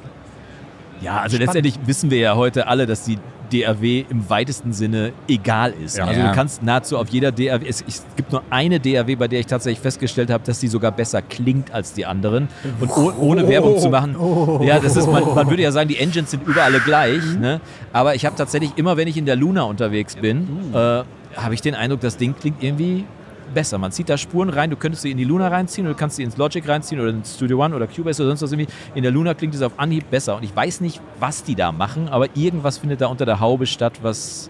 Ja, 1.01 1.19
also 1.19 1.37
letztendlich 1.37 1.79
wissen 1.85 2.11
wir 2.11 2.19
ja 2.19 2.35
heute 2.35 2.67
alle, 2.67 2.85
dass 2.85 3.03
die 3.03 3.17
DAW 3.51 4.05
im 4.09 4.29
weitesten 4.29 4.71
Sinne 4.73 5.11
egal 5.27 5.73
ist. 5.83 5.97
Ja. 5.97 6.05
Also 6.05 6.21
du 6.21 6.31
kannst 6.31 6.63
nahezu 6.63 6.97
auf 6.97 7.09
jeder 7.09 7.31
DAW, 7.31 7.65
es, 7.67 7.83
es 7.87 8.05
gibt 8.15 8.31
nur 8.31 8.43
eine 8.49 8.79
DAW, 8.79 9.15
bei 9.15 9.27
der 9.27 9.39
ich 9.41 9.47
tatsächlich 9.47 9.81
festgestellt 9.81 10.29
habe, 10.29 10.43
dass 10.45 10.59
die 10.59 10.67
sogar 10.67 10.91
besser 10.91 11.21
klingt 11.21 11.73
als 11.73 11.93
die 11.93 12.05
anderen. 12.05 12.47
Und 12.79 12.89
oh, 12.91 13.11
ohne 13.19 13.47
Werbung 13.47 13.77
zu 13.77 13.89
machen, 13.89 14.15
ja, 14.63 14.79
das 14.79 14.95
ist, 14.95 15.07
man, 15.07 15.35
man 15.35 15.49
würde 15.49 15.63
ja 15.63 15.71
sagen, 15.71 15.89
die 15.89 15.97
Engines 15.97 16.31
sind 16.31 16.47
überall 16.47 16.71
alle 16.71 16.79
gleich. 16.79 17.23
Ne? 17.39 17.59
Aber 17.91 18.15
ich 18.15 18.25
habe 18.25 18.35
tatsächlich 18.35 18.71
immer, 18.77 18.97
wenn 18.97 19.07
ich 19.07 19.17
in 19.17 19.25
der 19.25 19.35
Luna 19.35 19.63
unterwegs 19.63 20.15
bin, 20.15 20.47
äh, 20.73 21.03
habe 21.35 21.53
ich 21.53 21.61
den 21.61 21.75
Eindruck, 21.75 22.01
das 22.01 22.17
Ding 22.17 22.35
klingt 22.39 22.63
irgendwie 22.63 23.05
besser. 23.53 23.77
Man 23.77 23.91
zieht 23.91 24.09
da 24.09 24.17
Spuren 24.17 24.49
rein, 24.49 24.69
du 24.69 24.75
könntest 24.75 25.03
sie 25.03 25.11
in 25.11 25.17
die 25.17 25.23
Luna 25.23 25.47
reinziehen 25.47 25.85
oder 25.87 25.93
du 25.93 25.99
kannst 25.99 26.15
sie 26.17 26.23
ins 26.23 26.37
Logic 26.37 26.67
reinziehen 26.67 26.99
oder 26.99 27.09
ins 27.11 27.35
Studio 27.35 27.63
One 27.63 27.75
oder 27.75 27.87
Cubase 27.87 28.21
oder 28.23 28.29
sonst 28.35 28.41
was 28.41 28.51
irgendwie. 28.51 28.71
In 28.95 29.03
der 29.03 29.11
Luna 29.11 29.33
klingt 29.33 29.53
es 29.55 29.61
auf 29.61 29.73
Anhieb 29.77 30.09
besser. 30.09 30.35
Und 30.37 30.43
ich 30.43 30.55
weiß 30.55 30.81
nicht, 30.81 31.01
was 31.19 31.43
die 31.43 31.55
da 31.55 31.71
machen, 31.71 32.09
aber 32.09 32.27
irgendwas 32.35 32.77
findet 32.77 33.01
da 33.01 33.07
unter 33.07 33.25
der 33.25 33.39
Haube 33.39 33.65
statt, 33.67 33.99
was, 34.01 34.49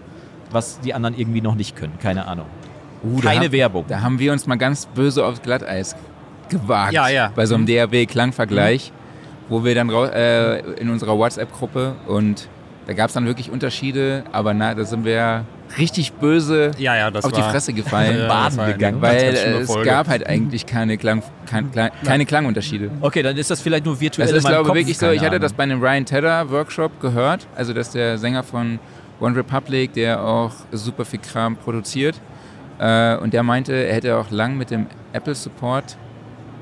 was 0.50 0.80
die 0.80 0.94
anderen 0.94 1.16
irgendwie 1.18 1.40
noch 1.40 1.54
nicht 1.54 1.76
können. 1.76 1.98
Keine 2.00 2.26
Ahnung. 2.26 2.46
Uh, 3.04 3.20
da 3.20 3.30
Keine 3.30 3.44
haben- 3.46 3.52
Werbung. 3.52 3.84
Da 3.88 4.00
haben 4.00 4.18
wir 4.18 4.32
uns 4.32 4.46
mal 4.46 4.56
ganz 4.56 4.86
böse 4.86 5.24
aufs 5.26 5.42
Glatteis 5.42 5.96
gewagt. 6.48 6.92
Ja, 6.92 7.08
ja. 7.08 7.32
Bei 7.34 7.46
so 7.46 7.54
einem 7.54 7.66
DAW-Klangvergleich, 7.66 8.92
wo 9.48 9.64
wir 9.64 9.74
dann 9.74 9.88
äh, 9.90 10.58
in 10.80 10.90
unserer 10.90 11.16
WhatsApp-Gruppe 11.18 11.94
und 12.06 12.48
da 12.86 12.92
gab 12.94 13.08
es 13.08 13.14
dann 13.14 13.26
wirklich 13.26 13.50
Unterschiede, 13.50 14.24
aber 14.32 14.54
na, 14.54 14.74
da 14.74 14.84
sind 14.84 15.04
wir 15.04 15.44
richtig 15.78 16.12
böse 16.14 16.72
Ja, 16.78 16.96
ja, 16.96 17.10
das 17.10 17.24
auf 17.24 17.32
die 17.32 17.40
war- 17.40 17.50
Fresse 17.50 17.72
gefallen, 17.72 18.18
Ja, 18.20 18.28
baden 18.28 18.58
gegangen, 18.72 19.00
ganz, 19.00 19.14
weil 19.14 19.24
ganz 19.26 19.40
schlimme 19.40 19.56
äh, 19.56 19.60
es 19.60 19.66
Folge. 19.66 19.88
gab 19.90 20.08
halt 20.08 20.26
eigentlich 20.26 20.66
keine, 20.66 20.96
Klang, 20.98 21.22
kein, 21.46 21.70
keine 22.04 22.26
Klangunterschiede. 22.26 22.90
Okay, 23.00 23.22
dann 23.22 23.36
ist 23.36 23.50
das 23.50 23.60
vielleicht 23.60 23.84
nur 23.86 24.00
virtuell 24.00 24.26
Das 24.26 24.32
in 24.32 24.38
ist, 24.38 24.46
glaube 24.46 24.62
ich, 24.62 24.66
Kopf, 24.68 24.76
wirklich 24.76 24.98
so. 24.98 25.10
Ich 25.10 25.22
hatte 25.22 25.40
das 25.40 25.52
bei 25.52 25.62
einem 25.62 25.82
Ryan 25.82 26.04
Tedder 26.04 26.50
Workshop 26.50 27.00
gehört. 27.00 27.46
Also, 27.54 27.72
das 27.72 27.88
ist 27.88 27.94
der 27.94 28.18
Sänger 28.18 28.42
von 28.42 28.78
One 29.20 29.36
Republic, 29.36 29.92
der 29.92 30.22
auch 30.24 30.52
super 30.72 31.04
viel 31.04 31.20
Kram 31.20 31.56
produziert. 31.56 32.20
Äh, 32.78 33.16
und 33.18 33.32
der 33.32 33.42
meinte, 33.42 33.72
er 33.72 33.94
hätte 33.94 34.16
auch 34.16 34.30
lang 34.30 34.56
mit 34.56 34.70
dem 34.70 34.86
Apple 35.12 35.34
Support 35.34 35.96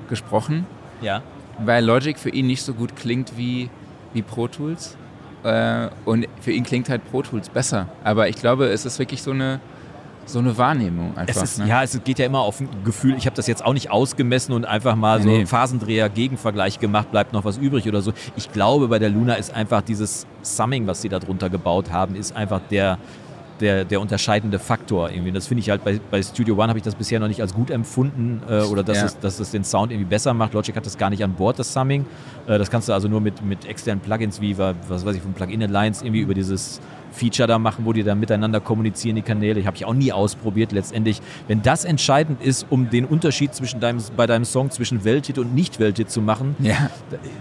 gesprochen, 0.08 0.66
Ja. 1.00 1.22
weil 1.64 1.84
Logic 1.84 2.18
für 2.18 2.30
ihn 2.30 2.46
nicht 2.46 2.62
so 2.62 2.74
gut 2.74 2.96
klingt 2.96 3.36
wie, 3.36 3.70
wie 4.12 4.22
Pro 4.22 4.48
Tools. 4.48 4.96
Äh, 5.42 5.88
und 6.04 6.26
für 6.40 6.52
ihn 6.52 6.64
klingt 6.64 6.88
halt 6.88 7.08
Pro 7.10 7.22
Tools 7.22 7.48
besser. 7.48 7.86
Aber 8.04 8.28
ich 8.28 8.36
glaube, 8.36 8.66
es 8.66 8.84
ist 8.84 8.98
wirklich 8.98 9.22
so 9.22 9.30
eine, 9.30 9.60
so 10.26 10.38
eine 10.38 10.56
Wahrnehmung 10.58 11.16
einfach. 11.16 11.42
Ist, 11.42 11.58
ne? 11.58 11.66
Ja, 11.66 11.82
es 11.82 11.98
geht 12.04 12.18
ja 12.18 12.26
immer 12.26 12.40
auf 12.40 12.60
ein 12.60 12.68
Gefühl. 12.84 13.14
Ich 13.16 13.26
habe 13.26 13.36
das 13.36 13.46
jetzt 13.46 13.64
auch 13.64 13.72
nicht 13.72 13.90
ausgemessen 13.90 14.52
und 14.52 14.64
einfach 14.64 14.96
mal 14.96 15.18
Nee, 15.18 15.24
so 15.24 15.30
nee. 15.30 15.46
Phasendreher-Gegenvergleich 15.46 16.78
gemacht, 16.78 17.10
bleibt 17.10 17.32
noch 17.32 17.44
was 17.44 17.56
übrig 17.58 17.88
oder 17.88 18.02
so. 18.02 18.12
Ich 18.36 18.52
glaube, 18.52 18.88
bei 18.88 18.98
der 18.98 19.08
Luna 19.10 19.34
ist 19.34 19.54
einfach 19.54 19.82
dieses 19.82 20.26
Summing, 20.42 20.86
was 20.86 21.02
sie 21.02 21.08
da 21.08 21.18
drunter 21.18 21.48
gebaut 21.50 21.90
haben, 21.90 22.14
ist 22.14 22.36
einfach 22.36 22.60
der, 22.70 22.98
der, 23.60 23.84
der 23.84 24.00
unterscheidende 24.00 24.58
Faktor. 24.58 25.10
Irgendwie. 25.10 25.32
Das 25.32 25.46
finde 25.46 25.60
ich 25.60 25.70
halt 25.70 25.84
bei, 25.84 26.00
bei 26.10 26.22
Studio 26.22 26.54
One 26.56 26.68
habe 26.68 26.78
ich 26.78 26.84
das 26.84 26.94
bisher 26.94 27.20
noch 27.20 27.28
nicht 27.28 27.40
als 27.40 27.54
gut 27.54 27.70
empfunden 27.70 28.42
äh, 28.48 28.62
oder 28.62 28.82
dass, 28.82 28.98
Ja. 28.98 29.04
es, 29.06 29.18
dass 29.18 29.40
es 29.40 29.50
den 29.50 29.64
Sound 29.64 29.92
irgendwie 29.92 30.08
besser 30.08 30.34
macht. 30.34 30.54
Logic 30.54 30.74
hat 30.76 30.86
das 30.86 30.96
gar 30.98 31.10
nicht 31.10 31.22
an 31.24 31.34
Bord, 31.34 31.58
das 31.58 31.72
Summing. 31.72 32.06
Äh, 32.46 32.58
das 32.58 32.70
kannst 32.70 32.88
du 32.88 32.92
also 32.92 33.08
nur 33.08 33.20
mit, 33.20 33.44
mit 33.44 33.64
externen 33.66 34.00
Plugins 34.00 34.40
wie, 34.40 34.56
was 34.58 35.04
weiß 35.04 35.14
ich, 35.16 35.22
von 35.22 35.32
Plugin 35.32 35.62
Alliance 35.62 36.04
irgendwie 36.04 36.20
über 36.20 36.34
dieses 36.34 36.80
Feature 37.12 37.46
da 37.46 37.58
machen, 37.58 37.84
wo 37.84 37.92
die 37.92 38.02
dann 38.02 38.20
miteinander 38.20 38.60
kommunizieren, 38.60 39.16
die 39.16 39.22
Kanäle. 39.22 39.60
Ich 39.60 39.66
habe 39.66 39.76
ich 39.76 39.84
auch 39.84 39.94
nie 39.94 40.12
ausprobiert. 40.12 40.72
Letztendlich, 40.72 41.20
wenn 41.48 41.62
das 41.62 41.84
entscheidend 41.84 42.42
ist, 42.42 42.66
um 42.70 42.90
den 42.90 43.04
Unterschied 43.04 43.54
zwischen 43.54 43.80
deinem, 43.80 44.00
bei 44.16 44.26
deinem 44.26 44.44
Song 44.44 44.70
zwischen 44.70 45.04
Welthit 45.04 45.38
und 45.38 45.54
Nicht-Welthit 45.54 46.10
zu 46.10 46.20
machen, 46.20 46.56
ja. 46.60 46.90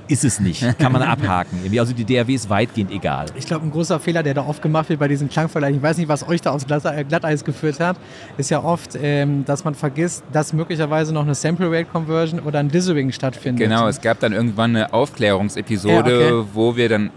ist 0.08 0.24
es 0.24 0.40
nicht. 0.40 0.78
Kann 0.80 0.92
man 0.92 1.02
abhaken. 1.02 1.60
Irgendwie. 1.62 1.80
Also 1.80 1.94
die 1.94 2.06
DAW 2.06 2.34
ist 2.34 2.50
weitgehend 2.50 2.92
egal. 2.92 3.28
Ich 3.36 3.46
glaube, 3.46 3.66
ein 3.66 3.72
großer 3.72 4.00
Fehler, 4.00 4.24
der 4.24 4.34
da 4.34 4.46
oft 4.46 4.62
gemacht 4.62 4.90
wird 4.90 5.00
bei 5.00 5.08
diesen 5.08 5.30
Klangvergleichen, 5.30 5.78
ich 5.78 5.84
weiß 5.84 5.98
nicht, 5.98 6.08
was 6.10 6.28
euch 6.28 6.42
da 6.42 6.52
aufs 6.52 6.66
äh, 6.66 7.04
Glatteis 7.04 7.44
geführt 7.44 7.80
hat, 7.80 7.98
ist 8.38 8.50
ja 8.50 8.64
oft, 8.64 8.98
ähm, 9.02 9.46
dass 9.46 9.64
man 9.64 9.76
vergisst, 9.76 10.24
dass 10.32 10.54
möglicherweise 10.54 11.14
noch 11.14 11.24
eine 11.24 11.36
Sample 11.36 11.72
Rate 11.72 11.86
Conversion 11.86 12.40
oder 12.40 12.60
ein 12.60 12.70
Dithering 12.70 13.12
stattfindet. 13.12 13.68
Genau, 13.68 13.88
es 13.88 14.02
gab 14.02 14.20
dann 14.20 14.34
irgendwann 14.34 14.76
eine 14.76 14.94
Aufklärungsepisode, 14.94 15.94
Ja, 16.12 16.36
okay. 16.38 16.48
wo 16.54 16.76
wir 16.76 16.90
dann 16.90 17.10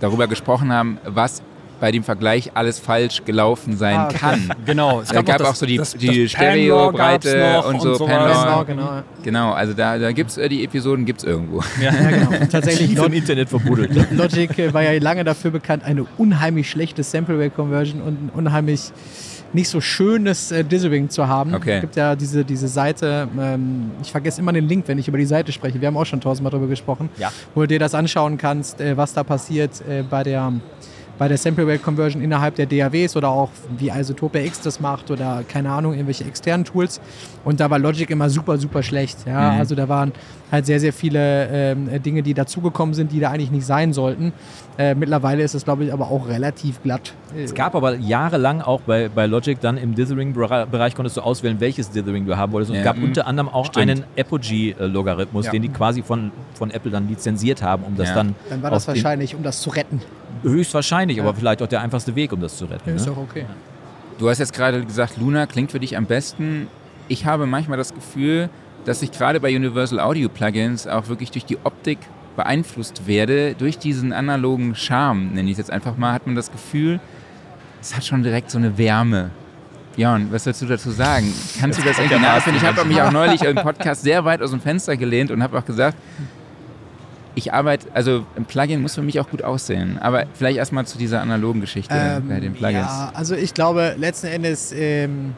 darüber 0.00 0.26
gesprochen 0.26 0.72
haben, 0.72 0.98
was 1.04 1.42
bei 1.80 1.90
dem 1.90 2.02
Vergleich 2.04 2.52
alles 2.54 2.78
falsch 2.78 3.22
gelaufen 3.24 3.76
sein 3.76 3.96
Ah, 3.96 4.06
okay. 4.08 4.16
kann. 4.18 4.50
Genau. 4.64 5.00
Es 5.00 5.08
Da 5.08 5.22
gab 5.22 5.40
noch 5.40 5.50
auch 5.50 5.54
so 5.54 5.66
die- 5.66 5.76
das, 5.76 5.92
die 5.94 6.22
das 6.22 6.32
Stereobreite 6.32 7.62
und 7.66 7.80
so, 7.80 7.94
sowas. 7.94 8.10
Pan-Law. 8.10 8.64
Genau, 8.64 8.84
genau. 8.86 9.02
Genau, 9.22 9.52
also 9.52 9.72
da, 9.72 9.98
da 9.98 10.12
gibt 10.12 10.30
es 10.30 10.38
äh, 10.38 10.48
die 10.48 10.64
Episoden, 10.64 11.04
gibt 11.04 11.20
es 11.20 11.24
irgendwo. 11.24 11.62
Ja, 11.80 11.90
genau. 11.90 12.30
Und 12.40 12.50
tatsächlich 12.52 12.90
Tief 12.90 12.98
Lo 12.98 13.06
im 13.06 13.12
Internet 13.14 13.48
verbuddelt. 13.48 14.10
Logic 14.12 14.58
äh, 14.58 14.72
war 14.74 14.82
ja 14.82 14.98
lange 15.00 15.24
dafür 15.24 15.50
bekannt, 15.50 15.84
eine 15.84 16.04
unheimlich 16.18 16.68
schlechte 16.70 17.02
Sample 17.02 17.36
Rate 17.38 17.50
Conversion 17.50 18.00
und 18.02 18.26
ein 18.26 18.30
unheimlich 18.34 18.92
nicht 19.52 19.68
so 19.68 19.80
schönes 19.80 20.50
äh, 20.50 20.64
Dithering 20.64 21.08
zu 21.10 21.28
haben. 21.28 21.54
Okay. 21.54 21.76
Es 21.76 21.80
gibt 21.82 21.96
ja 21.96 22.16
diese, 22.16 22.44
diese 22.44 22.66
Seite, 22.66 23.28
ähm, 23.38 23.92
ich 24.02 24.10
vergesse 24.10 24.40
immer 24.40 24.52
den 24.52 24.66
Link, 24.68 24.88
wenn 24.88 24.98
ich 24.98 25.06
über 25.06 25.18
die 25.18 25.26
Seite 25.26 25.52
spreche. 25.52 25.80
Wir 25.80 25.86
haben 25.88 25.96
auch 25.96 26.06
schon 26.06 26.20
tausendmal 26.20 26.50
darüber 26.50 26.66
gesprochen, 26.66 27.08
Ja. 27.18 27.30
wo 27.54 27.60
du 27.60 27.68
dir 27.68 27.78
das 27.78 27.94
anschauen 27.94 28.36
kannst, 28.36 28.80
äh, 28.80 28.96
was 28.96 29.12
da 29.14 29.22
passiert 29.22 29.70
äh, 29.88 30.02
bei 30.02 30.24
der 30.24 30.52
bei 31.18 31.28
der 31.28 31.38
Sample 31.38 31.66
Rate 31.66 31.78
Conversion 31.78 32.22
innerhalb 32.22 32.56
der 32.56 32.66
DAWs 32.66 33.16
oder 33.16 33.28
auch 33.28 33.50
wie 33.78 33.88
Isotope 33.90 34.40
X 34.44 34.60
das 34.60 34.80
macht 34.80 35.10
oder 35.10 35.44
keine 35.48 35.70
Ahnung, 35.70 35.92
irgendwelche 35.92 36.24
externen 36.24 36.64
Tools. 36.64 37.00
Und 37.44 37.60
da 37.60 37.70
war 37.70 37.78
Logic 37.78 38.08
immer 38.10 38.28
super, 38.30 38.58
super 38.58 38.82
schlecht. 38.82 39.18
Ja? 39.26 39.52
Mhm. 39.52 39.58
Also 39.60 39.74
da 39.74 39.88
waren 39.88 40.12
halt 40.50 40.66
sehr, 40.66 40.80
sehr 40.80 40.92
viele 40.92 41.48
ähm, 41.50 41.88
Dinge, 42.02 42.22
die 42.22 42.34
dazugekommen 42.34 42.94
sind, 42.94 43.12
die 43.12 43.20
da 43.20 43.30
eigentlich 43.30 43.50
nicht 43.50 43.66
sein 43.66 43.92
sollten. 43.92 44.32
Äh, 44.76 44.94
mittlerweile 44.96 45.42
ist 45.42 45.54
es, 45.54 45.64
glaube 45.64 45.84
ich, 45.84 45.92
aber 45.92 46.10
auch 46.10 46.26
relativ 46.28 46.82
glatt. 46.82 47.14
Es 47.36 47.54
gab 47.54 47.74
aber 47.76 47.94
jahrelang 47.96 48.60
auch 48.60 48.80
bei, 48.80 49.08
bei 49.08 49.26
Logic 49.26 49.60
dann 49.60 49.76
im 49.76 49.94
Dithering-Bereich 49.94 50.94
konntest 50.96 51.16
du 51.16 51.20
auswählen, 51.20 51.60
welches 51.60 51.90
Dithering 51.90 52.26
du 52.26 52.36
haben 52.36 52.52
wolltest. 52.52 52.70
Und 52.70 52.78
es 52.78 52.84
Ja. 52.84 52.92
gab 52.92 53.02
unter 53.02 53.26
anderem 53.26 53.48
auch 53.48 53.66
Stimmt. 53.66 53.90
einen 53.90 54.04
Apogee-Logarithmus, 54.16 55.46
Ja. 55.46 55.52
den 55.52 55.62
die 55.62 55.68
quasi 55.68 56.02
von, 56.02 56.32
von 56.54 56.70
Apple 56.70 56.90
dann 56.90 57.08
lizenziert 57.08 57.62
haben, 57.62 57.84
um 57.84 57.96
das 57.96 58.08
Ja. 58.08 58.14
dann, 58.16 58.34
Dann 58.50 58.62
war 58.62 58.70
das 58.70 58.88
wahrscheinlich, 58.88 59.34
um 59.34 59.42
das 59.42 59.60
zu 59.60 59.70
retten. 59.70 60.00
Höchstwahrscheinlich, 60.44 61.16
Ja. 61.18 61.22
aber 61.24 61.34
vielleicht 61.34 61.62
auch 61.62 61.66
der 61.66 61.80
einfachste 61.80 62.14
Weg, 62.14 62.32
um 62.32 62.40
das 62.40 62.56
zu 62.56 62.66
retten. 62.66 62.90
Ist 62.96 63.06
Ne? 63.06 63.12
doch 63.12 63.18
okay. 63.18 63.46
Du 64.18 64.28
hast 64.28 64.38
jetzt 64.38 64.52
gerade 64.52 64.84
gesagt, 64.84 65.16
Luna 65.16 65.46
klingt 65.46 65.72
für 65.72 65.80
dich 65.80 65.96
am 65.96 66.06
besten. 66.06 66.68
Ich 67.08 67.26
habe 67.26 67.46
manchmal 67.46 67.76
das 67.78 67.92
Gefühl, 67.92 68.48
dass 68.84 69.02
ich 69.02 69.10
gerade 69.10 69.40
bei 69.40 69.54
Universal 69.54 69.98
Audio 69.98 70.28
Plugins 70.28 70.86
auch 70.86 71.08
wirklich 71.08 71.30
durch 71.30 71.44
die 71.44 71.58
Optik 71.64 71.98
beeinflusst 72.36 73.06
werde. 73.06 73.54
Durch 73.54 73.78
diesen 73.78 74.12
analogen 74.12 74.74
Charme, 74.74 75.30
nenne 75.34 75.44
ich 75.48 75.52
es 75.52 75.58
jetzt 75.58 75.70
einfach 75.70 75.96
mal, 75.96 76.12
hat 76.12 76.26
man 76.26 76.34
das 76.36 76.52
Gefühl, 76.52 77.00
es 77.80 77.94
hat 77.96 78.04
schon 78.04 78.22
direkt 78.22 78.50
so 78.50 78.58
eine 78.58 78.78
Wärme. 78.78 79.30
Björn, 79.96 80.28
was 80.32 80.44
willst 80.46 80.60
du 80.62 80.66
dazu 80.66 80.90
sagen? 80.90 81.32
Kannst 81.60 81.78
du 81.78 81.84
das 81.84 81.98
irgendwie 81.98 82.18
nachfinden? 82.20 82.60
Ich 82.60 82.66
habe 82.68 82.84
mich 82.84 83.00
auch 83.00 83.12
neulich 83.12 83.42
im 83.42 83.54
Podcast 83.56 84.02
sehr 84.02 84.24
weit 84.24 84.42
aus 84.42 84.50
dem 84.50 84.60
Fenster 84.60 84.96
gelehnt 84.96 85.30
und 85.30 85.40
habe 85.42 85.56
auch 85.58 85.64
gesagt, 85.64 85.96
ich 87.34 87.52
arbeite, 87.52 87.88
also 87.94 88.24
ein 88.36 88.44
Plugin 88.44 88.80
muss 88.82 88.94
für 88.94 89.02
mich 89.02 89.18
auch 89.20 89.28
gut 89.28 89.42
aussehen. 89.42 89.98
Aber 89.98 90.24
vielleicht 90.34 90.58
erstmal 90.58 90.86
zu 90.86 90.98
dieser 90.98 91.20
analogen 91.20 91.60
Geschichte 91.60 92.22
bei 92.28 92.40
den 92.40 92.54
Plugins. 92.54 92.86
Ja, 92.86 93.10
also 93.14 93.34
ich 93.34 93.54
glaube, 93.54 93.94
letzten 93.98 94.28
Endes, 94.28 94.72
ähm, 94.72 95.34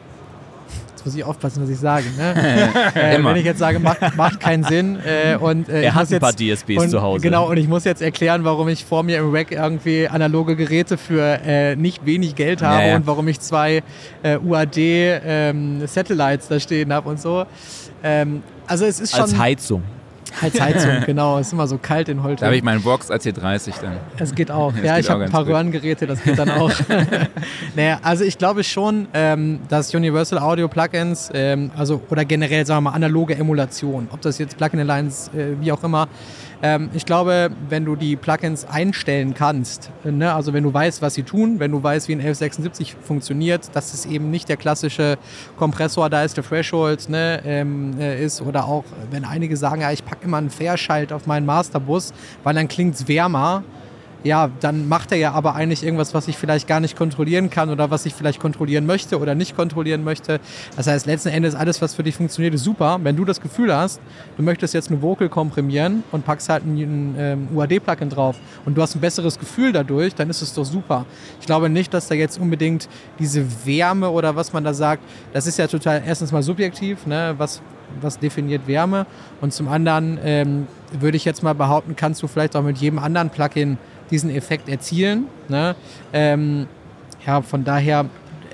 jetzt 0.91 1.05
muss 1.05 1.15
ich 1.15 1.23
aufpassen, 1.23 1.63
was 1.63 1.69
ich 1.69 1.79
sage. 1.79 2.05
Ne? 2.17 2.35
äh, 2.95 3.23
wenn 3.23 3.35
ich 3.35 3.45
jetzt 3.45 3.59
sage, 3.59 3.79
macht, 3.79 4.15
macht 4.15 4.39
keinen 4.39 4.63
Sinn. 4.63 4.97
Äh, 5.05 5.37
und, 5.37 5.69
äh, 5.69 5.83
Er 5.83 5.89
ich 5.89 5.95
hat 5.95 6.11
ein 6.11 6.19
paar 6.19 6.33
jetzt, 6.37 6.67
DSPs 6.67 6.83
und, 6.83 6.89
zu 6.89 7.01
Hause. 7.01 7.21
Genau, 7.21 7.49
und 7.49 7.57
ich 7.57 7.67
muss 7.67 7.83
jetzt 7.83 8.01
erklären, 8.01 8.43
warum 8.43 8.67
ich 8.67 8.85
vor 8.85 9.03
mir 9.03 9.17
im 9.17 9.33
Rack 9.33 9.51
irgendwie 9.51 10.07
analoge 10.07 10.55
Geräte 10.55 10.97
für 10.97 11.39
äh, 11.45 11.75
nicht 11.75 12.05
wenig 12.05 12.35
Geld 12.35 12.61
habe 12.61 12.81
Ja, 12.81 12.87
ja. 12.89 12.95
und 12.97 13.07
warum 13.07 13.27
ich 13.27 13.39
zwei 13.39 13.81
äh, 14.21 14.37
UAD-Satellites 14.37 16.47
da 16.47 16.59
stehen 16.59 16.93
habe 16.93 17.09
und 17.09 17.19
so. 17.19 17.45
Ähm, 18.03 18.43
also 18.67 18.85
es 18.85 18.99
ist 18.99 19.13
schon 19.13 19.21
Als 19.21 19.37
Heizung. 19.37 19.81
Als 20.41 20.59
Heizung, 20.59 20.91
genau. 21.05 21.37
Es 21.39 21.47
ist 21.47 21.53
immer 21.53 21.67
so 21.67 21.77
kalt 21.77 22.09
in 22.09 22.23
Holte. 22.23 22.41
Da 22.41 22.47
habe 22.47 22.55
ich 22.55 22.63
meinen 22.63 22.83
Vox 22.83 23.09
AC30 23.09 23.73
dann. 23.81 23.97
Es 24.17 24.33
geht 24.33 24.51
auch. 24.51 24.71
Das 24.73 24.83
ja, 24.83 24.95
geht 24.95 25.05
ich 25.05 25.09
habe 25.09 25.23
ein 25.23 25.31
paar 25.31 25.43
gut. 25.43 25.53
Röhrengeräte, 25.53 26.07
das 26.07 26.23
geht 26.23 26.37
dann 26.37 26.49
auch. 26.49 26.71
naja, 27.75 27.99
also 28.01 28.23
ich 28.23 28.37
glaube 28.37 28.63
schon, 28.63 29.07
ähm, 29.13 29.59
dass 29.69 29.93
Universal 29.93 30.39
Audio 30.39 30.67
Plugins, 30.67 31.29
ähm, 31.33 31.71
also 31.75 32.01
oder 32.09 32.25
generell 32.25 32.65
sagen 32.65 32.83
wir 32.83 32.89
mal 32.89 32.95
analoge 32.95 33.35
Emulation, 33.35 34.07
ob 34.11 34.21
das 34.21 34.37
jetzt 34.37 34.57
Plugin 34.57 34.79
Alliance, 34.79 35.31
äh, 35.31 35.59
wie 35.59 35.71
auch 35.71 35.83
immer, 35.83 36.07
ähm, 36.61 36.89
ich 36.93 37.05
glaube, 37.05 37.51
wenn 37.69 37.85
du 37.85 37.95
die 37.95 38.15
Plugins 38.15 38.65
einstellen 38.65 39.33
kannst, 39.33 39.91
äh, 40.03 40.11
ne, 40.11 40.33
also 40.33 40.53
wenn 40.53 40.63
du 40.63 40.73
weißt, 40.73 41.01
was 41.01 41.13
sie 41.13 41.23
tun, 41.23 41.59
wenn 41.59 41.71
du 41.71 41.83
weißt, 41.83 42.07
wie 42.07 42.13
ein 42.13 42.19
1176 42.19 42.95
funktioniert, 43.01 43.75
dass 43.75 43.93
es 43.93 44.05
eben 44.05 44.31
nicht 44.31 44.49
der 44.49 44.57
klassische 44.57 45.17
Kompressor, 45.57 46.09
da 46.09 46.23
ist 46.23 46.37
der 46.37 46.43
Threshold, 46.43 47.09
ne, 47.09 47.41
ähm, 47.45 47.99
äh, 47.99 48.23
ist 48.23 48.41
oder 48.41 48.65
auch, 48.65 48.85
wenn 49.11 49.23
einige 49.23 49.55
sagen, 49.55 49.81
ja, 49.81 49.91
ich 49.91 50.03
packe 50.03 50.25
immer 50.25 50.37
einen 50.37 50.49
Fairschalt 50.49 51.13
auf 51.13 51.27
meinen 51.27 51.45
Masterbus, 51.45 52.13
weil 52.43 52.55
dann 52.55 52.67
klingt 52.67 52.95
es 52.95 53.07
wärmer, 53.07 53.63
ja, 54.23 54.49
dann 54.59 54.87
macht 54.87 55.11
er 55.11 55.17
ja 55.17 55.31
aber 55.31 55.55
eigentlich 55.55 55.83
irgendwas, 55.83 56.13
was 56.13 56.27
ich 56.27 56.37
vielleicht 56.37 56.67
gar 56.67 56.79
nicht 56.79 56.97
kontrollieren 56.97 57.49
kann 57.49 57.69
oder 57.69 57.91
was 57.91 58.05
ich 58.05 58.13
vielleicht 58.13 58.39
kontrollieren 58.39 58.85
möchte 58.85 59.19
oder 59.19 59.35
nicht 59.35 59.55
kontrollieren 59.55 60.03
möchte. 60.03 60.39
Das 60.75 60.87
heißt, 60.87 61.05
letzten 61.05 61.29
Endes 61.29 61.55
alles, 61.55 61.81
was 61.81 61.93
für 61.93 62.03
dich 62.03 62.15
funktioniert, 62.15 62.53
ist 62.53 62.63
super. 62.63 62.99
Wenn 63.03 63.15
du 63.15 63.25
das 63.25 63.39
Gefühl 63.41 63.75
hast, 63.75 64.01
du 64.35 64.43
möchtest 64.43 64.73
jetzt 64.73 64.89
eine 64.89 65.01
Vocal 65.01 65.29
komprimieren 65.29 66.03
und 66.11 66.25
packst 66.25 66.49
halt 66.49 66.65
ein, 66.65 67.15
ähm, 67.17 67.47
UAD-Plugin 67.53 68.09
drauf 68.09 68.37
und 68.65 68.75
du 68.75 68.81
hast 68.81 68.95
ein 68.95 69.01
besseres 69.01 69.37
Gefühl 69.37 69.71
dadurch, 69.71 70.15
dann 70.15 70.29
ist 70.29 70.41
es 70.41 70.53
doch 70.53 70.65
super. 70.65 71.05
Ich 71.39 71.45
glaube 71.45 71.69
nicht, 71.69 71.93
dass 71.93 72.07
da 72.07 72.15
jetzt 72.15 72.39
unbedingt 72.39 72.89
diese 73.19 73.45
Wärme 73.65 74.09
oder 74.09 74.35
was 74.35 74.51
man 74.51 74.63
da 74.63 74.73
sagt, 74.73 75.03
das 75.33 75.47
ist 75.47 75.57
ja 75.57 75.67
total 75.67 76.03
erstens 76.05 76.31
mal 76.31 76.43
subjektiv, 76.43 77.05
ne? 77.05 77.35
was, 77.37 77.61
was 78.01 78.19
definiert 78.19 78.67
Wärme 78.67 79.05
und 79.41 79.53
zum 79.53 79.67
anderen 79.67 80.19
ähm, 80.23 80.67
würde 80.91 81.17
ich 81.17 81.25
jetzt 81.25 81.43
mal 81.43 81.53
behaupten, 81.53 81.95
kannst 81.95 82.23
du 82.23 82.27
vielleicht 82.27 82.55
auch 82.55 82.63
mit 82.63 82.77
jedem 82.77 82.99
anderen 82.99 83.29
Plugin 83.29 83.77
diesen 84.11 84.29
Effekt 84.29 84.69
erzielen. 84.69 85.25
Ne? 85.49 85.75
Ähm, 86.13 86.67
ja, 87.25 87.41
von 87.41 87.63
daher, 87.63 88.05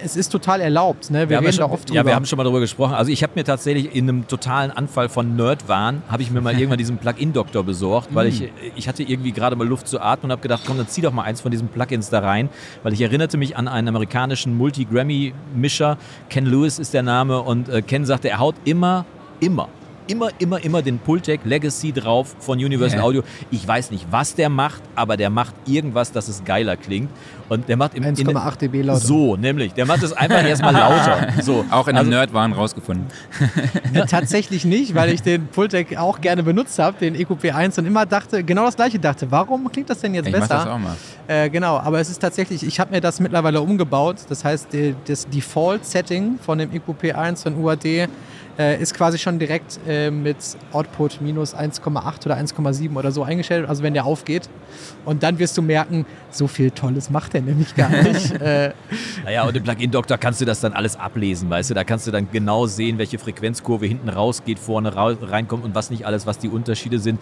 es 0.05 0.17
ist 0.17 0.29
total 0.29 0.59
erlaubt. 0.59 1.11
Ne? 1.11 1.19
Wir, 1.21 1.29
Wir 1.29 1.37
haben 1.37 1.45
reden 1.45 1.57
da 1.57 1.63
schon, 1.63 1.71
oft 1.71 1.87
drüber. 1.89 1.95
ja, 1.99 2.05
wir 2.05 2.15
haben 2.15 2.25
schon 2.25 2.35
mal 2.37 2.43
darüber 2.43 2.59
gesprochen. 2.59 2.93
Also 2.93 3.09
ich 3.11 3.23
habe 3.23 3.33
mir 3.35 3.43
tatsächlich 3.45 3.95
in 3.95 4.09
einem 4.09 4.27
totalen 4.27 4.71
Anfall 4.71 5.07
von 5.07 5.35
Nerdwahn, 5.37 6.01
habe 6.09 6.23
ich 6.23 6.31
mir 6.31 6.41
mal 6.41 6.53
irgendwann 6.59 6.77
diesen 6.79 6.97
Plugin-Doktor 6.97 7.63
besorgt, 7.63 8.09
weil 8.13 8.25
Mm. 8.25 8.29
ich, 8.29 8.51
ich 8.75 8.87
hatte 8.89 9.03
irgendwie 9.03 9.31
gerade 9.31 9.55
mal 9.55 9.65
Luft 9.67 9.87
zu 9.87 10.01
atmen 10.01 10.25
und 10.25 10.31
habe 10.31 10.41
gedacht, 10.41 10.63
komm, 10.67 10.77
dann 10.77 10.87
zieh 10.87 11.01
doch 11.01 11.13
mal 11.13 11.23
eins 11.23 11.39
von 11.41 11.51
diesen 11.51 11.67
Plugins 11.69 12.09
da 12.09 12.19
rein, 12.19 12.49
weil 12.83 12.91
ich 12.93 13.01
erinnerte 13.01 13.37
mich 13.37 13.55
an 13.55 13.67
einen 13.69 13.87
amerikanischen 13.87 14.57
Multi-Grammy-Mischer, 14.57 15.97
Ken 16.29 16.45
Lewis 16.45 16.79
ist 16.79 16.93
der 16.93 17.03
Name 17.03 17.41
und 17.41 17.69
äh, 17.69 17.81
Ken 17.81 18.05
sagte, 18.05 18.29
er 18.29 18.39
haut 18.39 18.55
immer, 18.65 19.05
immer, 19.39 19.69
immer, 20.07 20.29
immer, 20.39 20.63
immer 20.63 20.81
den 20.81 20.99
Pultec 20.99 21.41
Legacy 21.45 21.91
drauf 21.91 22.35
von 22.39 22.57
Universal 22.59 22.99
Ja. 22.99 23.05
Audio. 23.05 23.23
Ich 23.51 23.67
weiß 23.67 23.91
nicht, 23.91 24.07
was 24.11 24.35
der 24.35 24.49
macht, 24.49 24.81
aber 24.95 25.17
der 25.17 25.29
macht 25.29 25.53
irgendwas, 25.65 26.11
dass 26.11 26.27
es 26.27 26.43
geiler 26.43 26.75
klingt. 26.77 27.09
Und 27.49 27.67
der 27.69 27.77
macht 27.77 27.93
im 27.95 28.03
in- 28.03 28.15
1,8 28.15 28.55
dB 28.61 28.81
lauter. 28.81 28.99
so, 28.99 29.35
nämlich. 29.35 29.73
Der 29.73 29.85
macht 29.85 30.01
es 30.03 30.13
einfach 30.13 30.43
erstmal 30.43 30.73
lauter. 30.73 31.27
So. 31.41 31.65
Auch 31.69 31.87
in 31.87 31.97
also, 31.97 32.09
einem 32.09 32.17
Nerd 32.17 32.33
waren 32.33 32.53
rausgefunden. 32.53 33.05
Ja, 33.93 34.05
tatsächlich 34.05 34.65
nicht, 34.65 34.95
weil 34.95 35.09
ich 35.13 35.21
den 35.21 35.47
Pultec 35.47 35.97
auch 35.97 36.21
gerne 36.21 36.41
benutzt 36.43 36.79
habe, 36.79 36.97
den 36.99 37.15
EQP1 37.15 37.79
und 37.79 37.85
immer 37.85 38.05
dachte, 38.05 38.43
genau 38.43 38.65
das 38.65 38.75
gleiche 38.75 38.97
dachte, 38.99 39.29
warum 39.29 39.69
klingt 39.71 39.89
das 39.89 39.99
denn 39.99 40.13
jetzt 40.13 40.27
Ich 40.27 40.31
mach 40.33 40.41
besser? 40.41 40.55
das 40.55 40.67
auch 40.67 40.79
mal. 40.79 40.95
Äh, 41.27 41.49
genau, 41.49 41.77
aber 41.77 41.99
es 41.99 42.09
ist 42.09 42.19
tatsächlich, 42.19 42.65
ich 42.65 42.79
habe 42.79 42.91
mir 42.91 43.01
das 43.01 43.19
mittlerweile 43.19 43.61
umgebaut. 43.61 44.17
Das 44.29 44.43
heißt, 44.45 44.71
die, 44.73 44.95
das 45.05 45.27
Default-Setting 45.27 46.39
von 46.39 46.57
dem 46.57 46.71
EQP1 46.71 47.43
von 47.43 47.55
UAD 47.61 48.07
äh, 48.57 48.81
ist 48.81 48.93
quasi 48.93 49.17
schon 49.17 49.39
direkt 49.39 49.79
äh, 49.87 50.11
mit 50.11 50.37
Output 50.71 51.21
minus 51.21 51.55
1,8 51.55 52.25
oder 52.25 52.37
1,7 52.37 52.95
oder 52.95 53.11
so 53.11 53.23
eingestellt, 53.23 53.67
also 53.67 53.83
wenn 53.83 53.93
der 53.93 54.05
aufgeht. 54.05 54.49
Und 55.05 55.23
dann 55.23 55.39
wirst 55.39 55.57
du 55.57 55.61
merken, 55.61 56.05
so 56.29 56.47
viel 56.47 56.71
Tolles 56.71 57.09
macht 57.09 57.33
der 57.33 57.41
nämlich 57.41 57.75
gar 57.75 57.89
nicht. 57.89 58.31
äh, 58.41 58.71
Naja, 59.23 59.43
und 59.43 59.55
im 59.55 59.63
Plugin-Doktor 59.63 60.17
kannst 60.17 60.41
du 60.41 60.45
das 60.45 60.61
dann 60.61 60.73
alles 60.73 60.95
ablesen, 60.95 61.49
weißt 61.49 61.71
du? 61.71 61.73
Da 61.73 61.83
kannst 61.83 62.07
du 62.07 62.11
dann 62.11 62.27
genau 62.31 62.67
sehen, 62.67 62.97
welche 62.97 63.19
Frequenzkurve 63.19 63.85
hinten 63.85 64.09
rausgeht, 64.09 64.59
vorne 64.59 64.95
ra 64.95 65.15
reinkommt 65.21 65.63
und 65.63 65.75
was 65.75 65.89
nicht 65.89 66.05
alles, 66.05 66.25
was 66.25 66.37
die 66.39 66.49
Unterschiede 66.49 66.99
sind. 66.99 67.19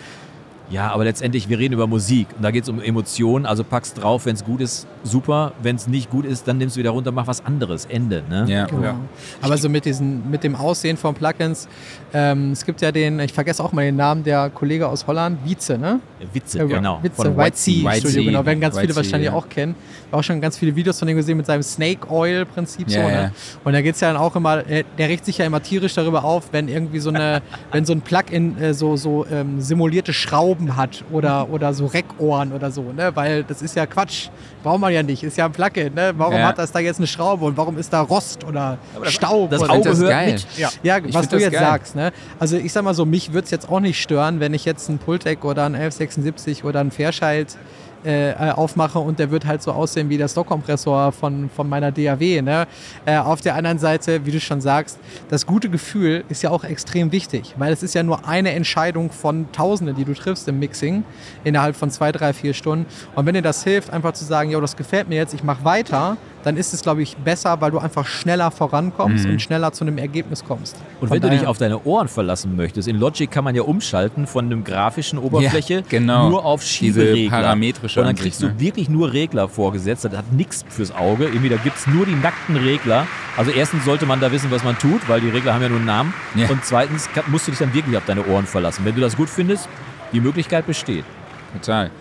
Ja, 0.71 0.89
aber 0.91 1.03
letztendlich, 1.03 1.49
wir 1.49 1.60
reden 1.60 1.73
über 1.73 1.86
Musik 1.86 2.27
und 2.36 2.43
da 2.43 2.51
geht 2.51 2.63
es 2.63 2.69
um 2.69 2.81
Emotionen. 2.81 3.45
Also 3.45 3.63
packst 3.63 4.01
drauf, 4.01 4.25
wenn 4.25 4.36
es 4.36 4.45
gut 4.45 4.62
ist, 4.62 4.88
super. 5.03 5.51
Wenn 5.62 5.75
es 5.75 5.88
nicht 5.88 6.10
gut 6.10 6.25
ist, 6.25 6.47
dann 6.47 6.57
nimmst 6.57 6.77
du 6.77 6.79
wieder 6.79 6.91
runter, 6.91 7.12
mach 7.12 7.27
was 7.27 7.45
anderes. 7.45 7.86
Ende. 7.86 8.23
Ne? 8.29 8.45
Ja. 8.47 8.65
Genau. 8.65 8.81
Ja. 8.81 8.95
Aber 9.41 9.57
so 9.57 9.67
mit, 9.67 9.84
diesen, 9.84 10.29
mit 10.31 10.43
dem 10.43 10.55
Aussehen 10.55 10.95
von 10.95 11.13
Plugins, 11.13 11.67
ähm, 12.13 12.51
es 12.51 12.65
gibt 12.65 12.81
ja 12.81 12.91
den, 12.91 13.19
ich 13.19 13.34
vergesse 13.34 13.63
auch 13.63 13.73
mal 13.73 13.84
den 13.84 13.97
Namen, 13.97 14.23
der 14.23 14.49
Kollege 14.49 14.88
aus 14.88 15.05
Holland, 15.07 15.39
Wietze, 15.45 15.77
ne? 15.77 15.99
Witze, 16.34 16.60
Äh, 16.60 16.67
genau. 16.67 16.99
Witze, 17.01 17.15
Von 17.15 17.38
White 17.38 17.57
Sea 17.57 17.84
White 17.84 18.10
Studio, 18.10 18.31
genau, 18.31 18.45
werden 18.45 18.62
ganz 18.62 18.75
White 18.75 18.88
viele 18.88 18.95
wahrscheinlich 18.95 19.29
ja. 19.29 19.36
auch 19.36 19.49
kennen. 19.49 19.75
Auch 20.12 20.23
schon 20.23 20.39
ganz 20.41 20.57
viele 20.57 20.75
Videos 20.75 20.99
von 20.99 21.07
dem 21.07 21.17
gesehen 21.17 21.38
mit 21.38 21.45
seinem 21.45 21.63
Snake 21.63 22.10
Oil 22.10 22.45
Prinzip 22.45 22.89
so, 22.89 22.97
Ja, 22.97 23.07
ne? 23.07 23.13
ja. 23.13 23.31
Und 23.63 23.73
da 23.73 23.81
geht 23.81 23.95
es 23.95 24.01
ja 24.01 24.12
dann 24.12 24.17
auch 24.17 24.36
immer, 24.36 24.67
äh, 24.69 24.84
der 24.97 25.10
regt 25.10 25.25
sich 25.25 25.38
ja 25.38 25.45
immer 25.45 25.62
tierisch 25.62 25.93
darüber 25.95 26.23
auf, 26.23 26.49
wenn 26.51 26.67
irgendwie 26.67 26.99
so 26.99 27.10
eine, 27.10 27.41
wenn 27.71 27.86
so 27.86 27.93
ein 27.93 28.01
Plugin 28.01 28.57
äh, 28.57 28.73
so, 28.73 28.95
so 28.95 29.25
ähm, 29.31 29.62
simulierte 29.62 30.13
Schrauben 30.13 30.61
hat 30.76 31.04
oder, 31.12 31.50
oder 31.50 31.74
so 31.74 31.86
Reckohren 31.86 32.52
oder 32.54 32.71
so, 32.71 32.84
ne? 32.93 33.12
Weil 33.15 33.43
das 33.43 33.62
ist 33.62 33.76
ja 33.76 33.86
Quatsch. 33.86 34.30
Braucht 34.63 34.80
man 34.80 34.93
ja 34.93 35.02
nicht, 35.04 35.24
ist 35.24 35.38
ja 35.38 35.45
ein 35.45 35.52
Plugin, 35.52 35.93
ne? 35.93 36.13
Warum 36.17 36.36
Ja. 36.36 36.47
hat 36.47 36.58
das 36.58 36.71
da 36.71 36.80
jetzt 36.80 36.97
eine 37.00 37.08
Schraube 37.08 37.45
und 37.45 37.58
warum 37.58 37.78
ist 37.78 37.91
da 37.91 38.02
Rost 38.02 38.43
oder 38.43 38.78
Staub? 39.04 39.50
das 39.50 39.62
oder 39.62 39.74
Auge 39.74 39.89
das 39.89 40.00
hört 40.00 40.10
geil. 40.12 40.34
mit. 40.34 40.45
ja, 40.58 40.69
ja 40.84 41.00
was 41.13 41.28
du 41.28 41.36
das 41.36 41.43
jetzt 41.43 41.54
geil. 41.54 41.62
sagst. 41.62 41.95
Ne? 41.95 42.12
Also 42.39 42.58
ich 42.58 42.71
sag 42.71 42.84
mal 42.84 42.93
so, 42.93 43.06
mich 43.06 43.34
würde 43.34 43.45
es 43.45 43.52
jetzt 43.52 43.67
auch 43.69 43.80
nicht 43.80 44.02
stören, 44.02 44.39
wenn 44.39 44.54
ich 44.54 44.65
jetzt 44.65 44.89
einen 44.89 45.00
Pultec 45.00 45.43
oder 45.43 45.65
einen 45.65 45.76
1176 45.76 46.63
oder 46.63 46.80
einen 46.80 46.91
Fairchild 46.91 47.58
äh, 48.06 48.32
äh, 48.32 48.52
aufmache 48.52 49.00
und 49.00 49.20
der 49.20 49.32
wird 49.32 49.46
halt 49.46 49.62
so 49.62 49.72
aussehen 49.72 50.10
wie 50.10 50.18
der 50.18 50.28
Stockkompressor 50.28 51.12
von, 51.12 51.50
von 51.50 51.70
meiner 51.70 51.92
DAW. 51.92 52.42
Ne? 52.42 52.68
Äh, 53.06 53.18
auf 53.18 53.42
der 53.42 53.56
anderen 53.56 53.78
Seite, 53.80 54.26
wie 54.26 54.32
du 54.32 54.40
schon 54.40 54.62
sagst, 54.62 55.00
das 55.30 55.46
gute 55.46 55.70
Gefühl 55.70 56.24
ist 56.30 56.42
ja 56.42 56.50
auch 56.50 56.64
extrem 56.64 57.12
wichtig, 57.12 57.54
weil 57.58 57.72
es 57.72 57.84
ist 57.84 57.94
ja 57.94 58.04
nur 58.04 58.28
eine 58.28 58.54
Entscheidung 58.54 59.12
von 59.12 59.52
Tausenden, 59.52 59.96
die 59.96 60.06
du 60.06 60.14
triffst 60.14 60.48
im 60.48 60.60
Mixing 60.60 61.04
innerhalb 61.44 61.76
von 61.76 61.92
zwei, 61.92 62.12
drei, 62.12 62.34
vier 62.34 62.54
Stunden. 62.54 62.86
Und 63.16 63.26
wenn 63.26 63.36
dir 63.36 63.42
das 63.42 63.64
hilft, 63.64 63.92
einfach 63.92 64.14
zu 64.14 64.26
sagen, 64.26 64.50
ja, 64.50 64.60
das 64.60 64.76
gefällt 64.76 65.08
mir 65.08 65.16
jetzt, 65.16 65.34
ich 65.34 65.44
mache 65.44 65.64
weiter, 65.64 66.18
dann 66.43 66.58
ist 66.58 66.73
es, 66.73 66.82
glaube 66.82 67.01
ich, 67.01 67.15
besser, 67.17 67.60
weil 67.62 67.71
du 67.71 67.80
einfach 67.80 68.06
schneller 68.08 68.51
vorankommst 68.51 69.25
Mhm. 69.25 69.32
und 69.32 69.41
schneller 69.41 69.71
zu 69.71 69.84
einem 69.84 69.97
Ergebnis 69.97 70.43
kommst. 70.43 70.75
Und 70.99 71.08
Von 71.08 71.15
wenn 71.15 71.21
du 71.21 71.30
dich 71.30 71.45
auf 71.47 71.58
deine 71.58 71.84
Ohren 71.84 72.08
verlassen 72.08 72.56
möchtest, 72.56 72.88
in 72.88 72.97
Logic 72.97 73.30
kann 73.30 73.43
man 73.43 73.56
ja 73.56 73.62
umschalten 73.63 74.27
von 74.27 74.45
einem 74.45 74.63
grafischen 74.63 75.19
Oberfläche 75.19 75.84
genau. 75.89 76.30
nur 76.30 76.45
auf 76.45 76.62
Diese 76.62 77.01
Schieberegler. 77.01 77.30
parametrische 77.30 77.99
Und 77.99 78.06
dann 78.06 78.10
Ansicht, 78.12 78.23
kriegst 78.23 78.41
du 78.41 78.47
ne? 78.47 78.60
wirklich 78.60 78.89
nur 78.89 79.13
Regler 79.13 79.47
vorgesetzt. 79.47 80.06
Das 80.06 80.15
hat 80.15 80.32
nichts 80.34 80.65
fürs 80.69 80.93
Auge. 80.95 81.25
Irgendwie, 81.25 81.49
da 81.49 81.58
gibt 81.58 81.77
es 81.77 81.88
nur 81.88 82.06
die 82.06 82.15
nackten 82.15 82.56
Regler. 82.58 83.06
Also 83.38 83.51
erstens 83.51 83.86
sollte 83.86 84.06
man 84.06 84.19
da 84.19 84.32
wissen, 84.32 84.51
was 84.51 84.63
man 84.63 84.77
tut, 84.77 85.08
weil 85.08 85.21
die 85.21 85.30
Regler 85.30 85.54
haben 85.54 85.62
ja 85.62 85.69
nur 85.69 85.77
einen 85.77 85.86
Namen. 85.86 86.13
Ja. 86.36 86.49
Und 86.49 86.63
zweitens 86.65 87.10
musst 87.27 87.47
du 87.47 87.51
dich 87.51 87.60
dann 87.60 87.73
wirklich 87.73 87.95
auf 87.97 88.06
deine 88.06 88.25
Ohren 88.25 88.45
verlassen. 88.45 88.84
Wenn 88.86 88.95
du 88.95 89.01
das 89.01 89.15
gut 89.15 89.30
findest, 89.30 89.67
die 90.12 90.19
Möglichkeit 90.19 90.65
besteht. 90.67 91.06
Total. 91.54 91.91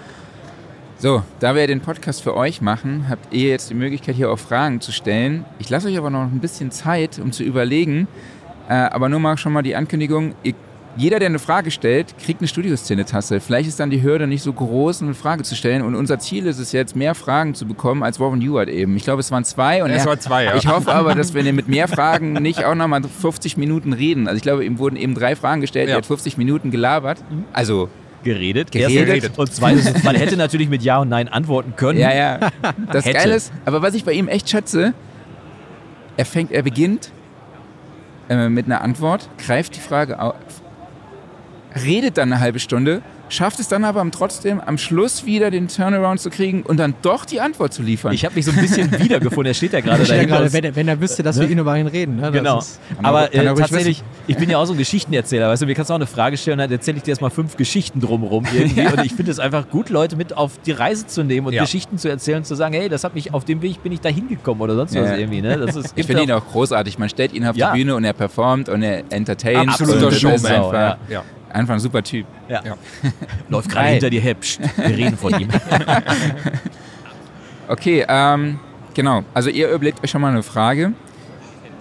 So, 1.00 1.22
da 1.38 1.54
wir 1.54 1.66
den 1.66 1.80
Podcast 1.80 2.22
für 2.22 2.36
euch 2.36 2.60
machen, 2.60 3.06
habt 3.08 3.32
ihr 3.32 3.48
jetzt 3.48 3.70
die 3.70 3.74
Möglichkeit, 3.74 4.16
hier 4.16 4.30
auch 4.30 4.38
Fragen 4.38 4.82
zu 4.82 4.92
stellen. 4.92 5.46
Ich 5.58 5.70
lasse 5.70 5.88
euch 5.88 5.96
aber 5.96 6.10
noch 6.10 6.20
ein 6.24 6.40
bisschen 6.40 6.70
Zeit, 6.70 7.18
um 7.18 7.32
zu 7.32 7.42
überlegen. 7.42 8.06
Äh, 8.68 8.74
aber 8.74 9.08
nur 9.08 9.18
mal 9.18 9.38
schon 9.38 9.54
mal 9.54 9.62
die 9.62 9.74
Ankündigung. 9.74 10.34
Ihr, 10.42 10.52
jeder, 10.98 11.18
der 11.18 11.28
eine 11.30 11.38
Frage 11.38 11.70
stellt, 11.70 12.18
kriegt 12.18 12.42
eine 12.42 12.48
Studioszene-Tasse. 12.48 13.40
Vielleicht 13.40 13.66
ist 13.66 13.80
dann 13.80 13.88
die 13.88 14.02
Hürde 14.02 14.26
nicht 14.26 14.42
so 14.42 14.52
groß, 14.52 15.00
eine 15.02 15.14
Frage 15.14 15.42
zu 15.42 15.54
stellen. 15.54 15.80
Und 15.82 15.94
unser 15.94 16.18
Ziel 16.18 16.44
ist 16.46 16.58
es 16.58 16.72
jetzt, 16.72 16.94
mehr 16.94 17.14
Fragen 17.14 17.54
zu 17.54 17.64
bekommen 17.66 18.02
als 18.02 18.20
Warren 18.20 18.42
Ewart 18.42 18.68
eben. 18.68 18.94
Ich 18.96 19.04
glaube, 19.04 19.20
es 19.20 19.30
waren 19.30 19.44
zwei. 19.44 19.82
Und 19.82 19.88
Es 19.90 20.02
er- 20.02 20.08
waren 20.10 20.20
zwei, 20.20 20.44
ja. 20.44 20.56
Ich 20.56 20.66
hoffe 20.66 20.92
aber, 20.92 21.14
dass 21.14 21.32
wir 21.32 21.50
mit 21.54 21.66
mehr 21.66 21.88
Fragen 21.88 22.34
nicht 22.34 22.66
auch 22.66 22.74
nochmal 22.74 23.02
50 23.04 23.56
Minuten 23.56 23.94
reden. 23.94 24.26
Also 24.28 24.36
ich 24.36 24.42
glaube, 24.42 24.66
ihm 24.66 24.78
wurden 24.78 24.96
eben 24.96 25.14
drei 25.14 25.34
Fragen 25.34 25.62
gestellt. 25.62 25.88
Ja. 25.88 25.94
Er 25.94 25.98
hat 25.98 26.06
50 26.06 26.36
Minuten 26.36 26.70
gelabert. 26.70 27.24
Also 27.54 27.88
Geredet. 28.22 28.70
Geredet. 28.72 29.08
Erstens. 29.08 29.38
Und 29.38 29.52
zweitens, 29.52 30.04
man 30.04 30.14
hätte 30.14 30.36
natürlich 30.36 30.68
mit 30.68 30.82
Ja 30.82 30.98
und 30.98 31.08
Nein 31.08 31.28
antworten 31.28 31.74
können. 31.76 31.98
Ja, 31.98 32.14
ja. 32.14 32.50
Das 32.92 33.04
Hätte. 33.04 33.18
Geile 33.18 33.34
ist, 33.34 33.52
aber 33.64 33.82
was 33.82 33.94
ich 33.94 34.04
bei 34.04 34.12
ihm 34.12 34.28
echt 34.28 34.48
schätze, 34.50 34.94
er 36.16 36.26
fängt, 36.26 36.52
er 36.52 36.62
beginnt 36.62 37.12
äh, 38.28 38.48
mit 38.48 38.66
einer 38.66 38.82
Antwort, 38.82 39.28
greift 39.38 39.76
die 39.76 39.80
Frage 39.80 40.20
auf, 40.20 40.34
redet 41.84 42.18
dann 42.18 42.32
eine 42.32 42.40
halbe 42.40 42.58
Stunde, 42.58 43.02
schafft 43.30 43.60
es 43.60 43.68
dann 43.68 43.84
aber 43.84 44.04
trotzdem 44.10 44.60
am 44.60 44.76
Schluss 44.76 45.24
wieder 45.24 45.50
den 45.50 45.68
Turnaround 45.68 46.20
zu 46.20 46.28
kriegen 46.30 46.62
und 46.62 46.76
dann 46.78 46.94
doch 47.02 47.24
die 47.24 47.40
Antwort 47.40 47.72
zu 47.72 47.82
liefern. 47.82 48.12
Ich 48.12 48.24
habe 48.24 48.34
mich 48.34 48.44
so 48.44 48.50
ein 48.50 48.58
bisschen 48.60 48.90
wiedergefunden. 49.00 49.46
Er 49.46 49.54
steht 49.54 49.72
ja 49.72 49.80
gerade 49.80 50.04
da 50.04 50.14
ja 50.14 50.38
uns. 50.42 50.52
wenn, 50.52 50.64
er- 50.64 50.76
wenn 50.76 50.88
er 50.88 51.00
wüsste, 51.00 51.22
dass 51.22 51.38
wir 51.40 51.48
ihn 51.48 51.58
über 51.58 51.76
ihn 51.78 51.86
reden. 51.86 52.16
Ne? 52.16 52.22
Das 52.22 52.32
Genau. 52.32 52.58
ist- 52.58 52.80
er- 52.98 53.04
Aber 53.04 53.32
er 53.32 53.52
äh, 53.52 53.54
tatsächlich, 53.54 54.02
ich 54.26 54.36
bin 54.36 54.50
ja 54.50 54.58
auch 54.58 54.66
so 54.66 54.72
ein 54.72 54.78
Geschichtenerzähler. 54.78 55.48
Weißt 55.48 55.62
du, 55.62 55.66
mir 55.66 55.74
kannst 55.74 55.90
du 55.90 55.94
auch 55.94 55.98
eine 55.98 56.06
Frage 56.06 56.36
stellen 56.36 56.58
und 56.58 56.64
dann 56.64 56.72
erzähle 56.72 56.96
ich 56.98 57.02
dir 57.04 57.10
erstmal 57.10 57.30
fünf 57.30 57.56
Geschichten 57.56 58.00
drumherum 58.00 58.44
irgendwie. 58.52 58.80
Und 58.86 59.04
ich 59.04 59.14
finde 59.14 59.30
es 59.32 59.38
einfach 59.38 59.68
gut, 59.70 59.88
Leute 59.90 60.16
mit 60.16 60.36
auf 60.36 60.52
die 60.66 60.72
Reise 60.72 61.06
zu 61.06 61.22
nehmen 61.22 61.46
und 61.46 61.52
Ja. 61.52 61.62
Geschichten 61.62 61.96
zu 61.98 62.08
erzählen 62.08 62.38
und 62.38 62.44
zu 62.46 62.54
sagen, 62.54 62.74
hey, 62.74 62.88
das 62.88 63.04
hat 63.04 63.14
mich 63.14 63.32
auf 63.32 63.44
dem 63.44 63.62
Weg 63.62 63.82
bin 63.82 63.92
ich 63.92 64.00
da 64.00 64.08
hingekommen 64.08 64.60
oder 64.62 64.74
sonst 64.74 64.94
Ja, 64.94 65.02
was 65.02 65.10
ja. 65.10 65.16
irgendwie. 65.16 65.40
Ne? 65.42 65.56
Das 65.58 65.76
ist, 65.76 65.92
ich 65.94 66.06
finde 66.06 66.22
ihn 66.24 66.32
auch 66.32 66.44
großartig. 66.46 66.98
Man 66.98 67.08
stellt 67.08 67.32
ihn 67.32 67.46
auf 67.46 67.56
Ja. 67.56 67.72
die 67.72 67.78
Bühne 67.78 67.94
und 67.94 68.04
er 68.04 68.12
performt 68.12 68.68
und 68.68 68.82
er 68.82 69.04
entertaint. 69.10 69.68
Absoluter 69.70 70.10
Showman. 70.12 70.44
Einfach, 70.46 70.96
Ja. 71.08 71.22
Einfach 71.52 71.74
ein 71.74 71.80
super 71.80 72.02
Typ. 72.02 72.26
Ja. 72.48 72.62
Ja. 72.64 72.76
Läuft 73.48 73.70
gerade 73.70 73.88
hinter 73.88 74.10
dir. 74.10 74.34
Psst, 74.34 74.60
wir 74.76 74.96
reden 74.96 75.16
von 75.16 75.38
ihm. 75.38 75.48
Okay, 77.70 78.04
ähm, 78.08 78.58
genau. 78.94 79.22
Also 79.32 79.48
ihr 79.48 79.68
überlegt 79.70 80.02
euch 80.02 80.10
schon 80.10 80.20
mal 80.20 80.32
eine 80.32 80.42
Frage. 80.42 80.92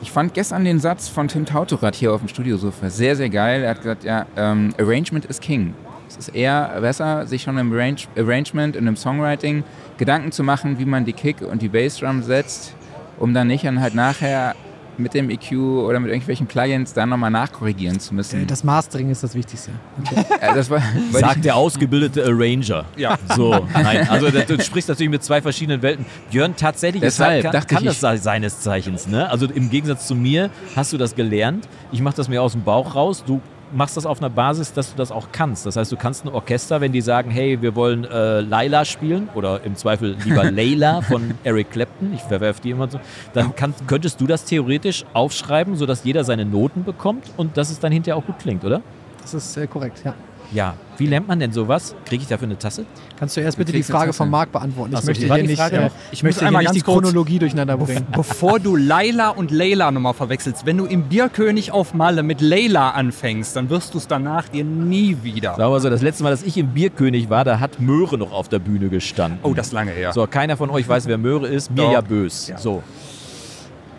Ich 0.04 0.12
fand 0.12 0.36
gestern 0.36 0.64
den 0.64 0.80
Satz 0.80 1.08
von 1.08 1.28
Tim 1.28 1.48
Tautorat 1.48 1.96
hier 1.96 2.14
auf 2.14 2.22
dem 2.22 2.28
Studiosofa 2.28 2.92
sehr, 2.92 3.16
sehr 3.16 3.30
geil. 3.30 3.64
Er 3.64 3.72
hat 3.72 3.78
gesagt, 3.80 4.04
ja, 4.04 4.28
ähm, 4.38 4.72
Arrangement 4.78 5.26
is 5.26 5.40
King. 5.40 5.74
Es 6.08 6.16
ist 6.16 6.36
eher 6.36 6.80
besser, 6.80 7.26
sich 7.26 7.42
schon 7.42 7.58
im 7.58 7.74
Arrange 7.74 8.04
Arrangement 8.16 8.78
und 8.78 8.86
im 8.86 8.96
Songwriting 8.96 9.64
Gedanken 9.98 10.32
zu 10.32 10.44
machen, 10.44 10.78
wie 10.78 10.86
man 10.86 11.06
die 11.06 11.14
Kick 11.14 11.42
und 11.42 11.64
die 11.64 11.70
Bassdrum 11.70 12.22
setzt, 12.22 12.76
um 13.18 13.34
dann 13.34 13.48
nicht 13.48 13.66
dann 13.66 13.82
halt 13.82 13.96
nachher 13.96 14.56
mit 15.00 15.14
dem 15.14 15.30
EQ 15.30 15.54
oder 15.54 16.00
mit 16.00 16.10
irgendwelchen 16.10 16.48
Plugins 16.48 16.94
dann 16.94 17.10
nochmal 17.10 17.32
nachkorrigieren 17.32 18.00
zu 18.00 18.14
müssen. 18.14 18.46
Das 18.48 18.64
Mastering 18.64 19.10
ist 19.10 19.24
das 19.24 19.36
Wichtigste. 19.36 19.72
Äh, 20.42 20.54
das 20.54 20.70
war, 20.70 20.82
weil 21.12 21.22
Sagt 21.22 21.44
der 21.44 21.56
ausgebildete 21.56 22.24
Arranger. 22.24 22.86
Ja. 22.96 23.18
So, 23.36 23.68
nein. 23.74 24.08
Also 24.10 24.30
du 24.30 24.62
sprichst 24.64 24.88
natürlich 24.90 25.10
mit 25.10 25.24
zwei 25.24 25.42
verschiedenen 25.42 25.82
Welten. 25.82 26.06
Björn, 26.32 26.56
tatsächlich 26.56 27.04
ist 27.04 27.20
Deshalb 27.20 27.44
kann, 27.52 27.68
kann 27.68 27.84
das 27.84 28.00
sei- 28.00 28.18
seines 28.18 28.62
Zeichens. 28.62 29.08
Ne? 29.08 29.30
Also 29.30 29.46
im 29.48 29.70
Gegensatz 29.70 30.08
zu 30.08 30.16
mir 30.16 30.50
hast 30.76 30.94
du 30.94 30.98
das 30.98 31.16
gelernt. 31.16 31.68
Ich 31.92 32.02
mache 32.02 32.16
das 32.16 32.30
mir 32.30 32.42
aus 32.42 32.54
dem 32.54 32.64
Bauch 32.64 32.96
raus. 32.96 33.24
Du 33.26 33.42
machst 33.72 33.98
das 33.98 34.06
auf 34.06 34.20
einer 34.20 34.30
Basis, 34.30 34.74
dass 34.74 34.92
du 34.92 34.98
das 34.98 35.12
auch 35.12 35.28
kannst. 35.32 35.66
Das 35.66 35.76
heißt, 35.76 35.92
du 35.92 35.98
kannst 35.98 36.26
ein 36.26 36.30
Orchester, 36.30 36.82
wenn 36.82 36.92
die 36.92 37.02
sagen, 37.02 37.32
hey, 37.32 37.62
wir 37.62 37.76
wollen 37.76 38.06
äh, 38.06 38.42
Laila 38.42 38.86
spielen 38.86 39.30
oder 39.36 39.64
im 39.64 39.76
Zweifel 39.76 40.16
lieber 40.24 40.44
Layla 40.52 41.02
von 41.02 41.34
Eric 41.44 41.72
Clapton, 41.72 42.14
ich 42.14 42.22
verwerfe 42.22 42.62
die 42.62 42.72
immer 42.72 42.90
so, 42.90 43.00
dann 43.34 43.56
kann, 43.56 43.74
könntest 43.88 44.20
du 44.22 44.28
das 44.28 44.46
theoretisch 44.46 45.06
aufschreiben, 45.14 45.76
sodass 45.76 46.04
jeder 46.04 46.24
seine 46.24 46.46
Noten 46.46 46.84
bekommt 46.84 47.26
und 47.38 47.58
dass 47.58 47.70
es 47.70 47.80
dann 47.80 47.92
hinterher 47.92 48.18
auch 48.18 48.26
gut 48.26 48.40
klingt, 48.40 48.64
oder? 48.64 48.82
Das 49.22 49.34
ist 49.34 49.58
äh, 49.58 49.68
korrekt, 49.68 50.02
ja. 50.04 50.14
Ja. 50.52 50.74
Wie 50.98 51.06
lernt 51.06 51.28
man 51.28 51.40
denn 51.40 51.52
sowas? 51.54 51.96
Kriege 52.06 52.24
ich 52.24 52.28
dafür 52.28 52.48
eine 52.48 52.58
Tasse? 52.58 52.86
Kannst 53.18 53.38
du 53.38 53.42
erst 53.42 53.58
Du 53.58 53.60
bitte 53.60 53.72
die 53.72 53.84
Frage 53.84 54.12
von 54.12 54.30
Marc 54.30 54.52
beantworten? 54.52 54.94
Ich 54.94 55.00
so, 55.00 55.06
möchte 55.06 55.26
hier 55.26 55.36
die 55.36 55.48
nicht, 55.48 55.60
äh, 55.60 55.90
ich 56.12 56.22
muss 56.22 56.24
möchte 56.24 56.40
hier 56.42 56.48
einmal 56.48 56.64
nicht 56.64 56.74
die 56.76 56.80
ganz 56.80 56.86
kurz- 56.86 57.04
Chronologie 57.04 57.40
durcheinander 57.40 57.78
bringen. 57.78 58.06
Bevor 58.12 58.60
du 58.60 58.76
Laila 58.76 59.30
und 59.30 59.52
Layla 59.52 59.92
nochmal 59.92 60.14
verwechselst, 60.14 60.66
wenn 60.66 60.78
du 60.78 60.86
im 60.86 61.04
Bierkönig 61.04 61.72
auf 61.72 61.94
Malle 61.94 62.24
mit 62.24 62.42
Layla 62.42 62.90
anfängst, 62.92 63.56
dann 63.56 63.70
wirst 63.70 63.94
du 63.94 63.98
es 64.00 64.08
danach 64.08 64.50
dir 64.50 64.64
nie 64.66 65.18
wieder. 65.24 65.56
Sagen 65.56 65.72
wir 65.72 65.80
so, 65.80 65.90
das 65.90 66.02
letzte 66.02 66.24
Mal, 66.24 66.32
dass 66.32 66.44
ich 66.44 66.58
im 66.58 66.68
Bierkönig 66.70 67.30
war, 67.30 67.46
da 67.46 67.60
hat 67.60 67.80
Möhre 67.80 68.18
noch 68.18 68.34
auf 68.34 68.50
der 68.50 68.60
Bühne 68.60 68.90
gestanden. 68.90 69.40
Oh, 69.44 69.54
das 69.54 69.68
ist 69.68 69.74
lange 69.74 69.92
her. 69.92 70.12
So, 70.14 70.26
keiner 70.28 70.58
von 70.58 70.70
euch 70.70 70.88
weiß, 70.88 71.06
wer 71.08 71.18
Möhre 71.18 71.48
ist. 71.48 71.70
Mir 71.72 71.84
Doch. 71.84 71.94
ja 71.94 72.02
bös. 72.02 72.48
Ja. 72.48 72.58
So. 72.58 72.84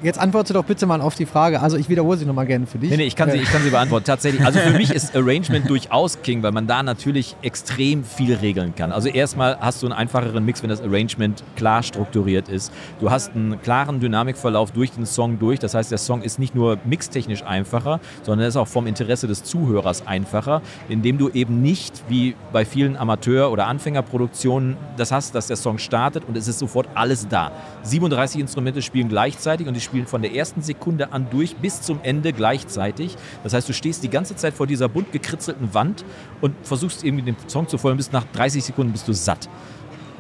Jetzt 0.03 0.19
antworte 0.19 0.55
doch 0.55 0.65
bitte 0.65 0.87
mal 0.87 1.03
auf 1.03 1.15
die 1.15 1.27
Frage. 1.27 1.61
Also 1.61 1.77
ich 1.77 1.91
wiederhole 1.91 2.17
sie 2.17 2.25
nochmal 2.25 2.47
gerne 2.47 2.67
für 2.67 2.79
dich. 2.79 2.91
Nee, 2.91 2.97
nee, 2.97 3.03
ich 3.05 3.17
kann, 3.17 3.31
sie, 3.31 3.37
ich 3.37 3.51
kann 3.51 3.63
sie 3.63 3.69
beantworten. 3.69 4.07
Tatsächlich. 4.07 4.45
Also 4.45 4.59
für 4.59 4.73
mich 4.73 4.91
ist 4.91 5.15
Arrangement 5.15 5.69
durchaus 5.69 6.23
King, 6.23 6.43
weil 6.43 6.53
man 6.53 6.67
da 6.67 6.83
natürlich 6.83 7.37
extrem 7.43 8.03
viel 8.03 8.35
regeln 8.35 8.75
kann. 8.75 8.93
Also 8.93 9.11
erstmal 9.11 9.59
hast 9.61 9.83
du 9.83 9.87
einen 9.87 9.93
einfacheren 9.93 10.43
Mix, 10.43 10.63
wenn 10.63 10.71
das 10.71 10.81
Arrangement 10.81 11.45
klar 11.57 11.83
strukturiert 11.83 12.49
ist. 12.49 12.73
Du 12.99 13.11
hast 13.11 13.35
einen 13.35 13.61
klaren 13.61 14.01
Dynamikverlauf 14.01 14.71
durch 14.71 14.91
den 14.93 15.05
Song 15.05 15.39
durch. 15.39 15.59
Das 15.59 15.75
heißt, 15.75 15.91
der 15.91 15.99
Song 15.99 16.23
ist 16.23 16.39
nicht 16.39 16.55
nur 16.55 16.79
mixtechnisch 16.85 17.43
einfacher, 17.43 18.01
sondern 18.23 18.49
ist 18.49 18.57
auch 18.57 18.69
vom 18.69 18.87
Interesse 18.87 19.27
des 19.27 19.45
Zuhörers 19.45 20.07
einfacher, 20.07 20.63
indem 20.89 21.19
du 21.19 21.29
eben 21.29 21.61
nicht 21.61 22.05
wie 22.09 22.35
bei 22.55 22.65
vielen 22.65 22.97
Amateur- 22.97 23.51
oder 23.51 23.67
Anfängerproduktionen 23.67 24.79
das 24.97 25.13
hast, 25.13 25.35
dass 25.35 25.49
der 25.49 25.57
Song 25.57 25.77
startet 25.77 26.25
und 26.27 26.39
es 26.39 26.49
ist 26.49 26.59
sofort 26.59 26.89
alles 26.95 27.29
da. 27.29 27.53
37 27.83 28.41
Instrumente 28.41 28.81
spielen 28.81 29.11
gleichzeitig 29.11 29.67
und 29.67 29.75
die 29.75 29.90
spielen 29.91 30.07
von 30.07 30.23
der 30.23 30.33
ersten 30.35 30.63
Sekunde 30.63 31.13
an 31.13 31.27
durch 31.31 31.57
bis 31.57 31.83
zum 31.83 31.99
Ende 32.05 32.33
gleichzeitig. 32.33 33.17
Das 33.43 33.53
heißt, 33.53 33.69
du 33.69 33.73
stehst 33.73 34.05
die 34.05 34.09
ganze 34.09 34.37
Zeit 34.37 34.55
vor 34.55 34.69
dieser 34.69 34.89
bunt 34.89 35.11
gekritzelten 35.11 35.75
Wand 35.75 36.05
und 36.41 36.55
versuchst 36.63 37.03
irgendwie 37.05 37.25
den 37.25 37.37
Song 37.49 37.67
zu 37.67 37.77
folgen, 37.77 37.97
bis 37.97 38.13
nach 38.13 38.25
30 38.33 38.65
Sekunden 38.65 38.93
bist 38.93 39.09
du 39.09 39.13
satt. 39.13 39.49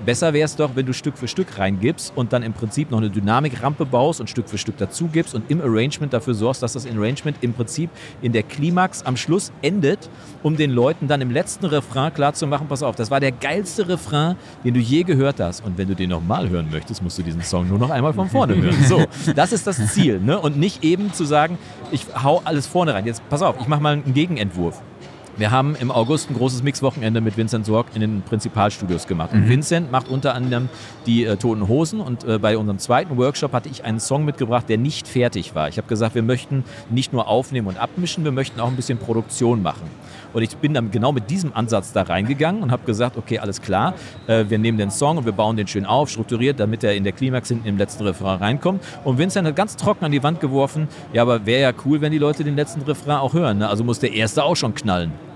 Besser 0.04 0.32
wäre 0.32 0.46
es 0.46 0.56
doch, 0.56 0.70
wenn 0.74 0.86
du 0.86 0.94
Stück 0.94 1.18
für 1.18 1.28
Stück 1.28 1.58
reingibst 1.58 2.12
und 2.16 2.32
dann 2.32 2.42
im 2.42 2.54
Prinzip 2.54 2.90
noch 2.90 2.98
eine 2.98 3.10
Dynamikrampe 3.10 3.84
baust 3.84 4.20
und 4.20 4.30
Stück 4.30 4.48
für 4.48 4.56
Stück 4.56 4.78
dazu 4.78 5.08
gibst 5.08 5.34
und 5.34 5.50
im 5.50 5.60
Arrangement 5.60 6.12
dafür 6.12 6.32
sorgst, 6.32 6.62
dass 6.62 6.72
das 6.72 6.86
Arrangement 6.86 7.36
im 7.42 7.52
Prinzip 7.52 7.90
in 8.22 8.32
der 8.32 8.42
Klimax 8.42 9.02
am 9.02 9.16
Schluss 9.16 9.52
endet, 9.60 10.08
um 10.42 10.56
den 10.56 10.70
Leuten 10.70 11.06
dann 11.06 11.20
im 11.20 11.30
letzten 11.30 11.66
Refrain 11.66 12.14
klarzumachen, 12.14 12.66
pass 12.66 12.82
auf, 12.82 12.96
das 12.96 13.10
war 13.10 13.20
der 13.20 13.32
geilste 13.32 13.88
Refrain, 13.88 14.36
den 14.64 14.74
du 14.74 14.80
je 14.80 15.02
gehört 15.02 15.38
hast. 15.38 15.64
Und 15.64 15.76
wenn 15.76 15.88
du 15.88 15.94
den 15.94 16.10
nochmal 16.10 16.48
hören 16.48 16.68
möchtest, 16.70 17.02
musst 17.02 17.18
du 17.18 17.22
diesen 17.22 17.42
Song 17.42 17.68
nur 17.68 17.78
noch 17.78 17.90
einmal 17.90 18.14
von 18.14 18.30
vorne 18.30 18.56
hören. 18.56 18.84
So, 18.84 19.04
das 19.36 19.52
ist 19.52 19.66
das 19.66 19.92
Ziel. 19.92 20.18
Ne? 20.18 20.38
Und 20.38 20.56
nicht 20.56 20.82
eben 20.82 21.12
zu 21.12 21.24
sagen, 21.24 21.58
ich 21.90 22.06
hau 22.22 22.40
alles 22.44 22.66
vorne 22.66 22.94
rein. 22.94 23.04
Jetzt 23.04 23.26
pass 23.28 23.42
auf, 23.42 23.56
ich 23.60 23.68
mache 23.68 23.82
mal 23.82 23.92
einen 23.92 24.14
Gegenentwurf. 24.14 24.80
Wir 25.40 25.50
haben 25.50 25.74
im 25.74 25.90
August 25.90 26.28
ein 26.28 26.34
großes 26.34 26.62
Mixwochenende 26.62 27.22
mit 27.22 27.38
Vincent 27.38 27.64
Sorg 27.64 27.86
in 27.94 28.02
den 28.02 28.20
Prinzipalstudios 28.20 29.06
gemacht. 29.06 29.32
Und 29.32 29.48
Vincent 29.48 29.90
macht 29.90 30.06
unter 30.08 30.34
anderem 30.34 30.68
die 31.06 31.24
äh, 31.24 31.36
Toten 31.36 31.66
Hosen. 31.66 32.00
Und 32.00 32.24
äh, 32.24 32.38
bei 32.38 32.58
unserem 32.58 32.78
zweiten 32.78 33.16
Workshop 33.16 33.54
hatte 33.54 33.70
ich 33.70 33.82
einen 33.82 34.00
Song 34.00 34.26
mitgebracht, 34.26 34.68
der 34.68 34.76
nicht 34.76 35.08
fertig 35.08 35.54
war. 35.54 35.70
Ich 35.70 35.78
habe 35.78 35.88
gesagt, 35.88 36.14
wir 36.14 36.22
möchten 36.22 36.62
nicht 36.90 37.14
nur 37.14 37.26
aufnehmen 37.26 37.68
und 37.68 37.78
abmischen, 37.78 38.22
wir 38.22 38.32
möchten 38.32 38.60
auch 38.60 38.68
ein 38.68 38.76
bisschen 38.76 38.98
Produktion 38.98 39.62
machen. 39.62 39.88
Und 40.34 40.42
ich 40.42 40.54
bin 40.58 40.74
dann 40.74 40.90
genau 40.90 41.10
mit 41.10 41.30
diesem 41.30 41.54
Ansatz 41.54 41.94
da 41.94 42.02
reingegangen 42.02 42.62
und 42.62 42.70
habe 42.70 42.84
gesagt, 42.84 43.16
okay, 43.16 43.38
alles 43.38 43.62
klar, 43.62 43.94
äh, 44.26 44.44
wir 44.46 44.58
nehmen 44.58 44.76
den 44.76 44.90
Song 44.90 45.16
und 45.16 45.24
wir 45.24 45.32
bauen 45.32 45.56
den 45.56 45.66
schön 45.66 45.86
auf, 45.86 46.10
strukturiert, 46.10 46.60
damit 46.60 46.84
er 46.84 46.94
in 46.94 47.02
der 47.02 47.14
Klimax 47.14 47.48
hinten 47.48 47.66
im 47.66 47.78
letzten 47.78 48.04
Refrain 48.04 48.36
reinkommt. 48.40 48.84
Und 49.04 49.16
Vincent 49.16 49.48
hat 49.48 49.56
ganz 49.56 49.76
trocken 49.76 50.04
an 50.04 50.12
die 50.12 50.22
Wand 50.22 50.38
geworfen, 50.40 50.86
ja, 51.14 51.22
aber 51.22 51.46
wäre 51.46 51.62
ja 51.62 51.72
cool, 51.86 52.02
wenn 52.02 52.12
die 52.12 52.18
Leute 52.18 52.44
den 52.44 52.56
letzten 52.56 52.82
Refrain 52.82 53.16
auch 53.16 53.32
hören. 53.32 53.56
Ne? 53.56 53.68
Also 53.70 53.84
muss 53.84 54.00
der 54.00 54.12
erste 54.12 54.44
auch 54.44 54.54
schon 54.54 54.74
knallen. 54.74 55.29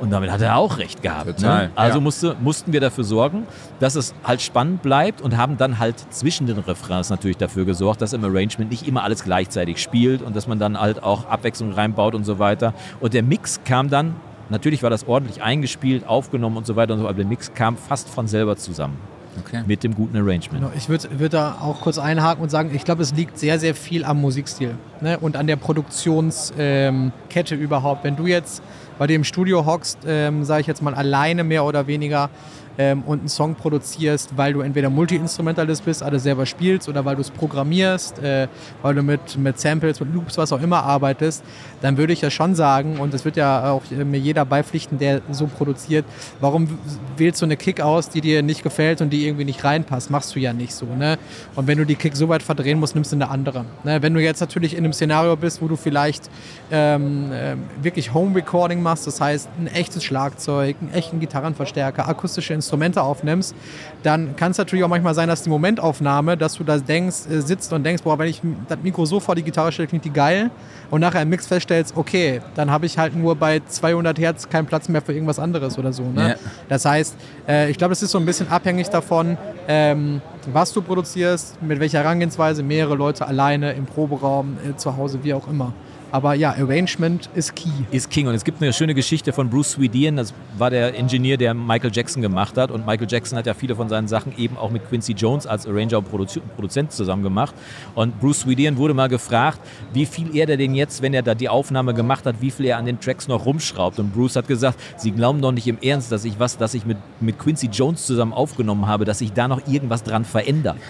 Und 0.00 0.10
damit 0.10 0.30
hat 0.30 0.40
er 0.40 0.56
auch 0.56 0.78
recht 0.78 1.02
gehabt. 1.02 1.38
Total, 1.38 1.66
ne? 1.66 1.72
Also 1.74 1.98
ja. 1.98 2.02
musste, 2.02 2.36
mussten 2.40 2.72
wir 2.72 2.80
dafür 2.80 3.04
sorgen, 3.04 3.46
dass 3.80 3.94
es 3.94 4.14
halt 4.24 4.42
spannend 4.42 4.82
bleibt 4.82 5.20
und 5.20 5.36
haben 5.36 5.56
dann 5.56 5.78
halt 5.78 5.96
zwischen 6.12 6.46
den 6.46 6.58
Refrains 6.58 7.10
natürlich 7.10 7.36
dafür 7.36 7.64
gesorgt, 7.64 8.02
dass 8.02 8.12
im 8.12 8.24
Arrangement 8.24 8.70
nicht 8.70 8.86
immer 8.86 9.02
alles 9.02 9.24
gleichzeitig 9.24 9.82
spielt 9.82 10.22
und 10.22 10.36
dass 10.36 10.46
man 10.46 10.58
dann 10.58 10.78
halt 10.78 11.02
auch 11.02 11.28
Abwechslung 11.28 11.72
reinbaut 11.72 12.14
und 12.14 12.24
so 12.24 12.38
weiter. 12.38 12.74
Und 13.00 13.14
der 13.14 13.22
Mix 13.22 13.60
kam 13.64 13.88
dann, 13.88 14.16
natürlich 14.50 14.82
war 14.82 14.90
das 14.90 15.06
ordentlich 15.08 15.42
eingespielt, 15.42 16.06
aufgenommen 16.06 16.56
und 16.56 16.66
so 16.66 16.76
weiter 16.76 16.94
und 16.94 17.00
so, 17.00 17.06
aber 17.06 17.16
der 17.16 17.26
Mix 17.26 17.52
kam 17.54 17.76
fast 17.76 18.08
von 18.08 18.26
selber 18.26 18.56
zusammen. 18.56 18.98
Okay. 19.38 19.62
mit 19.66 19.84
dem 19.84 19.94
guten 19.94 20.16
Arrangement. 20.16 20.62
Genau, 20.62 20.70
ich 20.74 20.88
würde 20.88 21.08
würd 21.18 21.34
da 21.34 21.58
auch 21.60 21.82
kurz 21.82 21.98
einhaken 21.98 22.42
und 22.42 22.48
sagen, 22.48 22.70
ich 22.74 22.84
glaube, 22.84 23.02
es 23.02 23.14
liegt 23.14 23.38
sehr, 23.38 23.58
sehr 23.58 23.74
viel 23.74 24.04
am 24.04 24.20
Musikstil 24.20 24.76
ne? 25.00 25.18
und 25.18 25.36
an 25.36 25.46
der 25.46 25.56
Produktionskette 25.56 27.54
ähm, 27.54 27.60
überhaupt. 27.60 28.04
Wenn 28.04 28.16
du 28.16 28.26
jetzt 28.26 28.62
bei 28.98 29.06
dem 29.06 29.24
Studio 29.24 29.66
hockst, 29.66 29.98
ähm, 30.06 30.44
sage 30.44 30.62
ich 30.62 30.66
jetzt 30.66 30.82
mal 30.82 30.94
alleine 30.94 31.44
mehr 31.44 31.64
oder 31.64 31.86
weniger 31.86 32.30
ähm, 32.78 33.02
und 33.06 33.20
einen 33.20 33.28
Song 33.28 33.54
produzierst, 33.54 34.36
weil 34.36 34.52
du 34.52 34.60
entweder 34.60 34.90
Multi-Instrumentalist 34.90 35.84
bist, 35.84 36.02
alles 36.02 36.22
selber 36.22 36.46
spielst 36.46 36.88
oder 36.88 37.04
weil 37.04 37.16
du 37.16 37.22
es 37.22 37.30
programmierst, 37.30 38.18
äh, 38.18 38.48
weil 38.82 38.94
du 38.94 39.02
mit, 39.02 39.36
mit 39.38 39.58
Samples, 39.58 40.00
mit 40.00 40.14
Loops, 40.14 40.38
was 40.38 40.52
auch 40.52 40.60
immer 40.60 40.82
arbeitest, 40.82 41.44
dann 41.80 41.96
würde 41.96 42.12
ich 42.12 42.20
ja 42.20 42.30
schon 42.30 42.54
sagen, 42.54 42.98
und 42.98 43.14
das 43.14 43.24
wird 43.24 43.36
ja 43.36 43.70
auch 43.70 43.82
äh, 43.90 44.04
mir 44.04 44.18
jeder 44.18 44.44
beipflichten, 44.44 44.98
der 44.98 45.22
so 45.30 45.46
produziert, 45.46 46.04
warum 46.40 46.78
wählst 47.16 47.40
du 47.40 47.46
eine 47.46 47.56
Kick 47.56 47.80
aus, 47.80 48.08
die 48.08 48.20
dir 48.20 48.42
nicht 48.42 48.62
gefällt 48.62 49.00
und 49.00 49.10
die 49.10 49.26
irgendwie 49.26 49.44
nicht 49.44 49.64
reinpasst? 49.64 50.10
Machst 50.10 50.34
du 50.34 50.40
ja 50.40 50.52
nicht 50.52 50.74
so. 50.74 50.86
Ne? 50.86 51.18
Und 51.54 51.66
wenn 51.66 51.78
du 51.78 51.86
die 51.86 51.96
Kick 51.96 52.16
so 52.16 52.28
weit 52.28 52.42
verdrehen 52.42 52.78
musst, 52.78 52.94
nimmst 52.94 53.12
du 53.12 53.16
eine 53.16 53.30
andere. 53.30 53.64
Ne? 53.84 54.02
Wenn 54.02 54.14
du 54.14 54.20
jetzt 54.20 54.40
natürlich 54.40 54.74
in 54.74 54.84
einem 54.84 54.92
Szenario 54.92 55.36
bist, 55.36 55.62
wo 55.62 55.68
du 55.68 55.76
vielleicht 55.76 56.30
ähm, 56.70 57.30
ähm, 57.32 57.62
wirklich 57.80 58.12
Home-Recording 58.12 58.82
machst, 58.82 59.06
das 59.06 59.20
heißt 59.20 59.48
ein 59.58 59.66
echtes 59.68 60.04
Schlagzeug, 60.04 60.76
einen 60.80 60.92
echten 60.92 61.20
Gitarrenverstärker, 61.20 62.08
akustische 62.08 62.54
Instrumente 62.54 62.65
aufnimmst, 62.72 63.54
dann 64.02 64.36
kann 64.36 64.52
es 64.52 64.58
natürlich 64.58 64.84
auch 64.84 64.88
manchmal 64.88 65.14
sein, 65.14 65.28
dass 65.28 65.42
die 65.42 65.50
Momentaufnahme, 65.50 66.36
dass 66.36 66.54
du 66.54 66.64
da 66.64 66.78
denkst, 66.78 67.26
äh, 67.30 67.40
sitzt 67.40 67.72
und 67.72 67.84
denkst, 67.84 68.02
boah, 68.02 68.18
wenn 68.18 68.28
ich 68.28 68.40
das 68.68 68.78
Mikro 68.82 69.04
so 69.04 69.20
vor 69.20 69.34
die 69.34 69.42
Gitarre 69.42 69.72
stelle, 69.72 69.88
klingt 69.88 70.04
die 70.04 70.12
geil 70.12 70.50
und 70.90 71.00
nachher 71.00 71.22
im 71.22 71.28
Mix 71.28 71.46
feststellst, 71.46 71.96
okay, 71.96 72.40
dann 72.54 72.70
habe 72.70 72.86
ich 72.86 72.98
halt 72.98 73.16
nur 73.16 73.34
bei 73.36 73.60
200 73.66 74.18
Hertz 74.18 74.48
keinen 74.48 74.66
Platz 74.66 74.88
mehr 74.88 75.02
für 75.02 75.12
irgendwas 75.12 75.38
anderes 75.38 75.78
oder 75.78 75.92
so. 75.92 76.04
Ne? 76.04 76.30
Ja. 76.30 76.34
Das 76.68 76.84
heißt, 76.84 77.16
äh, 77.48 77.70
ich 77.70 77.78
glaube, 77.78 77.92
es 77.92 78.02
ist 78.02 78.10
so 78.10 78.18
ein 78.18 78.26
bisschen 78.26 78.48
abhängig 78.48 78.88
davon, 78.88 79.36
ähm, 79.68 80.20
was 80.52 80.72
du 80.72 80.82
produzierst, 80.82 81.60
mit 81.62 81.80
welcher 81.80 81.98
Herangehensweise, 81.98 82.62
mehrere 82.62 82.94
Leute 82.94 83.26
alleine 83.26 83.72
im 83.72 83.86
Proberaum, 83.86 84.56
äh, 84.64 84.76
zu 84.76 84.96
Hause, 84.96 85.18
wie 85.22 85.34
auch 85.34 85.48
immer. 85.48 85.72
Aber 86.16 86.32
ja, 86.32 86.52
Arrangement 86.52 87.28
ist 87.34 87.54
key. 87.54 87.68
ist 87.90 88.08
King. 88.08 88.26
Und 88.26 88.34
es 88.34 88.42
gibt 88.42 88.62
eine 88.62 88.72
schöne 88.72 88.94
Geschichte 88.94 89.34
von 89.34 89.50
Bruce 89.50 89.72
Swedian, 89.72 90.16
das 90.16 90.32
war 90.56 90.70
der 90.70 90.94
Ingenieur, 90.94 91.36
der 91.36 91.52
Michael 91.52 91.90
Jackson 91.92 92.22
gemacht 92.22 92.56
hat. 92.56 92.70
Und 92.70 92.86
Michael 92.86 93.06
Jackson 93.06 93.36
hat 93.36 93.44
ja 93.44 93.52
viele 93.52 93.76
von 93.76 93.90
seinen 93.90 94.08
Sachen 94.08 94.32
eben 94.38 94.56
auch 94.56 94.70
mit 94.70 94.88
Quincy 94.88 95.12
Jones 95.12 95.46
als 95.46 95.66
Arranger 95.66 95.98
und 95.98 96.08
Produ 96.08 96.40
Produzent 96.54 96.90
zusammen 96.90 97.22
gemacht. 97.22 97.54
Und 97.94 98.18
Bruce 98.18 98.40
Swedian 98.40 98.78
wurde 98.78 98.94
mal 98.94 99.10
gefragt, 99.10 99.60
wie 99.92 100.06
viel 100.06 100.34
er 100.34 100.46
denn 100.46 100.74
jetzt, 100.74 101.02
wenn 101.02 101.12
er 101.12 101.20
da 101.20 101.34
die 101.34 101.50
Aufnahme 101.50 101.92
gemacht 101.92 102.24
hat, 102.24 102.40
wie 102.40 102.50
viel 102.50 102.64
er 102.64 102.78
an 102.78 102.86
den 102.86 102.98
Tracks 102.98 103.28
noch 103.28 103.44
rumschraubt. 103.44 103.98
Und 103.98 104.14
Bruce 104.14 104.36
hat 104.36 104.48
gesagt, 104.48 104.80
Sie 104.96 105.10
glauben 105.10 105.42
doch 105.42 105.52
nicht 105.52 105.66
im 105.66 105.76
Ernst, 105.82 106.10
dass 106.12 106.24
ich 106.24 106.40
was, 106.40 106.56
dass 106.56 106.72
ich 106.72 106.86
mit, 106.86 106.96
mit 107.20 107.38
Quincy 107.38 107.66
Jones 107.66 108.06
zusammen 108.06 108.32
aufgenommen 108.32 108.86
habe, 108.86 109.04
dass 109.04 109.20
ich 109.20 109.34
da 109.34 109.48
noch 109.48 109.68
irgendwas 109.68 110.02
dran 110.02 110.24
verändere. 110.24 110.76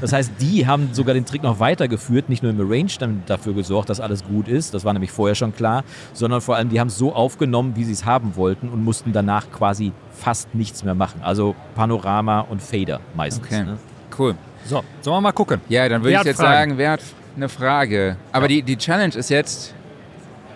Das 0.00 0.12
heißt, 0.12 0.32
die 0.40 0.66
haben 0.66 0.88
sogar 0.92 1.14
den 1.14 1.24
Trick 1.24 1.42
noch 1.42 1.60
weitergeführt, 1.60 2.28
nicht 2.28 2.42
nur 2.42 2.50
im 2.50 2.60
Arrange 2.60 2.98
dann 2.98 3.22
dafür 3.26 3.54
gesorgt, 3.54 3.90
dass 3.90 4.00
alles 4.00 4.24
gut 4.24 4.48
ist, 4.48 4.63
das 4.70 4.84
war 4.84 4.92
nämlich 4.92 5.10
vorher 5.10 5.34
schon 5.34 5.54
klar, 5.54 5.84
sondern 6.12 6.40
vor 6.40 6.56
allem, 6.56 6.68
die 6.68 6.80
haben 6.80 6.88
es 6.88 6.98
so 6.98 7.12
aufgenommen, 7.14 7.76
wie 7.76 7.84
sie 7.84 7.92
es 7.92 8.04
haben 8.04 8.36
wollten 8.36 8.68
und 8.68 8.82
mussten 8.84 9.12
danach 9.12 9.50
quasi 9.50 9.92
fast 10.12 10.54
nichts 10.54 10.84
mehr 10.84 10.94
machen. 10.94 11.20
Also 11.22 11.54
Panorama 11.74 12.40
und 12.40 12.62
Fader 12.62 13.00
meistens. 13.14 13.46
Okay. 13.46 13.64
Ne? 13.64 13.78
Cool. 14.18 14.34
So, 14.64 14.82
sollen 15.00 15.16
wir 15.16 15.20
mal 15.20 15.32
gucken. 15.32 15.60
Ja, 15.68 15.88
dann 15.88 16.02
würde 16.02 16.16
ich 16.16 16.24
jetzt 16.24 16.36
Fragen? 16.36 16.70
sagen, 16.70 16.78
wer 16.78 16.90
hat 16.92 17.00
eine 17.36 17.48
Frage? 17.48 18.16
Aber 18.32 18.48
die, 18.48 18.62
die 18.62 18.76
Challenge 18.76 19.14
ist 19.14 19.28
jetzt 19.28 19.74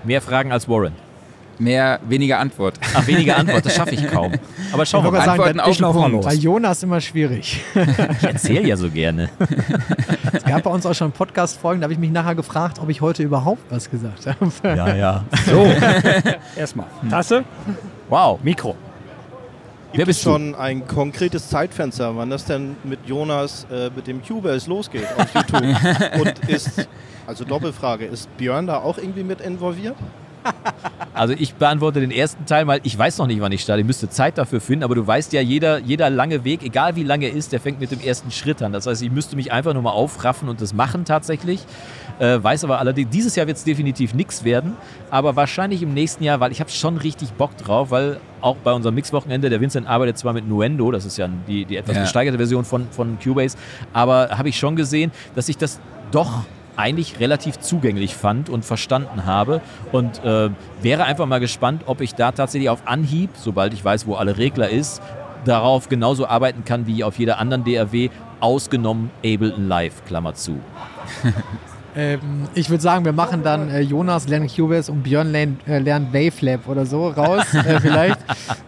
Mehr 0.04 0.22
Fragen 0.22 0.52
als 0.52 0.68
Warren. 0.68 0.92
Mehr, 1.60 2.00
weniger 2.08 2.38
Antwort. 2.38 2.74
Ach, 2.94 3.06
weniger 3.06 3.36
Antwort, 3.36 3.64
das 3.66 3.74
schaffe 3.74 3.94
ich 3.94 4.06
kaum. 4.10 4.32
Aber 4.72 4.86
schau 4.86 5.02
mal, 5.02 5.14
Antworten 5.18 5.58
das 5.58 5.66
auf 5.66 5.72
ist 5.72 5.80
den 5.80 5.92
Punkt. 5.92 6.24
Bei 6.24 6.34
Jonas 6.34 6.82
immer 6.82 7.00
schwierig. 7.00 7.60
ich 7.74 8.24
erzähle 8.24 8.66
ja 8.66 8.76
so 8.76 8.90
gerne. 8.90 9.28
Es 10.32 10.44
gab 10.44 10.62
bei 10.62 10.70
uns 10.70 10.86
auch 10.86 10.94
schon 10.94 11.12
Podcast-Folgen, 11.12 11.80
da 11.80 11.84
habe 11.84 11.92
ich 11.92 11.98
mich 11.98 12.10
nachher 12.10 12.34
gefragt, 12.34 12.78
ob 12.80 12.88
ich 12.88 13.00
heute 13.00 13.22
überhaupt 13.22 13.62
was 13.70 13.90
gesagt 13.90 14.26
habe. 14.26 14.50
Ja, 14.62 14.94
ja. 14.94 15.24
So, 15.46 15.66
erstmal. 16.56 16.86
Tasse, 17.10 17.44
Wow. 18.08 18.38
Mikro. 18.42 18.74
Wer 19.92 20.04
Gibt 20.04 20.08
es 20.10 20.16
bist 20.16 20.26
du? 20.26 20.30
schon 20.32 20.54
ein 20.54 20.86
konkretes 20.86 21.48
Zeitfenster, 21.48 22.14
wann 22.14 22.28
das 22.30 22.44
denn 22.44 22.76
mit 22.84 23.00
Jonas 23.06 23.66
äh, 23.72 23.90
mit 23.94 24.06
dem 24.06 24.22
Cubase 24.22 24.68
losgeht 24.68 25.06
auf 25.16 25.26
YouTube? 25.34 25.62
Und 26.20 26.38
ist, 26.48 26.86
also 27.26 27.44
Doppelfrage, 27.44 28.04
ist 28.04 28.34
Björn 28.36 28.66
da 28.66 28.78
auch 28.78 28.98
irgendwie 28.98 29.22
mit 29.24 29.40
involviert? 29.40 29.96
Also 31.14 31.34
ich 31.36 31.54
beantworte 31.54 31.98
den 32.00 32.12
ersten 32.12 32.46
Teil 32.46 32.64
mal. 32.64 32.78
Ich 32.84 32.96
weiß 32.96 33.18
noch 33.18 33.26
nicht, 33.26 33.40
wann 33.40 33.50
ich 33.50 33.62
starte. 33.62 33.80
Ich 33.80 33.86
müsste 33.86 34.08
Zeit 34.08 34.38
dafür 34.38 34.60
finden, 34.60 34.84
aber 34.84 34.94
du 34.94 35.04
weißt 35.04 35.32
ja, 35.32 35.40
jeder, 35.40 35.78
jeder 35.80 36.10
lange 36.10 36.44
Weg, 36.44 36.62
egal 36.62 36.94
wie 36.94 37.02
lange 37.02 37.26
er 37.26 37.32
ist, 37.32 37.50
der 37.52 37.58
fängt 37.60 37.80
mit 37.80 37.90
dem 37.90 38.00
ersten 38.00 38.30
Schritt 38.30 38.62
an. 38.62 38.72
Das 38.72 38.86
heißt, 38.86 39.02
ich 39.02 39.10
müsste 39.10 39.34
mich 39.34 39.50
einfach 39.50 39.74
nur 39.74 39.82
mal 39.82 39.90
aufraffen 39.90 40.48
und 40.48 40.60
das 40.60 40.72
machen 40.74 41.04
tatsächlich. 41.04 41.60
Äh, 42.20 42.42
weiß 42.42 42.62
aber 42.64 42.78
allerdings, 42.78 43.10
dieses 43.10 43.34
Jahr 43.36 43.46
wird 43.48 43.56
es 43.56 43.64
definitiv 43.64 44.14
nichts 44.14 44.44
werden, 44.44 44.76
aber 45.10 45.34
wahrscheinlich 45.36 45.82
im 45.82 45.92
nächsten 45.94 46.22
Jahr, 46.24 46.38
weil 46.40 46.50
ich 46.52 46.60
habe 46.60 46.70
schon 46.70 46.96
richtig 46.96 47.32
Bock 47.32 47.56
drauf, 47.56 47.90
weil 47.90 48.18
auch 48.40 48.56
bei 48.56 48.72
unserem 48.72 48.94
Mixwochenende, 48.94 49.50
der 49.50 49.60
Vincent 49.60 49.86
arbeitet 49.88 50.18
zwar 50.18 50.32
mit 50.32 50.48
Nuendo, 50.48 50.90
das 50.92 51.04
ist 51.04 51.16
ja 51.16 51.28
die, 51.48 51.64
die 51.64 51.76
etwas 51.76 51.96
Ja. 51.96 52.02
gesteigerte 52.02 52.36
Version 52.38 52.64
von, 52.64 52.88
von 52.90 53.18
Cubase, 53.22 53.56
aber 53.92 54.30
habe 54.36 54.48
ich 54.48 54.58
schon 54.58 54.74
gesehen, 54.76 55.10
dass 55.36 55.48
ich 55.48 55.56
das 55.58 55.78
doch 56.10 56.40
eigentlich 56.78 57.20
relativ 57.20 57.58
zugänglich 57.58 58.14
fand 58.14 58.48
und 58.48 58.64
verstanden 58.64 59.26
habe 59.26 59.60
und 59.92 60.24
äh, 60.24 60.50
wäre 60.80 61.04
einfach 61.04 61.26
mal 61.26 61.40
gespannt, 61.40 61.82
ob 61.86 62.00
ich 62.00 62.14
da 62.14 62.32
tatsächlich 62.32 62.70
auf 62.70 62.86
Anhieb, 62.86 63.30
sobald 63.34 63.74
ich 63.74 63.84
weiß, 63.84 64.06
wo 64.06 64.14
alle 64.14 64.38
Regler 64.38 64.68
ist, 64.68 65.02
darauf 65.44 65.88
genauso 65.88 66.26
arbeiten 66.26 66.64
kann 66.64 66.86
wie 66.86 67.02
auf 67.04 67.18
jeder 67.18 67.38
anderen 67.38 67.64
DAW, 67.64 68.10
ausgenommen 68.40 69.10
Ableton 69.24 69.66
Live, 69.66 70.04
Klammer 70.06 70.34
zu. 70.34 70.60
Ähm, 71.96 72.48
ich 72.54 72.70
würde 72.70 72.82
sagen, 72.82 73.04
wir 73.04 73.12
machen 73.12 73.42
dann 73.42 73.70
äh, 73.70 73.80
Jonas 73.80 74.28
lernt 74.28 74.54
Cubase 74.54 74.90
und 74.90 75.02
Björn 75.02 75.32
lernt, 75.32 75.66
äh, 75.66 75.78
lernt 75.78 76.12
Wavelab 76.12 76.68
oder 76.68 76.86
so 76.86 77.08
raus, 77.08 77.52
äh, 77.54 77.80
vielleicht. 77.80 78.18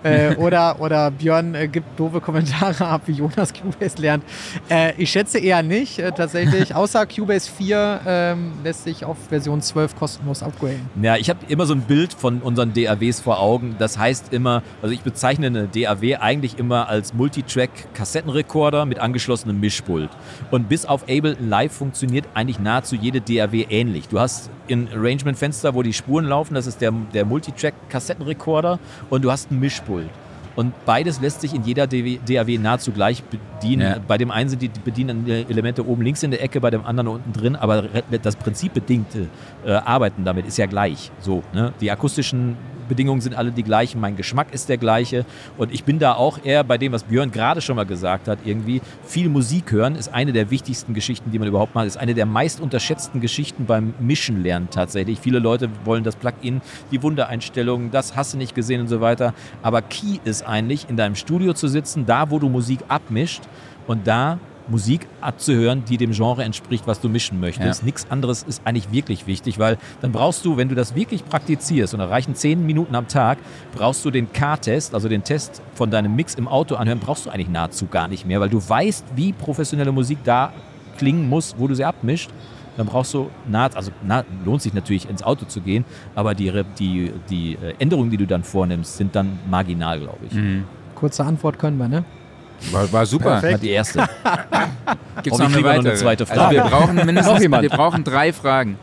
äh, 0.02 0.34
oder, 0.36 0.80
oder 0.80 1.10
Björn 1.10 1.54
äh, 1.54 1.68
gibt 1.68 1.98
doofe 1.98 2.20
Kommentare 2.20 2.86
ab, 2.86 3.02
wie 3.06 3.12
Jonas 3.12 3.52
Cubase 3.60 4.00
lernt. 4.00 4.24
Äh, 4.68 4.94
ich 4.96 5.10
schätze 5.10 5.38
eher 5.38 5.62
nicht, 5.62 6.02
tatsächlich. 6.16 6.74
Außer 6.80 7.06
Cubase 7.06 7.50
4 7.50 8.00
ähm, 8.06 8.52
lässt 8.64 8.84
sich 8.84 9.04
auf 9.04 9.16
Version 9.28 9.60
12 9.60 9.96
kostenlos 9.96 10.42
upgraden. 10.42 10.88
Ja, 11.00 11.16
ich 11.16 11.28
habe 11.30 11.40
immer 11.48 11.66
so 11.66 11.74
ein 11.74 11.82
Bild 11.82 12.12
von 12.12 12.38
unseren 12.40 12.72
DAWs 12.72 13.20
vor 13.20 13.40
Augen. 13.40 13.76
Das 13.78 13.98
heißt 13.98 14.32
immer, 14.32 14.62
also 14.82 14.94
ich 14.94 15.02
bezeichne 15.02 15.46
eine 15.46 15.68
DAW 15.68 16.16
eigentlich 16.16 16.58
immer 16.58 16.88
als 16.88 17.14
Multitrack-Kassettenrekorder 17.14 18.86
mit 18.86 18.98
angeschlossenem 18.98 19.60
Mischpult. 19.60 20.10
Und 20.50 20.68
bis 20.68 20.86
auf 20.86 21.02
Ableton 21.02 21.48
Live 21.48 21.72
funktioniert 21.72 22.26
eigentlich 22.34 22.58
nahezu 22.58 22.96
jede 23.12 23.20
DAW 23.20 23.66
ähnlich. 23.68 24.08
Du 24.08 24.18
hast 24.18 24.50
ein 24.70 24.88
Arrangement-Fenster, 24.94 25.74
wo 25.74 25.82
die 25.82 25.92
Spuren 25.92 26.26
laufen, 26.26 26.54
das 26.54 26.66
ist 26.66 26.80
der, 26.80 26.92
der 27.12 27.24
Multitrack-Kassettenrekorder 27.24 28.78
und 29.10 29.24
du 29.24 29.30
hast 29.30 29.50
ein 29.50 29.58
Mischpult. 29.58 30.08
Und 30.56 30.74
beides 30.84 31.20
lässt 31.20 31.40
sich 31.40 31.54
in 31.54 31.62
jeder 31.62 31.86
DAW 31.86 32.58
nahezu 32.58 32.90
gleich 32.92 33.22
bedienen. 33.22 33.82
Ja. 33.82 33.96
Bei 34.06 34.18
dem 34.18 34.30
einen 34.30 34.50
sind 34.50 34.60
die 34.60 34.68
bedienenden 34.68 35.48
Elemente 35.48 35.86
oben 35.86 36.02
links 36.02 36.22
in 36.22 36.32
der 36.32 36.42
Ecke, 36.42 36.60
bei 36.60 36.70
dem 36.70 36.84
anderen 36.84 37.08
unten 37.08 37.32
drin, 37.32 37.56
aber 37.56 37.84
das 38.22 38.36
prinzipbedingte 38.36 39.28
äh, 39.64 39.72
Arbeiten 39.72 40.24
damit 40.24 40.46
ist 40.46 40.58
ja 40.58 40.66
gleich. 40.66 41.12
So, 41.20 41.42
ne? 41.54 41.72
Die 41.80 41.90
akustischen 41.90 42.56
Bedingungen 42.90 43.22
sind 43.22 43.34
alle 43.34 43.52
die 43.52 43.62
gleichen, 43.62 44.00
mein 44.00 44.16
Geschmack 44.16 44.52
ist 44.52 44.68
der 44.68 44.76
gleiche. 44.76 45.24
Und 45.56 45.72
ich 45.72 45.84
bin 45.84 45.98
da 45.98 46.14
auch 46.14 46.44
eher 46.44 46.64
bei 46.64 46.76
dem, 46.76 46.92
was 46.92 47.04
Björn 47.04 47.30
gerade 47.30 47.62
schon 47.62 47.76
mal 47.76 47.86
gesagt 47.86 48.28
hat, 48.28 48.40
irgendwie 48.44 48.82
viel 49.04 49.30
Musik 49.30 49.72
hören 49.72 49.94
ist 49.94 50.12
eine 50.12 50.32
der 50.32 50.50
wichtigsten 50.50 50.92
Geschichten, 50.92 51.30
die 51.30 51.38
man 51.38 51.48
überhaupt 51.48 51.74
macht, 51.74 51.86
ist 51.86 51.96
eine 51.96 52.14
der 52.14 52.26
meist 52.26 52.60
unterschätzten 52.60 53.20
Geschichten 53.20 53.64
beim 53.64 53.94
Mischen 54.00 54.42
lernen 54.42 54.68
tatsächlich. 54.70 55.20
Viele 55.20 55.38
Leute 55.38 55.70
wollen 55.84 56.04
das 56.04 56.16
Plugin, 56.16 56.60
die 56.90 57.02
Wundereinstellungen, 57.02 57.90
das 57.90 58.16
hast 58.16 58.34
du 58.34 58.38
nicht 58.38 58.54
gesehen 58.54 58.80
und 58.80 58.88
so 58.88 59.00
weiter, 59.00 59.32
aber 59.62 59.82
Key 59.82 60.18
ist 60.24 60.46
eigentlich 60.46 60.88
in 60.88 60.96
deinem 60.96 61.14
Studio 61.14 61.54
zu 61.54 61.68
sitzen, 61.68 62.04
da 62.04 62.30
wo 62.30 62.38
du 62.38 62.48
Musik 62.48 62.80
abmischt 62.88 63.42
und 63.86 64.06
da 64.06 64.38
Musik 64.70 65.06
abzuhören, 65.20 65.84
die 65.84 65.96
dem 65.96 66.12
Genre 66.12 66.44
entspricht, 66.44 66.86
was 66.86 67.00
du 67.00 67.08
mischen 67.08 67.40
möchtest. 67.40 67.80
Ja. 67.80 67.84
Nichts 67.84 68.06
anderes 68.10 68.42
ist 68.42 68.62
eigentlich 68.64 68.92
wirklich 68.92 69.26
wichtig, 69.26 69.58
weil 69.58 69.76
dann 70.00 70.12
brauchst 70.12 70.44
du, 70.44 70.56
wenn 70.56 70.68
du 70.68 70.74
das 70.74 70.94
wirklich 70.94 71.24
praktizierst, 71.24 71.92
und 71.94 72.00
da 72.00 72.06
reichen 72.06 72.34
zehn 72.34 72.64
Minuten 72.64 72.94
am 72.94 73.08
Tag, 73.08 73.38
brauchst 73.74 74.04
du 74.04 74.10
den 74.10 74.32
K-Test, 74.32 74.94
also 74.94 75.08
den 75.08 75.24
Test 75.24 75.60
von 75.74 75.90
deinem 75.90 76.14
Mix 76.14 76.34
im 76.34 76.48
Auto 76.48 76.76
anhören, 76.76 77.00
brauchst 77.00 77.26
du 77.26 77.30
eigentlich 77.30 77.48
nahezu 77.48 77.86
gar 77.86 78.08
nicht 78.08 78.26
mehr, 78.26 78.40
weil 78.40 78.48
du 78.48 78.66
weißt, 78.66 79.04
wie 79.16 79.32
professionelle 79.32 79.92
Musik 79.92 80.18
da 80.24 80.52
klingen 80.98 81.28
muss, 81.28 81.54
wo 81.58 81.66
du 81.66 81.74
sie 81.74 81.84
abmischt. 81.84 82.30
Dann 82.76 82.86
brauchst 82.86 83.12
du 83.12 83.28
naht, 83.48 83.76
also 83.76 83.90
na, 84.06 84.24
lohnt 84.44 84.62
sich 84.62 84.72
natürlich 84.72 85.08
ins 85.08 85.22
Auto 85.22 85.44
zu 85.44 85.60
gehen, 85.60 85.84
aber 86.14 86.34
die, 86.34 86.62
die, 86.78 87.12
die 87.28 87.54
äh, 87.54 87.74
Änderungen, 87.78 88.10
die 88.10 88.16
du 88.16 88.26
dann 88.26 88.44
vornimmst, 88.44 88.96
sind 88.96 89.14
dann 89.14 89.38
marginal, 89.50 89.98
glaube 90.00 90.20
ich. 90.30 90.38
Kurze 90.94 91.24
Antwort 91.24 91.58
können 91.58 91.78
wir, 91.78 91.88
ne? 91.88 92.04
War, 92.72 92.92
war 92.92 93.06
super. 93.06 93.42
War 93.42 93.58
die 93.58 93.70
erste. 93.70 93.98
Gibt 95.22 95.26
ich 95.26 95.32
kriege 95.52 95.62
noch 95.62 95.68
eine 95.78 95.94
zweite 95.94 96.24
Also 96.28 96.50
wir 96.50 96.60
Frage. 96.62 96.70
brauchen 96.70 96.96
mindestens, 97.06 97.40
wir 97.40 97.68
brauchen 97.70 98.04
drei 98.04 98.32
Fragen. 98.32 98.78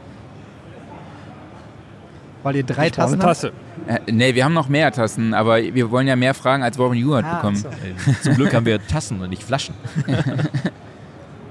Weil 2.44 2.56
ihr 2.58 2.64
drei 2.64 2.74
Ich 2.74 2.80
eine 2.80 2.92
Tassen 2.92 3.14
habt. 3.20 3.24
Tasse. 3.24 3.52
Äh, 3.88 4.00
nee, 4.12 4.34
wir 4.36 4.46
haben 4.46 4.54
noch 4.54 4.70
mehr 4.70 4.92
Tassen, 4.92 5.34
aber 5.34 5.58
wir 5.62 5.92
wollen 5.92 6.08
ja 6.08 6.16
mehr 6.16 6.34
Fragen 6.34 6.64
als 6.64 6.78
Warren 6.78 6.96
Ewart 6.98 7.26
Ah, 7.26 7.36
bekommen. 7.36 7.56
so. 7.56 7.68
Äh, 7.68 8.14
Zum 8.22 8.36
Glück 8.36 8.54
haben 8.54 8.66
wir 8.66 8.86
Tassen 8.86 9.22
und 9.22 9.30
nicht 9.30 9.44
Flaschen. 9.44 9.76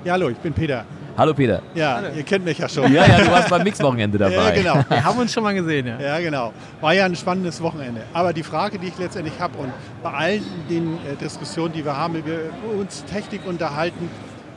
Ja, 0.05 0.13
hallo, 0.13 0.29
ich 0.29 0.37
bin 0.39 0.53
Peter. 0.53 0.85
Hallo 1.17 1.33
Peter. 1.33 1.63
Ja, 1.75 2.03
ihr 2.15 2.23
kennt 2.25 2.45
mich 2.45 2.59
ja 2.59 2.69
schon. 2.69 2.93
Ja, 2.93 3.07
ja, 3.07 3.19
du 3.25 3.31
warst 3.31 3.49
beim 3.49 3.63
Mixwochenende 3.63 4.19
dabei. 4.19 4.35
Ja, 4.35 4.51
genau. 4.51 4.85
Wir 4.89 5.05
haben 5.05 5.19
uns 5.19 5.33
schon 5.33 5.43
mal 5.43 5.55
gesehen, 5.55 5.87
ja. 5.87 5.99
Ja, 5.99 6.21
genau. 6.21 6.53
War 6.81 6.93
ja 6.93 7.07
ein 7.07 7.17
spannendes 7.17 7.61
Wochenende. 7.63 8.03
Aber 8.13 8.35
die 8.35 8.43
Frage, 8.43 8.79
die 8.79 8.89
ich 8.89 8.99
letztendlich 8.99 9.39
habe 9.41 9.57
und 9.57 9.73
bei 10.03 10.11
allen 10.11 10.45
den 10.69 10.95
äh, 11.07 11.17
Diskussionen, 11.19 11.73
die 11.73 11.85
wir 11.85 11.97
haben, 11.97 12.15
wenn 12.15 12.27
wir 12.27 12.51
uns 12.79 13.05
Technik 13.07 13.47
unterhalten, 13.47 14.11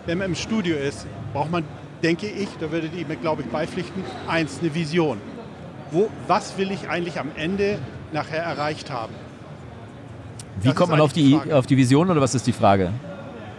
wenn 0.06 0.18
man 0.18 0.28
im 0.28 0.36
Studio 0.36 0.76
ist, 0.76 1.08
braucht 1.34 1.52
man, 1.52 1.64
denke 2.04 2.28
ich, 2.28 2.50
da 2.60 2.70
würdet 2.72 2.92
ihr 2.94 3.06
mir, 3.08 3.16
glaube 3.16 3.44
ich, 3.44 3.48
beipflichten, 3.48 4.04
eins, 4.28 4.60
eine 4.62 4.76
Vision. 4.76 5.18
Wo, 5.92 6.10
was 6.28 6.58
will 6.58 6.72
ich 6.72 6.90
eigentlich 6.90 7.20
am 7.20 7.32
Ende 7.38 7.80
nachher 8.12 8.44
erreicht 8.44 8.92
haben? 8.92 9.14
Wie 10.62 10.68
Das 10.68 10.76
kommt 10.76 10.92
man 10.92 11.00
auf 11.00 11.14
die 11.14 11.40
die, 11.46 11.54
auf 11.54 11.68
die 11.68 11.78
Vision 11.78 12.10
oder 12.10 12.20
was 12.20 12.36
ist 12.36 12.46
die 12.46 12.52
Frage? 12.52 12.92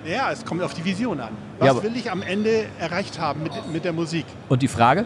Ja, 0.04 0.30
es 0.32 0.44
kommt 0.44 0.62
auf 0.62 0.74
die 0.74 0.84
Vision 0.84 1.20
an. 1.20 1.36
Was 1.58 1.66
Ja, 1.68 1.82
will 1.82 1.96
ich 1.96 2.10
am 2.10 2.22
Ende 2.22 2.66
erreicht 2.78 3.18
haben 3.18 3.42
mit, 3.42 3.52
mit 3.72 3.84
der 3.84 3.92
Musik? 3.92 4.24
Und 4.48 4.62
die 4.62 4.68
Frage? 4.68 5.04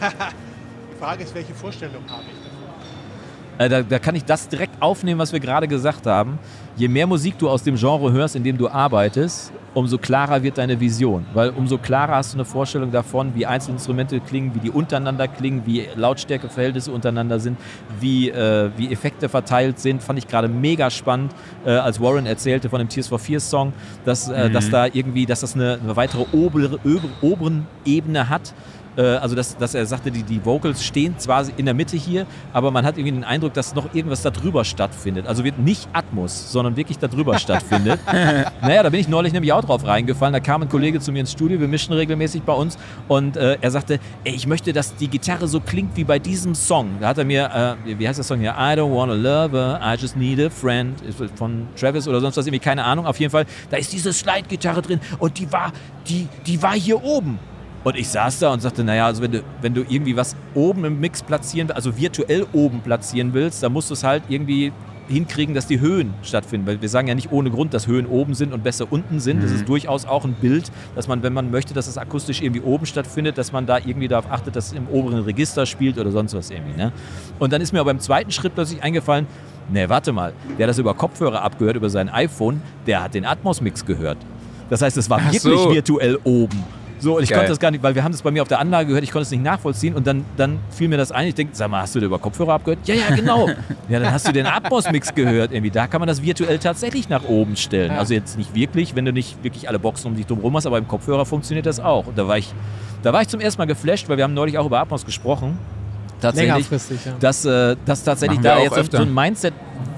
Die 0.92 1.04
Frage 1.04 1.24
ist, 1.24 1.34
welche 1.34 1.52
Vorstellung 1.54 2.02
habe 2.08 2.22
ich? 2.22 2.41
Äh, 3.62 3.68
da, 3.68 3.82
da 3.82 3.98
kann 3.98 4.14
ich 4.14 4.24
das 4.24 4.48
direkt 4.48 4.80
aufnehmen, 4.80 5.20
was 5.20 5.32
wir 5.32 5.40
gerade 5.40 5.68
gesagt 5.68 6.06
haben. 6.06 6.38
Je 6.76 6.88
mehr 6.88 7.06
Musik 7.06 7.38
du 7.38 7.48
aus 7.48 7.62
dem 7.62 7.76
Genre 7.76 8.10
hörst, 8.12 8.34
in 8.34 8.42
dem 8.42 8.58
du 8.58 8.68
arbeitest, 8.68 9.52
umso 9.74 9.98
klarer 9.98 10.42
wird 10.42 10.58
deine 10.58 10.80
Vision. 10.80 11.26
Weil 11.32 11.50
umso 11.50 11.78
klarer 11.78 12.16
hast 12.16 12.32
du 12.32 12.38
eine 12.38 12.44
Vorstellung 12.44 12.90
davon, 12.90 13.34
wie 13.34 13.46
Einzelinstrumente 13.46 14.20
klingen, 14.20 14.54
wie 14.54 14.58
die 14.58 14.70
untereinander 14.70 15.28
klingen, 15.28 15.62
wie 15.64 15.86
Lautstärkeverhältnisse 15.94 16.90
untereinander 16.90 17.38
sind, 17.38 17.58
wie, 18.00 18.30
äh, 18.30 18.70
wie 18.76 18.90
Effekte 18.92 19.28
verteilt 19.28 19.78
sind. 19.78 20.02
Fand 20.02 20.18
ich 20.18 20.26
gerade 20.26 20.48
mega 20.48 20.90
spannend, 20.90 21.32
äh, 21.64 21.70
als 21.70 22.00
Warren 22.00 22.26
erzählte 22.26 22.68
von 22.68 22.80
dem 22.80 22.88
Tears 22.88 23.08
for 23.08 23.18
Fears 23.18 23.48
Song, 23.48 23.72
dass, 24.04 24.28
äh, 24.28 24.50
dass 24.50 24.70
da 24.70 24.86
irgendwie, 24.86 25.26
dass 25.26 25.40
das 25.40 25.54
eine, 25.54 25.78
eine 25.82 25.94
weitere 25.94 26.24
obere, 26.32 26.78
obere, 26.84 27.08
oberen 27.20 27.66
Ebene 27.84 28.28
hat. 28.28 28.54
Äh, 28.96 29.02
also 29.02 29.34
dass, 29.34 29.56
dass 29.56 29.74
er 29.74 29.86
sagte, 29.86 30.10
die, 30.10 30.22
die 30.22 30.44
Vocals 30.44 30.84
stehen 30.84 31.18
zwar 31.18 31.44
in 31.56 31.64
der 31.64 31.74
Mitte 31.74 31.96
hier, 31.96 32.26
aber 32.52 32.70
man 32.70 32.84
hat 32.84 32.98
irgendwie 32.98 33.12
den 33.12 33.24
Eindruck, 33.24 33.54
dass 33.54 33.74
noch 33.74 33.94
irgendwas 33.94 34.22
darüber 34.22 34.64
stattfindet. 34.64 35.26
Also 35.26 35.44
wird 35.44 35.58
nicht 35.58 35.88
Atmos, 35.92 36.52
sondern 36.52 36.76
wirklich 36.76 36.98
darüber 36.98 37.38
stattfindet. 37.38 38.00
Naja, 38.62 38.82
da 38.82 38.90
bin 38.90 39.00
ich 39.00 39.08
neulich 39.08 39.32
nämlich 39.32 39.52
auch 39.52 39.64
drauf 39.64 39.86
reingefallen. 39.86 40.32
Da 40.32 40.40
kam 40.40 40.62
ein 40.62 40.68
Kollege 40.68 41.00
zu 41.00 41.10
mir 41.10 41.20
ins 41.20 41.32
Studio, 41.32 41.58
wir 41.60 41.68
mischen 41.68 41.92
regelmäßig 41.92 42.42
bei 42.42 42.52
uns 42.52 42.78
und 43.08 43.36
äh, 43.36 43.58
er 43.60 43.70
sagte, 43.70 43.98
ey, 44.24 44.34
ich 44.34 44.46
möchte, 44.46 44.72
dass 44.72 44.94
die 44.94 45.08
Gitarre 45.08 45.48
so 45.48 45.60
klingt 45.60 45.96
wie 45.96 46.04
bei 46.04 46.18
diesem 46.18 46.54
Song. 46.54 46.98
Da 47.00 47.08
hat 47.08 47.18
er 47.18 47.24
mir, 47.24 47.76
äh, 47.86 47.98
wie 47.98 48.06
heißt 48.06 48.18
der 48.18 48.24
Song 48.24 48.40
hier? 48.40 48.52
I 48.52 48.74
don't 48.76 48.94
wanna 48.94 49.14
love 49.14 49.56
her, 49.56 49.80
I 49.82 50.00
just 50.00 50.16
need 50.16 50.40
a 50.40 50.50
friend. 50.50 50.98
Von 51.34 51.68
Travis 51.78 52.06
oder 52.06 52.20
sonst 52.20 52.36
was, 52.36 52.46
irgendwie 52.46 52.64
keine 52.64 52.84
Ahnung. 52.84 53.06
Auf 53.06 53.18
jeden 53.18 53.30
Fall, 53.30 53.46
da 53.70 53.76
ist 53.76 53.92
diese 53.92 54.12
Slide-Gitarre 54.12 54.82
drin 54.82 55.00
und 55.18 55.38
die 55.38 55.50
war, 55.52 55.72
die, 56.08 56.28
die 56.46 56.62
war 56.62 56.74
hier 56.74 57.02
oben. 57.02 57.38
Und 57.84 57.96
ich 57.96 58.08
saß 58.08 58.38
da 58.38 58.52
und 58.52 58.60
sagte, 58.60 58.84
naja, 58.84 59.06
also 59.06 59.22
wenn 59.22 59.32
du, 59.32 59.42
wenn 59.60 59.74
du 59.74 59.80
irgendwie 59.88 60.16
was 60.16 60.36
oben 60.54 60.84
im 60.84 61.00
Mix 61.00 61.22
platzieren, 61.22 61.70
also 61.70 61.96
virtuell 61.96 62.46
oben 62.52 62.80
platzieren 62.80 63.34
willst, 63.34 63.62
dann 63.62 63.72
musst 63.72 63.90
du 63.90 63.94
es 63.94 64.04
halt 64.04 64.22
irgendwie 64.28 64.72
hinkriegen, 65.08 65.54
dass 65.54 65.66
die 65.66 65.80
Höhen 65.80 66.14
stattfinden. 66.22 66.66
Weil 66.66 66.80
wir 66.80 66.88
sagen 66.88 67.08
ja 67.08 67.14
nicht 67.14 67.32
ohne 67.32 67.50
Grund, 67.50 67.74
dass 67.74 67.86
Höhen 67.86 68.06
oben 68.06 68.34
sind 68.34 68.52
und 68.52 68.62
besser 68.62 68.86
unten 68.90 69.20
sind. 69.20 69.42
Das 69.42 69.50
ist 69.50 69.68
durchaus 69.68 70.06
auch 70.06 70.24
ein 70.24 70.34
Bild, 70.34 70.70
dass 70.94 71.08
man, 71.08 71.22
wenn 71.22 71.32
man 71.32 71.50
möchte, 71.50 71.74
dass 71.74 71.88
es 71.88 71.98
akustisch 71.98 72.40
irgendwie 72.40 72.60
oben 72.60 72.86
stattfindet, 72.86 73.36
dass 73.36 73.52
man 73.52 73.66
da 73.66 73.78
irgendwie 73.78 74.08
darauf 74.08 74.30
achtet, 74.30 74.56
dass 74.56 74.68
es 74.68 74.72
im 74.72 74.86
oberen 74.88 75.24
Register 75.24 75.66
spielt 75.66 75.98
oder 75.98 76.10
sonst 76.10 76.34
was 76.34 76.50
irgendwie. 76.50 76.76
Ne? 76.76 76.92
Und 77.38 77.52
dann 77.52 77.60
ist 77.60 77.72
mir 77.72 77.80
aber 77.80 77.90
beim 77.90 78.00
zweiten 78.00 78.30
Schritt 78.30 78.54
plötzlich 78.54 78.82
eingefallen, 78.82 79.26
ne, 79.70 79.88
warte 79.88 80.12
mal, 80.12 80.32
der 80.58 80.66
hat 80.66 80.70
das 80.70 80.78
über 80.78 80.94
Kopfhörer 80.94 81.42
abgehört, 81.42 81.76
über 81.76 81.90
sein 81.90 82.08
iPhone, 82.08 82.62
der 82.86 83.02
hat 83.02 83.14
den 83.14 83.24
Atmos-Mix 83.24 83.84
gehört. 83.84 84.18
Das 84.70 84.82
heißt, 84.82 84.96
es 84.96 85.10
war 85.10 85.18
Ach 85.20 85.32
wirklich 85.32 85.42
so. 85.42 85.72
virtuell 85.72 86.18
oben. 86.24 86.64
So, 87.02 87.16
und 87.16 87.24
ich 87.24 87.30
Geil. 87.30 87.38
konnte 87.40 87.50
das 87.50 87.58
gar 87.58 87.72
nicht, 87.72 87.82
weil 87.82 87.96
wir 87.96 88.04
haben 88.04 88.12
das 88.12 88.22
bei 88.22 88.30
mir 88.30 88.42
auf 88.42 88.48
der 88.48 88.60
Anlage 88.60 88.86
gehört, 88.86 89.02
ich 89.02 89.10
konnte 89.10 89.24
es 89.24 89.30
nicht 89.32 89.42
nachvollziehen 89.42 89.94
und 89.94 90.06
dann, 90.06 90.24
dann 90.36 90.60
fiel 90.70 90.86
mir 90.86 90.96
das 90.98 91.10
ein, 91.10 91.26
ich 91.26 91.34
denke, 91.34 91.52
sag 91.56 91.68
mal, 91.68 91.82
hast 91.82 91.96
du 91.96 91.98
den 91.98 92.06
über 92.06 92.20
Kopfhörer 92.20 92.54
abgehört? 92.54 92.86
Ja, 92.86 92.94
ja, 92.94 93.14
genau. 93.14 93.48
ja, 93.88 93.98
dann 93.98 94.12
hast 94.12 94.28
du 94.28 94.32
den 94.32 94.46
Atmos-Mix 94.46 95.12
gehört 95.12 95.50
irgendwie. 95.50 95.72
Da 95.72 95.88
kann 95.88 96.00
man 96.00 96.06
das 96.06 96.22
virtuell 96.22 96.60
tatsächlich 96.60 97.08
nach 97.08 97.24
oben 97.24 97.56
stellen. 97.56 97.90
Also 97.90 98.14
jetzt 98.14 98.38
nicht 98.38 98.54
wirklich, 98.54 98.94
wenn 98.94 99.04
du 99.04 99.12
nicht 99.12 99.42
wirklich 99.42 99.68
alle 99.68 99.80
Boxen 99.80 100.12
um 100.12 100.16
dich 100.16 100.26
drum 100.26 100.38
rum 100.38 100.56
hast, 100.56 100.66
aber 100.66 100.78
im 100.78 100.86
Kopfhörer 100.86 101.26
funktioniert 101.26 101.66
das 101.66 101.80
auch. 101.80 102.06
Und 102.06 102.16
da 102.16 102.28
war 102.28 102.38
ich, 102.38 102.54
da 103.02 103.12
war 103.12 103.20
ich 103.20 103.28
zum 103.28 103.40
ersten 103.40 103.60
Mal 103.60 103.66
geflasht, 103.66 104.08
weil 104.08 104.16
wir 104.16 104.22
haben 104.22 104.34
neulich 104.34 104.56
auch 104.56 104.66
über 104.66 104.78
Atmos 104.78 105.04
gesprochen. 105.04 105.58
Tatsächlich 106.20 106.70
ja. 106.70 107.12
dass, 107.18 107.44
äh, 107.44 107.74
dass 107.84 108.04
tatsächlich 108.04 108.38
Machen 108.38 108.44
da 108.44 108.60
jetzt 108.60 108.74
so, 108.74 108.80
öfter. 108.80 108.98
so 108.98 109.02
ein 109.02 109.12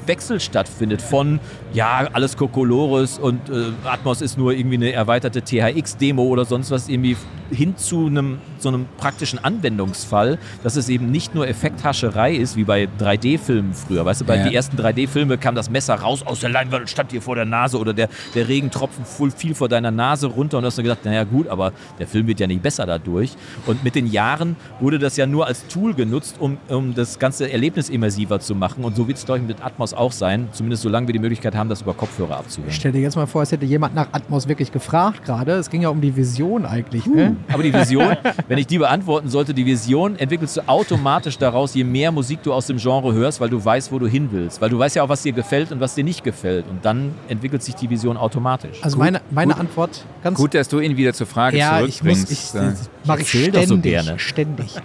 Mindset-Wechsel 0.07 0.41
stattfindet 0.41 1.03
von, 1.03 1.41
ja, 1.73 2.07
alles 2.13 2.37
Kokolores 2.37 3.19
und 3.19 3.49
äh, 3.49 3.67
Atmos 3.85 4.21
ist 4.21 4.39
nur 4.39 4.53
irgendwie 4.53 4.77
eine 4.77 4.93
erweiterte 4.93 5.43
THX-Demo 5.43 6.23
oder 6.23 6.45
sonst 6.45 6.71
was, 6.71 6.89
irgendwie 6.89 7.17
hin 7.51 7.77
zu 7.77 8.07
einem, 8.07 8.39
so 8.59 8.69
einem 8.69 8.87
praktischen 8.97 9.39
Anwendungsfall, 9.43 10.39
dass 10.63 10.77
es 10.77 10.89
eben 10.89 11.11
nicht 11.11 11.35
nur 11.35 11.47
Effekthascherei 11.47 12.35
ist, 12.35 12.57
wie 12.57 12.65
bei 12.65 12.89
3D-Filmen 12.99 13.75
früher. 13.75 14.05
Weißt 14.05 14.23
du, 14.23 14.25
bei 14.25 14.37
Ja. 14.37 14.45
den 14.45 14.53
ersten 14.55 14.77
3D-Filmen 14.77 15.39
kam 15.39 15.55
das 15.55 15.71
Messer 15.71 15.95
raus 15.95 16.23
aus 16.25 16.41
der 16.41 16.51
Leinwand 16.51 16.83
und 16.83 16.89
stand 16.91 17.13
dir 17.13 17.21
vor 17.23 17.35
der 17.37 17.45
Nase 17.45 17.79
oder 17.79 17.93
der, 17.93 18.09
der 18.35 18.49
Regentropfen 18.49 19.05
viel 19.37 19.55
vor 19.55 19.69
deiner 19.69 19.91
Nase 19.91 20.27
runter 20.27 20.57
und 20.59 20.63
du 20.63 20.67
hast 20.69 20.79
dann 20.79 20.85
gedacht, 20.85 21.05
naja 21.05 21.25
gut, 21.25 21.49
aber 21.49 21.73
der 21.99 22.07
Film 22.07 22.27
wird 22.27 22.41
ja 22.41 22.47
nicht 22.47 22.63
besser 22.63 22.87
dadurch. 22.87 23.33
Und 23.67 23.85
mit 23.85 23.95
den 23.95 24.07
Jahren 24.07 24.57
wurde 24.81 24.99
das 24.99 25.17
ja 25.17 25.27
nur 25.27 25.47
als 25.47 25.67
Tool 25.69 25.95
genutzt, 25.95 26.37
um, 26.41 26.57
um 26.69 26.95
das 26.95 27.19
ganze 27.19 27.51
Erlebnis 27.53 27.89
immersiver 27.91 28.41
zu 28.41 28.55
machen. 28.55 28.85
Und 28.85 28.97
so 28.97 29.07
wird 29.07 29.19
es, 29.19 29.25
glaube 29.27 29.41
ich, 29.41 29.47
mit 29.47 29.63
Atmos 29.65 29.94
auch 29.97 30.13
sein, 30.13 30.49
zumindest 30.53 30.83
solange 30.83 31.07
wir 31.09 31.13
die 31.13 31.19
Möglichkeit 31.19 31.55
haben, 31.55 31.69
das 31.69 31.83
über 31.83 31.95
Kopfhörer 31.95 32.37
abzuhören. 32.39 32.73
Stell 32.73 32.93
dir 32.93 33.01
jetzt 33.01 33.17
mal 33.17 33.27
vor, 33.27 33.43
es 33.43 33.53
hätte 33.53 33.65
jemand 33.65 33.95
nach 33.95 34.09
Atmos 34.13 34.49
wirklich 34.49 34.73
gefragt 34.73 35.25
gerade. 35.25 35.53
Es 35.53 35.71
ging 35.71 35.83
ja 35.83 35.89
um 35.89 36.01
die 36.01 36.17
Vision 36.17 36.67
eigentlich. 36.67 37.07
Ne? 37.07 37.37
Aber 37.53 37.63
die 37.63 37.73
Vision, 37.73 38.17
wenn 38.49 38.59
ich 38.59 38.67
die 38.67 38.79
beantworten 38.79 39.29
sollte, 39.29 39.55
die 39.55 39.67
Vision 39.67 40.17
entwickelst 40.17 40.57
du 40.57 40.69
automatisch 40.69 41.39
daraus, 41.39 41.75
je 41.75 41.85
mehr 41.85 42.13
Musik 42.13 42.43
du 42.43 42.53
aus 42.53 42.67
dem 42.67 42.79
Genre 42.79 43.13
hörst, 43.13 43.41
weil 43.41 43.49
du 43.49 43.65
weißt, 43.65 43.93
wo 43.93 43.99
du 43.99 44.07
hin 44.07 44.29
willst. 44.31 44.61
Weil 44.61 44.71
du 44.71 44.79
weißt 44.79 44.97
ja 44.97 45.03
auch, 45.03 45.09
was 45.09 45.23
dir 45.23 45.33
gefällt 45.33 45.73
und 45.73 45.81
was 45.81 45.95
dir 45.95 46.05
nicht 46.05 46.25
gefällt. 46.25 46.67
Und 46.69 46.85
dann 46.85 47.13
entwickelt 47.29 47.63
sich 47.63 47.75
die 47.75 47.91
Vision 47.91 48.17
automatisch. 48.17 48.79
Also 48.83 48.99
meine, 48.99 49.21
meine 49.31 49.57
Antwort 49.57 50.05
ganz 50.23 50.39
Gut, 50.39 50.55
dass 50.55 50.69
du 50.69 50.81
ihn 50.81 50.97
wieder 50.97 51.13
zur 51.13 51.27
Frage 51.27 51.59
ja, 51.59 51.81
ich 51.81 52.03
muss, 52.03 52.25
zurückbringst. 52.25 52.31
ich, 52.33 52.53
das 52.53 52.91
mache 53.05 53.23
ich 53.23 53.53
doch 53.53 53.61
so 53.61 53.67
ständig. 53.67 53.83
gerne. 53.83 54.19
Ständig. 54.19 54.77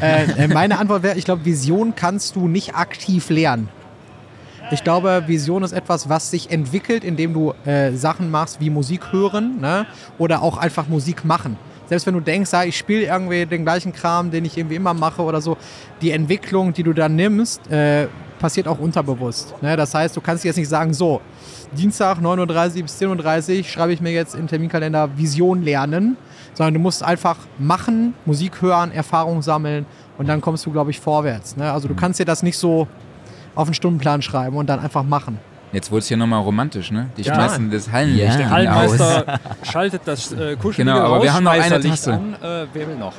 äh, 0.00 0.44
äh, 0.44 0.48
meine 0.48 0.78
Antwort 0.78 1.02
wäre, 1.02 1.18
ich 1.18 1.24
glaube, 1.24 1.44
Vision 1.44 1.94
kannst 1.94 2.36
du 2.36 2.48
nicht 2.48 2.74
aktiv 2.74 3.30
lernen. 3.30 3.68
Ich 4.72 4.82
glaube, 4.82 5.24
Vision 5.26 5.62
ist 5.62 5.72
etwas, 5.72 6.08
was 6.08 6.30
sich 6.30 6.50
entwickelt, 6.50 7.04
indem 7.04 7.34
du 7.34 7.52
äh, 7.66 7.92
Sachen 7.92 8.30
machst 8.30 8.58
wie 8.58 8.70
Musik 8.70 9.12
hören 9.12 9.60
ne? 9.60 9.86
oder 10.16 10.40
auch 10.40 10.56
einfach 10.56 10.88
Musik 10.88 11.26
machen. 11.26 11.58
Selbst 11.90 12.06
wenn 12.06 12.14
du 12.14 12.20
denkst, 12.20 12.50
ja, 12.52 12.64
ich 12.64 12.78
spiele 12.78 13.02
irgendwie 13.02 13.44
den 13.44 13.64
gleichen 13.64 13.92
Kram, 13.92 14.30
den 14.30 14.46
ich 14.46 14.56
irgendwie 14.56 14.76
immer 14.76 14.94
mache 14.94 15.20
oder 15.20 15.42
so, 15.42 15.58
die 16.00 16.10
Entwicklung, 16.10 16.72
die 16.72 16.82
du 16.84 16.94
da 16.94 17.06
nimmst, 17.06 17.70
äh, 17.70 18.06
passiert 18.38 18.66
auch 18.66 18.78
unterbewusst. 18.78 19.54
Ne? 19.60 19.76
Das 19.76 19.94
heißt, 19.94 20.16
du 20.16 20.22
kannst 20.22 20.42
jetzt 20.42 20.56
nicht 20.56 20.70
sagen, 20.70 20.94
so, 20.94 21.20
Dienstag 21.76 22.20
9.30 22.20 22.76
Uhr 22.76 22.82
bis 22.84 22.98
10.30 22.98 23.58
Uhr 23.58 23.64
schreibe 23.64 23.92
ich 23.92 24.00
mir 24.00 24.12
jetzt 24.12 24.34
im 24.34 24.46
Terminkalender 24.46 25.18
Vision 25.18 25.62
lernen, 25.62 26.16
sondern 26.54 26.72
du 26.72 26.80
musst 26.80 27.02
einfach 27.02 27.36
machen, 27.58 28.14
Musik 28.24 28.62
hören, 28.62 28.90
Erfahrung 28.90 29.42
sammeln 29.42 29.84
und 30.16 30.30
dann 30.30 30.40
kommst 30.40 30.64
du, 30.64 30.72
glaube 30.72 30.90
ich, 30.90 30.98
vorwärts. 30.98 31.58
Ne? 31.58 31.70
Also 31.70 31.88
du 31.88 31.94
kannst 31.94 32.18
dir 32.18 32.24
das 32.24 32.42
nicht 32.42 32.56
so 32.56 32.88
auf 33.54 33.66
einen 33.68 33.74
Stundenplan 33.74 34.22
schreiben 34.22 34.56
und 34.56 34.68
dann 34.68 34.80
einfach 34.80 35.02
machen. 35.02 35.38
Jetzt 35.72 35.90
wurde 35.90 36.00
es 36.00 36.08
hier 36.08 36.16
nochmal 36.18 36.40
romantisch, 36.42 36.90
ne? 36.90 37.08
Die 37.16 37.22
Ja. 37.22 37.34
schmeißen 37.34 37.70
das 37.70 37.90
Hallenlicht 37.90 38.24
Ja. 38.26 38.40
irgendwie 38.40 38.68
aus. 38.68 39.00
Hallenmeister 39.00 39.40
schaltet 39.70 40.02
das 40.04 40.32
äh, 40.32 40.56
kuschelige 40.56 40.90
Genau, 40.92 40.98
aber 41.06 41.22
wir 41.22 41.32
haben 41.32 41.44
noch 41.44 41.52
eine 41.52 41.80
Tasse. 41.80 42.12
an. 42.12 42.34
Äh, 42.34 42.66
wer 42.72 42.88
will 42.88 42.96
noch? 42.96 43.14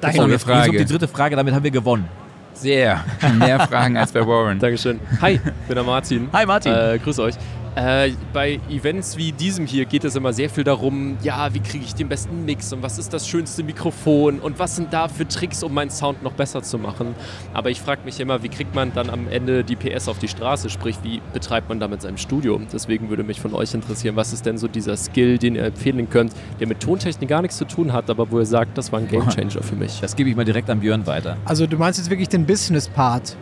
Da 0.00 0.12
So, 0.12 0.22
eine 0.22 0.32
jetzt 0.32 0.42
es 0.42 0.48
um 0.48 0.54
Frage. 0.54 0.78
die 0.78 0.84
dritte 0.84 1.08
Frage, 1.08 1.34
damit 1.36 1.52
haben 1.54 1.64
wir 1.64 1.70
gewonnen. 1.72 2.08
Sehr. 2.52 3.02
Mehr 3.38 3.58
Fragen 3.60 3.96
als 3.96 4.12
bei 4.12 4.24
Warren. 4.24 4.58
Dankeschön. 4.60 5.00
Hi, 5.20 5.32
ich 5.32 5.40
bin 5.40 5.74
der 5.74 5.82
Martin. 5.82 6.28
Hi 6.32 6.46
Martin. 6.46 6.72
Äh, 6.72 6.98
grüß 7.02 7.18
euch. 7.18 7.34
Äh, 7.76 8.12
bei 8.32 8.60
Events 8.70 9.16
wie 9.16 9.32
diesem 9.32 9.66
hier 9.66 9.84
geht 9.84 10.04
es 10.04 10.14
immer 10.14 10.32
sehr 10.32 10.48
viel 10.48 10.62
darum, 10.62 11.16
ja, 11.22 11.52
wie 11.54 11.60
kriege 11.60 11.84
ich 11.84 11.94
den 11.94 12.08
besten 12.08 12.44
Mix 12.44 12.72
und 12.72 12.82
was 12.82 12.98
ist 12.98 13.12
das 13.12 13.26
schönste 13.26 13.64
Mikrofon 13.64 14.38
und 14.38 14.58
was 14.60 14.76
sind 14.76 14.92
da 14.92 15.08
für 15.08 15.26
Tricks, 15.26 15.62
um 15.64 15.74
meinen 15.74 15.90
Sound 15.90 16.22
noch 16.22 16.34
besser 16.34 16.62
zu 16.62 16.78
machen. 16.78 17.16
Aber 17.52 17.70
ich 17.70 17.80
frage 17.80 18.02
mich 18.04 18.20
immer, 18.20 18.44
wie 18.44 18.48
kriegt 18.48 18.74
man 18.74 18.92
dann 18.92 19.10
am 19.10 19.26
Ende 19.28 19.64
die 19.64 19.74
PS 19.74 20.08
auf 20.08 20.18
die 20.18 20.28
Straße, 20.28 20.70
sprich, 20.70 20.98
wie 21.02 21.20
betreibt 21.32 21.68
man 21.68 21.80
damit 21.80 22.02
sein 22.02 22.16
Studio? 22.16 22.60
Deswegen 22.72 23.10
würde 23.10 23.24
mich 23.24 23.40
von 23.40 23.54
euch 23.54 23.74
interessieren, 23.74 24.14
was 24.14 24.32
ist 24.32 24.46
denn 24.46 24.56
so 24.56 24.68
dieser 24.68 24.96
Skill, 24.96 25.38
den 25.38 25.56
ihr 25.56 25.64
empfehlen 25.64 26.08
könnt, 26.08 26.32
der 26.60 26.68
mit 26.68 26.80
Tontechnik 26.80 27.28
gar 27.28 27.42
nichts 27.42 27.56
zu 27.56 27.64
tun 27.64 27.92
hat, 27.92 28.08
aber 28.08 28.30
wo 28.30 28.38
ihr 28.38 28.46
sagt, 28.46 28.78
das 28.78 28.92
war 28.92 29.00
ein 29.00 29.08
Gamechanger 29.08 29.62
für 29.62 29.74
mich. 29.74 30.00
Das 30.00 30.14
gebe 30.14 30.30
ich 30.30 30.36
mal 30.36 30.44
direkt 30.44 30.70
an 30.70 30.78
Björn 30.78 31.06
weiter. 31.08 31.36
Also 31.44 31.66
du 31.66 31.76
meinst 31.76 31.98
jetzt 31.98 32.10
wirklich 32.10 32.28
den 32.28 32.46
Business-Part. 32.46 33.36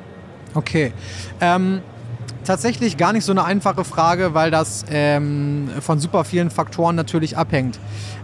Okay. 0.55 0.93
Ähm, 1.41 1.81
tatsächlich 2.45 2.97
gar 2.97 3.13
nicht 3.13 3.25
so 3.25 3.33
eine 3.33 3.45
einfache 3.45 3.85
Frage, 3.85 4.35
weil 4.35 4.51
das 4.51 4.85
ähm, 4.91 5.69
von 5.81 5.99
super 6.01 6.25
vielen 6.25 6.51
Faktoren 6.51 6.97
natürlich 6.97 7.37
abhängt. 7.37 7.79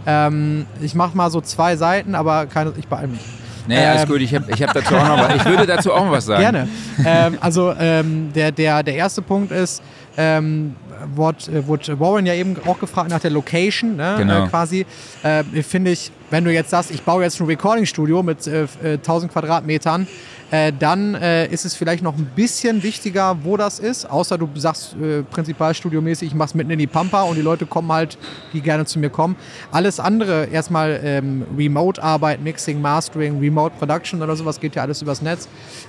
Ähm, 0.06 0.66
ich 0.80 0.94
mache 0.94 1.16
mal 1.16 1.30
so 1.30 1.40
zwei 1.40 1.76
Seiten, 1.76 2.14
aber 2.14 2.46
keine, 2.46 2.72
ich 2.76 2.88
beeile 2.88 3.08
mich. 3.08 3.20
Nee, 3.66 3.76
alles 3.84 4.02
Ähm, 4.04 4.08
gut, 4.08 4.20
ich, 4.22 4.34
hab, 4.34 4.48
ich, 4.48 4.62
hab 4.62 4.72
dazu 4.72 4.94
auch 4.96 5.06
noch 5.06 5.18
was, 5.28 5.36
ich 5.36 5.44
würde 5.44 5.66
dazu 5.66 5.92
auch 5.92 6.04
noch 6.06 6.12
was 6.12 6.24
sagen. 6.24 6.40
Gerne. 6.40 6.68
ähm, 7.04 7.36
also 7.40 7.74
ähm, 7.78 8.32
der, 8.34 8.50
der, 8.50 8.82
der 8.82 8.94
erste 8.94 9.20
Punkt 9.20 9.52
ist, 9.52 9.82
ähm, 10.16 10.74
wurde, 11.14 11.52
äh, 11.52 11.66
wurde 11.66 12.00
Warren 12.00 12.24
ja 12.26 12.34
eben 12.34 12.56
auch 12.66 12.78
gefragt 12.80 13.10
nach 13.10 13.20
der 13.20 13.30
Location, 13.30 13.96
ne, 13.96 14.14
Genau. 14.18 14.44
äh, 14.44 14.48
quasi. 14.48 14.86
Äh, 15.22 15.44
Finde 15.62 15.90
ich, 15.90 16.10
wenn 16.30 16.44
du 16.44 16.52
jetzt 16.52 16.70
sagst, 16.70 16.90
ich 16.90 17.02
baue 17.02 17.22
jetzt 17.22 17.40
ein 17.40 17.46
Recording-Studio 17.46 18.22
mit 18.22 18.46
äh, 18.46 18.62
äh, 18.82 18.92
1000 18.94 19.32
Quadratmetern, 19.32 20.06
äh, 20.50 20.72
dann 20.78 21.14
äh, 21.14 21.46
ist 21.46 21.64
es 21.64 21.74
vielleicht 21.74 22.02
noch 22.02 22.16
ein 22.16 22.30
bisschen 22.34 22.82
wichtiger, 22.82 23.44
wo 23.44 23.56
das 23.56 23.78
ist. 23.78 24.08
Außer 24.08 24.38
du 24.38 24.48
sagst 24.54 24.94
äh, 24.94 25.22
prinzipalstudiomäßig, 25.22 26.28
ich 26.28 26.34
mach's 26.34 26.54
mitten 26.54 26.70
in 26.70 26.78
die 26.78 26.86
Pampa 26.86 27.22
und 27.22 27.36
die 27.36 27.42
Leute 27.42 27.66
kommen 27.66 27.92
halt, 27.92 28.16
die 28.52 28.60
gerne 28.60 28.86
zu 28.86 28.98
mir 28.98 29.10
kommen. 29.10 29.36
Alles 29.72 30.00
andere, 30.00 30.46
erstmal 30.46 31.00
ähm, 31.02 31.44
Remote-Arbeit, 31.56 32.42
Mixing, 32.42 32.80
Mastering, 32.80 33.38
Remote 33.40 33.74
Production 33.78 34.22
oder 34.22 34.36
sowas, 34.36 34.58
geht 34.58 34.74
ja 34.74 34.82
alles 34.82 35.02
übers 35.02 35.20
Netz. 35.20 35.48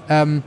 Ähm, 0.09 0.43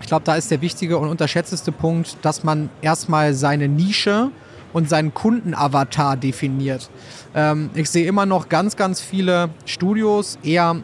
ich 0.00 0.06
glaube, 0.08 0.24
da 0.24 0.34
ist 0.34 0.50
der 0.50 0.60
wichtige 0.60 0.98
und 0.98 1.08
unterschätzteste 1.08 1.72
Punkt, 1.72 2.16
dass 2.22 2.42
man 2.44 2.70
erstmal 2.80 3.34
seine 3.34 3.68
Nische 3.68 4.30
und 4.72 4.88
seinen 4.88 5.14
Kundenavatar 5.14 6.16
definiert. 6.16 6.90
Ähm, 7.34 7.70
ich 7.74 7.90
sehe 7.90 8.06
immer 8.06 8.26
noch 8.26 8.48
ganz, 8.48 8.76
ganz 8.76 9.00
viele 9.00 9.50
Studios, 9.64 10.38
eher, 10.42 10.74
mh, 10.74 10.82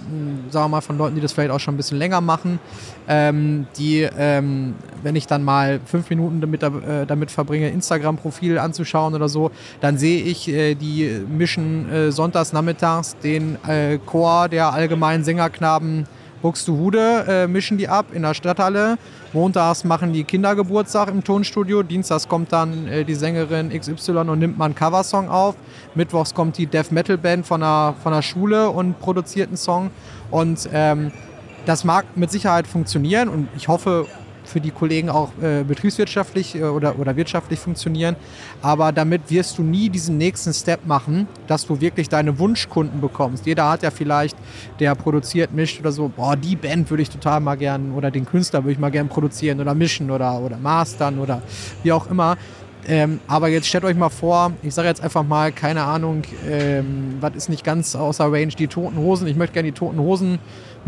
sagen 0.51 0.64
wir 0.64 0.68
mal, 0.68 0.80
von 0.80 0.97
Leuten, 0.97 1.14
die 1.14 1.20
das 1.20 1.32
vielleicht 1.32 1.51
auch 1.51 1.61
schon 1.61 1.74
ein 1.74 1.76
bisschen 1.76 1.99
länger 1.99 2.20
machen, 2.20 2.59
ähm, 3.07 3.66
die, 3.76 4.09
ähm, 4.18 4.74
wenn 5.03 5.16
ich 5.16 5.26
dann 5.26 5.45
mal 5.45 5.80
fünf 5.84 6.09
Minuten 6.11 6.41
damit, 6.41 6.62
äh, 6.62 7.07
damit 7.07 7.30
verbringe, 7.30 7.68
Instagram-Profil 7.68 8.59
anzuschauen 8.59 9.14
oder 9.14 9.28
so, 9.28 9.51
dann 9.80 9.99
sehe 9.99 10.22
ich, 10.22 10.49
äh, 10.49 10.74
die 10.74 11.20
mischen 11.28 11.91
äh, 11.91 12.12
sonntags 12.12 12.53
nachmittags 12.53 13.16
den 13.18 13.57
äh, 13.66 13.99
Chor 14.05 14.49
der 14.49 14.72
allgemeinen 14.72 15.24
Sängerknaben 15.24 16.07
Buxtehude 16.43 17.24
äh, 17.28 17.47
mischen 17.47 17.78
die 17.78 17.89
ab 17.89 18.07
in 18.12 18.22
der 18.22 18.34
Stadthalle. 18.34 18.99
Montags 19.32 19.84
machen 19.84 20.12
die 20.12 20.24
Kindergeburtstag 20.24 21.09
im 21.09 21.22
Tonstudio. 21.22 21.82
Dienstags 21.82 22.28
kommt 22.28 22.53
dann 22.53 22.86
äh, 22.89 23.05
die 23.05 23.14
Sängerin 23.14 23.70
XY 23.70 24.12
und 24.12 24.39
nimmt 24.39 24.59
mal 24.59 24.66
einen 24.66 24.74
Coversong 24.74 25.28
auf. 25.28 25.57
Mittwochs 25.95 26.34
kommt 26.34 26.59
die 26.59 26.66
Death 26.66 26.93
Metal 26.93 27.18
Band 27.18 27.47
von 27.47 27.61
der, 27.61 27.95
von 28.03 28.12
der 28.12 28.22
Schule 28.22 28.70
und 28.70 28.99
produziert 29.01 29.49
einen 29.49 29.57
Song. 29.57 29.91
Und 30.30 30.68
ähm, 30.72 31.12
das 31.66 31.84
mag 31.84 32.16
mit 32.16 32.30
Sicherheit 32.30 32.66
funktionieren 32.66 33.28
und 33.28 33.49
ich 33.57 33.68
hoffe 33.68 34.07
für 34.49 34.61
die 34.61 34.70
Kollegen 34.70 35.11
auch 35.11 35.30
äh, 35.40 35.64
betriebswirtschaftlich 35.64 36.55
äh, 36.55 36.62
oder, 36.64 36.99
oder 36.99 37.16
wirtschaftlich 37.16 37.59
funktionieren. 37.59 38.16
Aber 38.62 38.92
damit 38.92 39.30
wirst 39.30 39.59
du 39.59 39.62
nie 39.62 39.88
diesen 39.88 40.18
nächsten 40.18 40.53
Step 40.53 40.86
machen, 40.86 41.28
dass 41.46 41.66
du 41.66 41.80
wirklich 41.80 42.09
deine 42.09 42.38
Wunschkunden 42.38 43.01
bekommst. 43.01 43.46
Jeder 43.46 43.68
hat 43.68 43.82
ja 43.82 43.90
vielleicht, 43.90 44.36
der 44.80 44.94
produziert, 44.94 45.53
mischt 45.53 45.80
oder 45.80 45.92
so, 45.92 46.09
boah, 46.09 46.36
die 46.36 46.57
Band 46.57 46.90
würde 46.90 47.03
ich 47.03 47.11
total 47.11 47.40
mal 47.40 47.57
gern 47.57 47.92
oder 47.92 48.11
den 48.11 48.24
Künstler 48.24 48.64
würde 48.64 48.72
ich 48.72 48.78
mal 48.78 48.90
gern 48.90 49.09
produzieren 49.09 49.61
oder 49.61 49.74
mischen 49.74 50.11
oder, 50.11 50.40
oder 50.40 50.57
mastern 50.57 51.18
oder 51.18 51.42
wie 51.82 51.92
auch 51.92 52.11
immer. 52.11 52.36
Ähm, 52.86 53.20
aber 53.26 53.49
jetzt 53.49 53.66
stellt 53.66 53.84
euch 53.84 53.96
mal 53.96 54.09
vor, 54.09 54.53
ich 54.62 54.72
sage 54.72 54.88
jetzt 54.88 55.03
einfach 55.03 55.22
mal, 55.22 55.53
keine 55.53 55.82
Ahnung, 55.82 56.22
ähm, 56.49 57.18
was 57.20 57.34
ist 57.34 57.49
nicht 57.51 57.62
ganz 57.62 57.94
außer 57.94 58.32
Range, 58.32 58.46
die 58.46 58.66
Toten 58.66 58.96
Hosen. 58.96 59.26
Ich 59.26 59.36
möchte 59.36 59.53
gerne 59.53 59.70
die 59.70 59.78
Toten 59.78 59.99
Hosen 59.99 60.38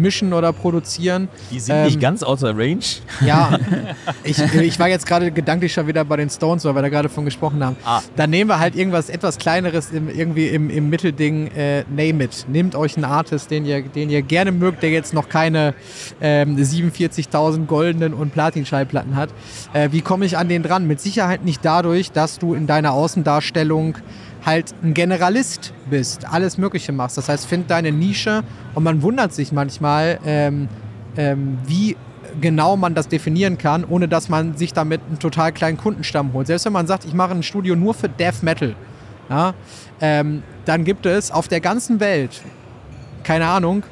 mischen 0.00 0.32
oder 0.32 0.52
produzieren. 0.52 1.28
Die 1.50 1.60
sind 1.60 1.76
Ähm, 1.76 1.84
nicht 1.84 2.00
ganz 2.00 2.22
außer 2.22 2.56
Range. 2.56 2.80
Ja, 3.24 3.58
ich, 4.24 4.38
ich 4.38 4.78
war 4.78 4.88
jetzt 4.88 5.06
gerade 5.06 5.30
gedanklich 5.30 5.72
schon 5.72 5.86
wieder 5.86 6.04
bei 6.04 6.16
den 6.16 6.30
Stones, 6.30 6.64
weil 6.64 6.74
wir 6.74 6.82
da 6.82 6.88
gerade 6.88 7.08
von 7.08 7.24
gesprochen 7.24 7.64
haben. 7.64 7.76
Ah. 7.84 8.00
Dann 8.16 8.30
nehmen 8.30 8.50
wir 8.50 8.58
halt 8.58 8.74
irgendwas 8.76 9.08
etwas 9.08 9.38
Kleineres 9.38 9.90
im, 9.90 10.08
irgendwie 10.08 10.48
im, 10.48 10.70
im 10.70 10.88
Mittelding. 10.88 11.48
Äh, 11.48 11.84
name 11.88 12.24
it. 12.24 12.46
Nehmt 12.48 12.74
euch 12.74 12.96
einen 12.96 13.04
Artist, 13.04 13.50
den 13.50 13.64
ihr, 13.64 13.82
den 13.82 14.10
ihr 14.10 14.22
gerne 14.22 14.52
mögt, 14.52 14.82
der 14.82 14.90
jetzt 14.90 15.14
noch 15.14 15.28
keine 15.28 15.74
ähm, 16.20 16.56
47.000 16.56 17.66
goldenen 17.66 18.14
und 18.14 18.32
Platin-Schallplatten 18.32 19.16
hat. 19.16 19.30
Äh, 19.72 19.90
wie 19.92 20.00
komme 20.00 20.24
ich 20.24 20.36
an 20.36 20.48
den 20.48 20.62
dran? 20.62 20.86
Mit 20.86 21.00
Sicherheit 21.00 21.44
nicht 21.44 21.64
dadurch, 21.64 22.12
dass 22.12 22.38
du 22.38 22.54
in 22.54 22.66
deiner 22.66 22.92
Außendarstellung 22.92 23.96
halt 24.44 24.74
ein 24.82 24.94
Generalist 24.94 25.72
bist, 25.88 26.26
alles 26.30 26.58
Mögliche 26.58 26.92
machst. 26.92 27.18
Das 27.18 27.28
heißt, 27.28 27.46
find 27.46 27.70
deine 27.70 27.92
Nische 27.92 28.42
und 28.74 28.84
man 28.84 29.02
wundert 29.02 29.32
sich 29.32 29.52
manchmal, 29.52 30.18
ähm, 30.24 30.68
ähm, 31.16 31.58
wie 31.66 31.96
genau 32.40 32.76
man 32.76 32.94
das 32.94 33.08
definieren 33.08 33.58
kann, 33.58 33.84
ohne 33.84 34.08
dass 34.08 34.28
man 34.28 34.56
sich 34.56 34.72
damit 34.72 35.00
einen 35.08 35.18
total 35.18 35.52
kleinen 35.52 35.76
Kundenstamm 35.76 36.32
holt. 36.32 36.46
Selbst 36.46 36.64
wenn 36.64 36.72
man 36.72 36.86
sagt, 36.86 37.04
ich 37.04 37.14
mache 37.14 37.32
ein 37.32 37.42
Studio 37.42 37.76
nur 37.76 37.94
für 37.94 38.08
Death 38.08 38.42
Metal, 38.42 38.74
ja, 39.28 39.54
ähm, 40.00 40.42
dann 40.64 40.84
gibt 40.84 41.06
es 41.06 41.30
auf 41.30 41.48
der 41.48 41.60
ganzen 41.60 42.00
Welt, 42.00 42.42
keine 43.22 43.46
Ahnung, 43.46 43.82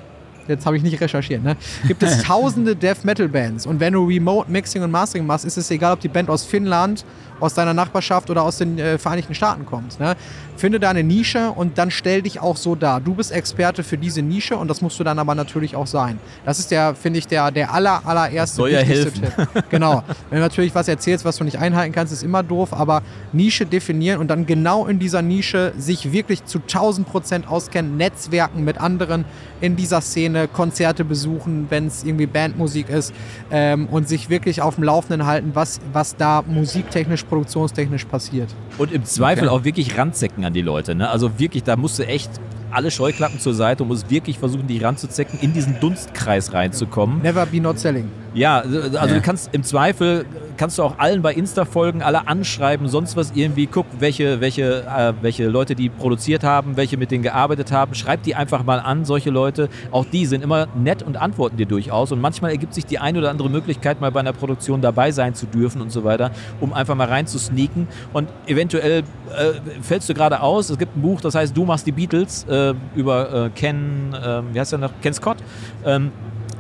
jetzt 0.49 0.67
habe 0.67 0.77
ich 0.77 0.83
nicht 0.83 1.01
recherchiert, 1.01 1.45
ne? 1.45 1.57
gibt 1.87 2.03
es 2.03 2.23
tausende 2.23 2.75
Death 2.75 3.05
Metal 3.05 3.29
Bands. 3.29 3.67
Und 3.67 3.81
wenn 3.81 3.93
du 3.93 4.07
Remote 4.07 4.51
Mixing 4.51 4.83
und 4.83 4.91
Mastering 4.91 5.27
machst, 5.27 5.45
ist 5.45 5.57
es 5.57 5.71
egal, 5.71 5.93
ob 5.93 6.01
die 6.01 6.09
Band 6.09 6.31
aus 6.31 6.45
Finnland, 6.45 7.05
aus 7.41 7.55
deiner 7.55 7.75
Nachbarschaft 7.75 8.31
oder 8.31 8.43
aus 8.43 8.59
den 8.59 8.79
äh, 8.79 8.99
Vereinigten 8.99 9.35
Staaten 9.35 9.67
kommt. 9.67 9.99
Ne? 10.01 10.17
Finde 10.57 10.81
deine 10.81 11.05
Nische 11.05 11.51
und 11.51 11.79
dann 11.79 11.91
stell 11.91 12.23
dich 12.23 12.41
auch 12.41 12.57
so 12.57 12.75
dar. 12.75 13.01
Du 13.01 13.15
bist 13.15 13.31
Experte 13.31 13.85
für 13.85 13.97
diese 13.97 14.23
Nische 14.23 14.57
und 14.57 14.69
das 14.69 14.83
musst 14.83 14.99
du 14.99 15.05
dann 15.05 15.19
aber 15.19 15.35
natürlich 15.37 15.77
auch 15.77 15.87
sein. 15.87 16.19
Das 16.45 16.59
ist 16.59 16.71
der, 16.71 16.97
finde 16.97 17.21
ich, 17.21 17.29
der, 17.29 17.51
der 17.53 17.73
aller, 17.73 18.03
allererste 18.05 18.57
soll 18.57 18.71
ja 18.71 18.81
helfen. 18.81 19.23
Tipp. 19.23 19.65
Genau. 19.71 20.03
Wenn 20.31 20.39
du 20.39 20.43
natürlich 20.43 20.75
was 20.75 20.89
erzählst, 20.89 21.25
was 21.25 21.37
du 21.37 21.45
nicht 21.45 21.59
einhalten 21.59 21.93
kannst, 21.93 22.13
ist 22.13 22.23
immer 22.25 22.43
doof, 22.43 22.73
aber 22.73 23.03
Nische 23.33 23.67
definieren 23.67 24.19
und 24.19 24.29
dann 24.29 24.47
genau 24.47 24.87
in 24.87 24.99
dieser 24.99 25.23
Nische 25.23 25.73
sich 25.79 26.13
wirklich 26.13 26.45
zu 26.45 26.59
1000 26.59 27.09
Prozent 27.09 27.49
auskennen, 27.49 27.97
Netzwerken 27.97 28.65
mit 28.65 28.79
anderen 28.81 29.25
in 29.61 29.77
dieser 29.77 30.01
Szene, 30.01 30.49
Konzerte 30.49 31.05
besuchen, 31.05 31.67
wenn 31.71 31.87
es 31.87 32.05
irgendwie 32.05 32.27
Bandmusik 32.27 32.89
ist 32.89 33.13
ähm, 33.51 33.87
und 33.87 34.09
sich 34.09 34.29
wirklich 34.29 34.63
auf 34.63 34.77
dem 34.77 34.85
Laufenden 34.85 35.27
halten, 35.27 35.51
was, 35.55 35.81
was 35.93 36.17
da 36.17 36.43
musiktechnisch, 36.47 37.25
produktionstechnisch 37.29 38.05
passiert. 38.07 38.49
Und 38.79 38.93
im 38.93 39.05
Zweifel 39.05 39.49
Okay. 39.49 39.57
auch 39.57 39.65
wirklich 39.65 39.97
ranzecken 39.97 40.45
an 40.45 40.53
die 40.53 40.63
Leute. 40.63 40.95
Ne? 40.95 41.09
Also 41.09 41.39
wirklich, 41.39 41.63
da 41.65 41.77
musst 41.77 41.99
du 41.99 42.07
echt 42.07 42.31
alle 42.71 42.91
Scheuklappen 42.91 43.39
zur 43.41 43.55
Seite 43.55 43.83
und 43.83 43.89
musst 43.89 44.11
wirklich 44.11 44.39
versuchen, 44.39 44.67
die 44.67 44.79
ranzuzecken, 44.79 45.39
in 45.41 45.53
diesen 45.53 45.79
Dunstkreis 45.81 46.53
reinzukommen. 46.53 47.23
Never 47.23 47.47
be 47.47 47.61
not 47.61 47.79
selling. 47.79 48.11
Ja, 48.35 48.59
also 48.59 48.81
Ja. 48.95 49.07
du 49.07 49.21
kannst 49.21 49.51
im 49.53 49.63
Zweifel 49.63 50.27
kannst 50.59 50.77
du 50.77 50.83
auch 50.83 50.99
allen 50.99 51.23
bei 51.23 51.33
Insta 51.33 51.65
folgen, 51.65 52.03
alle 52.03 52.27
anschreiben, 52.27 52.89
sonst 52.89 53.17
was 53.17 53.31
irgendwie, 53.35 53.67
guck, 53.67 53.87
welche, 54.01 54.41
welche, 54.41 54.83
äh, 54.83 55.13
welche 55.23 55.47
Leute 55.47 55.75
die 55.77 55.89
produziert 55.89 56.43
haben, 56.45 56.77
welche 56.77 56.97
mit 56.97 57.11
denen 57.13 57.23
gearbeitet 57.23 57.71
haben, 57.71 57.95
schreib 57.95 58.25
die 58.25 58.35
einfach 58.35 58.65
mal 58.65 58.81
an, 58.81 59.05
solche 59.05 59.31
Leute. 59.31 59.69
Auch 59.93 60.05
die 60.05 60.27
sind 60.27 60.43
immer 60.43 60.67
nett 60.77 61.03
und 61.05 61.17
antworten 61.17 61.57
dir 61.57 61.67
durchaus. 61.67 62.11
Und 62.11 62.21
manchmal 62.21 62.51
ergibt 62.51 62.75
sich 62.75 62.85
die 62.85 62.99
eine 62.99 63.21
oder 63.21 63.31
andere 63.31 63.49
Möglichkeit, 63.49 64.01
mal 64.01 64.11
bei 64.11 64.21
einer 64.21 64.33
Produktion 64.33 64.81
dabei 64.81 65.13
sein 65.13 65.35
zu 65.35 65.47
dürfen 65.47 65.81
und 65.81 65.91
so 65.93 66.03
weiter, 66.03 66.33
um 66.61 66.73
einfach 66.73 66.97
mal 66.97 67.07
reinzusneaken. 67.07 67.87
Und 68.13 68.29
eventuell 68.47 69.01
äh, 69.01 69.03
fällst 69.81 70.09
du 70.09 70.15
gerade 70.15 70.41
aus. 70.41 70.71
Es 70.71 70.79
gibt 70.79 70.97
ein 70.97 71.03
Buch, 71.03 71.21
das 71.21 71.35
heißt 71.37 71.57
Du 71.57 71.65
machst 71.65 71.87
die 71.87 71.93
Beatles 71.93 72.45
äh, 72.49 72.58
über 72.95 73.47
äh, 73.47 73.51
Ken, 73.51 74.15
äh, 74.15 74.43
wie 74.53 74.61
heißt 74.61 74.73
der 74.73 74.79
noch? 74.79 74.93
Ken 75.03 75.15
Scott. 75.15 75.39
Ähm, 75.85 76.13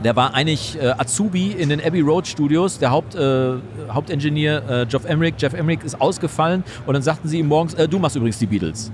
der 0.05 0.15
war 0.15 0.35
eigentlich 0.35 0.79
äh, 0.81 0.91
Azubi 0.97 1.51
in 1.53 1.71
den 1.71 1.85
Abbey 1.85 2.01
Road 2.01 2.27
Studios, 2.27 2.79
der 2.79 2.91
Haupt, 2.91 3.17
äh, 3.17 3.55
Hauptingenieur 3.91 4.63
äh, 4.69 4.87
Jeff 4.89 5.05
Emmerich. 5.05 5.35
Jeff 5.39 5.55
Emmerich 5.55 5.83
ist 5.83 6.01
ausgefallen 6.01 6.63
und 6.87 6.95
dann 6.95 7.03
sagten 7.03 7.27
sie 7.27 7.41
ihm 7.41 7.49
morgens, 7.49 7.75
äh, 7.75 7.89
du 7.89 7.99
machst 7.99 8.15
übrigens 8.15 8.39
die 8.39 8.47
Beatles. 8.47 8.93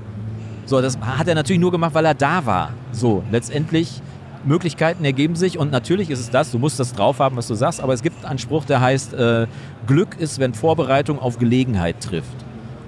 So, 0.65 0.81
das 0.81 0.99
hat 0.99 1.29
er 1.29 1.35
natürlich 1.35 1.61
nur 1.61 1.73
gemacht, 1.73 1.95
weil 1.95 2.07
er 2.07 2.15
da 2.15 2.47
war. 2.47 2.71
So, 2.93 3.23
letztendlich 3.31 4.01
Möglichkeiten 4.47 5.05
ergeben 5.05 5.37
sich 5.37 5.59
und 5.59 5.71
natürlich 5.71 6.09
ist 6.09 6.21
es 6.21 6.31
das, 6.31 6.51
du 6.51 6.59
musst 6.59 6.81
das 6.81 6.95
drauf 6.95 7.19
haben, 7.19 7.37
was 7.37 7.49
du 7.49 7.55
sagst, 7.55 7.81
aber 7.81 7.93
es 7.93 8.03
gibt 8.03 8.25
einen 8.25 8.39
Spruch, 8.39 8.65
der 8.65 8.81
heißt, 8.81 9.15
äh, 9.15 9.47
Glück 9.87 10.17
ist, 10.19 10.39
wenn 10.39 10.55
Vorbereitung 10.55 11.19
auf 11.19 11.39
Gelegenheit 11.39 12.01
trifft. 12.01 12.45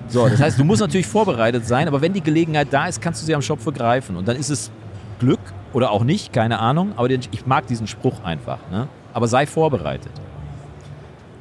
So, 0.09 0.28
das 0.28 0.40
heißt, 0.42 0.59
du 0.59 0.64
musst 0.64 0.80
natürlich 0.80 1.07
vorbereitet 1.07 1.66
sein, 1.66 1.88
aber 1.88 2.00
wenn 2.00 2.12
die 2.12 2.20
Gelegenheit 2.20 2.68
da 2.70 2.86
ist, 2.86 3.00
kannst 3.00 3.22
du 3.22 3.26
sie 3.26 3.34
am 3.34 3.42
Schopfe 3.42 3.72
greifen 3.72 4.16
und 4.16 4.26
dann 4.28 4.36
ist 4.36 4.50
es 4.50 4.70
Glück 5.18 5.40
oder 5.72 5.90
auch 5.90 6.04
nicht, 6.04 6.32
keine 6.32 6.59
Ahnung, 6.59 6.92
aber 6.96 7.09
den, 7.09 7.20
ich 7.30 7.46
mag 7.46 7.66
diesen 7.66 7.86
Spruch 7.86 8.22
einfach. 8.24 8.59
Ne? 8.70 8.88
Aber 9.12 9.28
sei 9.28 9.46
vorbereitet. 9.46 10.12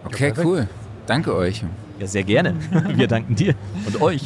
Okay, 0.06 0.34
cool. 0.44 0.68
Danke 1.08 1.36
euch. 1.36 1.64
Ja, 2.00 2.08
sehr 2.08 2.24
gerne. 2.24 2.54
Wir 2.96 3.08
danken 3.08 3.36
dir 3.36 3.56
und 3.86 4.02
euch. 4.02 4.22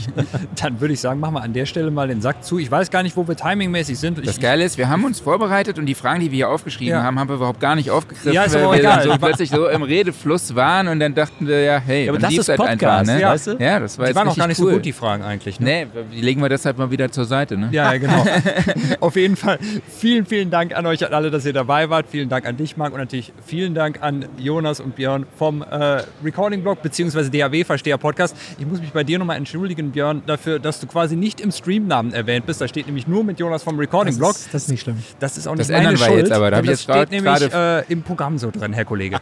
Dann 0.62 0.82
würde 0.82 0.94
ich 0.94 1.00
sagen, 1.00 1.20
machen 1.20 1.36
wir 1.36 1.42
an 1.44 1.54
der 1.54 1.66
Stelle 1.68 1.92
mal 1.92 2.08
den 2.08 2.20
Sack 2.22 2.44
zu. 2.44 2.58
Ich 2.58 2.72
weiß 2.72 2.90
gar 2.90 3.04
nicht, 3.04 3.16
wo 3.16 3.28
wir 3.28 3.36
timingmäßig 3.36 4.00
sind. 4.00 4.26
Das 4.26 4.40
Geile 4.40 4.64
ist, 4.64 4.78
wir 4.80 4.90
haben 4.90 5.04
uns 5.04 5.20
vorbereitet 5.20 5.78
und 5.78 5.86
die 5.86 5.94
Fragen, 5.94 6.20
die 6.20 6.32
wir 6.32 6.36
hier 6.38 6.50
aufgeschrieben 6.50 6.94
Ja. 6.96 7.04
haben, 7.04 7.20
haben 7.20 7.28
wir 7.30 7.36
überhaupt 7.36 7.60
gar 7.60 7.76
nicht 7.76 7.92
aufgegriffen, 7.92 8.34
Ja, 8.34 8.44
ist 8.46 8.56
weil 8.56 8.64
wir 8.64 8.74
egal. 8.80 9.00
dann 9.08 9.12
so 9.12 9.18
plötzlich 9.20 9.50
so 9.52 9.68
im 9.68 9.84
Redefluss 9.84 10.56
waren 10.56 10.88
und 10.88 11.00
dann 11.00 11.14
dachten 11.14 11.46
wir, 11.48 11.62
ja, 11.62 11.78
hey, 11.80 12.06
Ja, 12.06 12.12
aber 12.12 12.20
das 12.20 12.34
ist 12.34 12.50
halt 12.50 12.58
Podcast, 12.58 12.84
einfach, 12.84 13.14
ne? 13.16 13.22
ja. 13.22 13.30
weißt 13.30 13.48
du? 13.48 13.52
Ja, 13.60 13.80
das 13.80 13.98
war 14.00 14.06
die 14.06 14.10
jetzt 14.10 14.16
waren 14.16 14.28
auch 14.30 14.36
gar 14.38 14.48
nicht 14.48 14.60
cool. 14.60 14.70
so 14.72 14.76
gut, 14.78 14.86
die 14.86 14.94
Fragen 14.94 15.24
eigentlich. 15.24 15.60
Ne? 15.60 15.86
Nee, 15.94 16.04
die 16.16 16.22
legen 16.22 16.42
wir 16.42 16.50
deshalb 16.50 16.78
mal 16.80 16.90
wieder 16.90 17.12
zur 17.12 17.26
Seite, 17.26 17.56
ne? 17.56 17.70
Ja, 17.72 17.94
ja, 17.94 18.00
genau. 18.00 18.26
Auf 19.00 19.16
jeden 19.16 19.36
Fall 19.36 19.60
vielen, 19.88 20.26
vielen 20.26 20.50
Dank 20.50 20.76
an 20.76 20.86
euch 20.88 21.06
alle, 21.14 21.30
dass 21.30 21.46
ihr 21.46 21.54
dabei 21.54 21.90
wart. 21.92 22.08
Vielen 22.10 22.30
Dank 22.30 22.48
an 22.48 22.58
dich, 22.58 22.78
Marc, 22.78 22.94
und 22.94 23.00
natürlich 23.00 23.32
vielen 23.46 23.76
Dank 23.76 24.02
an 24.02 24.26
Jonas 24.38 24.80
und 24.80 24.96
Björn 24.96 25.26
vom 25.38 25.62
äh, 25.62 26.02
Recording-Blog 26.24 26.82
bzw. 26.82 27.30
DAW-Versteher-Podcast. 27.64 28.36
Ich 28.58 28.66
muss 28.66 28.80
mich 28.82 28.92
bei 28.92 29.04
dir 29.04 29.20
nochmal 29.20 29.38
entschuldigen, 29.38 29.92
Björn, 29.92 30.22
dafür, 30.26 30.60
dass 30.60 30.80
du 30.80 30.88
quasi 30.88 31.16
nicht 31.16 31.42
im 31.42 31.52
Streamnamen 31.52 32.14
erwähnt 32.14 32.46
bist. 32.46 32.62
Da 32.62 32.68
steht 32.68 32.86
nämlich 32.86 33.08
nur 33.08 33.24
mit 33.24 33.40
Jonas 33.40 33.64
vom 33.64 33.78
Recording-Blog. 33.80 34.32
Das 34.34 34.42
ist, 34.42 34.54
das 34.54 34.62
ist 34.64 34.70
nicht 34.70 34.82
schlimm. 34.82 34.98
Das 35.20 35.38
ist 35.38 35.48
auch 35.48 35.56
Das 35.56 35.68
nicht 35.68 35.78
meine 35.78 35.90
ändern 35.90 36.00
wir 36.00 36.06
Schuld. 36.08 36.20
jetzt 36.28 36.32
aber. 36.32 36.52
Da 36.52 36.58
hab 36.58 36.64
ich 36.64 36.70
das 36.72 36.86
jetzt 36.86 36.94
steht 36.96 37.12
nämlich 37.12 37.54
äh, 37.54 37.84
im 37.92 38.04
Programm 38.04 38.38
so 38.38 38.52
drin, 38.52 38.74
Herr 38.74 38.86
Kollege. 38.86 39.18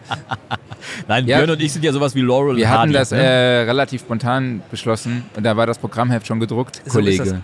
Nein, 1.07 1.25
Ja. 1.27 1.37
Björn 1.37 1.51
und 1.51 1.61
ich 1.61 1.73
sind 1.73 1.83
ja 1.83 1.91
sowas 1.91 2.15
wie 2.15 2.21
Laurel 2.21 2.55
Wir 2.57 2.65
und 2.65 2.69
hatten 2.71 2.79
Hardy, 2.81 2.93
das 2.93 3.11
ne? 3.11 3.17
äh, 3.21 3.61
relativ 3.63 4.01
spontan 4.01 4.61
beschlossen 4.71 5.23
und 5.35 5.43
da 5.43 5.57
war 5.57 5.65
das 5.67 5.77
Programmheft 5.77 6.27
schon 6.27 6.39
gedruckt, 6.39 6.77
So 6.77 6.83
das. 6.85 6.93
Kollege. 6.93 7.25
So, 7.25 7.35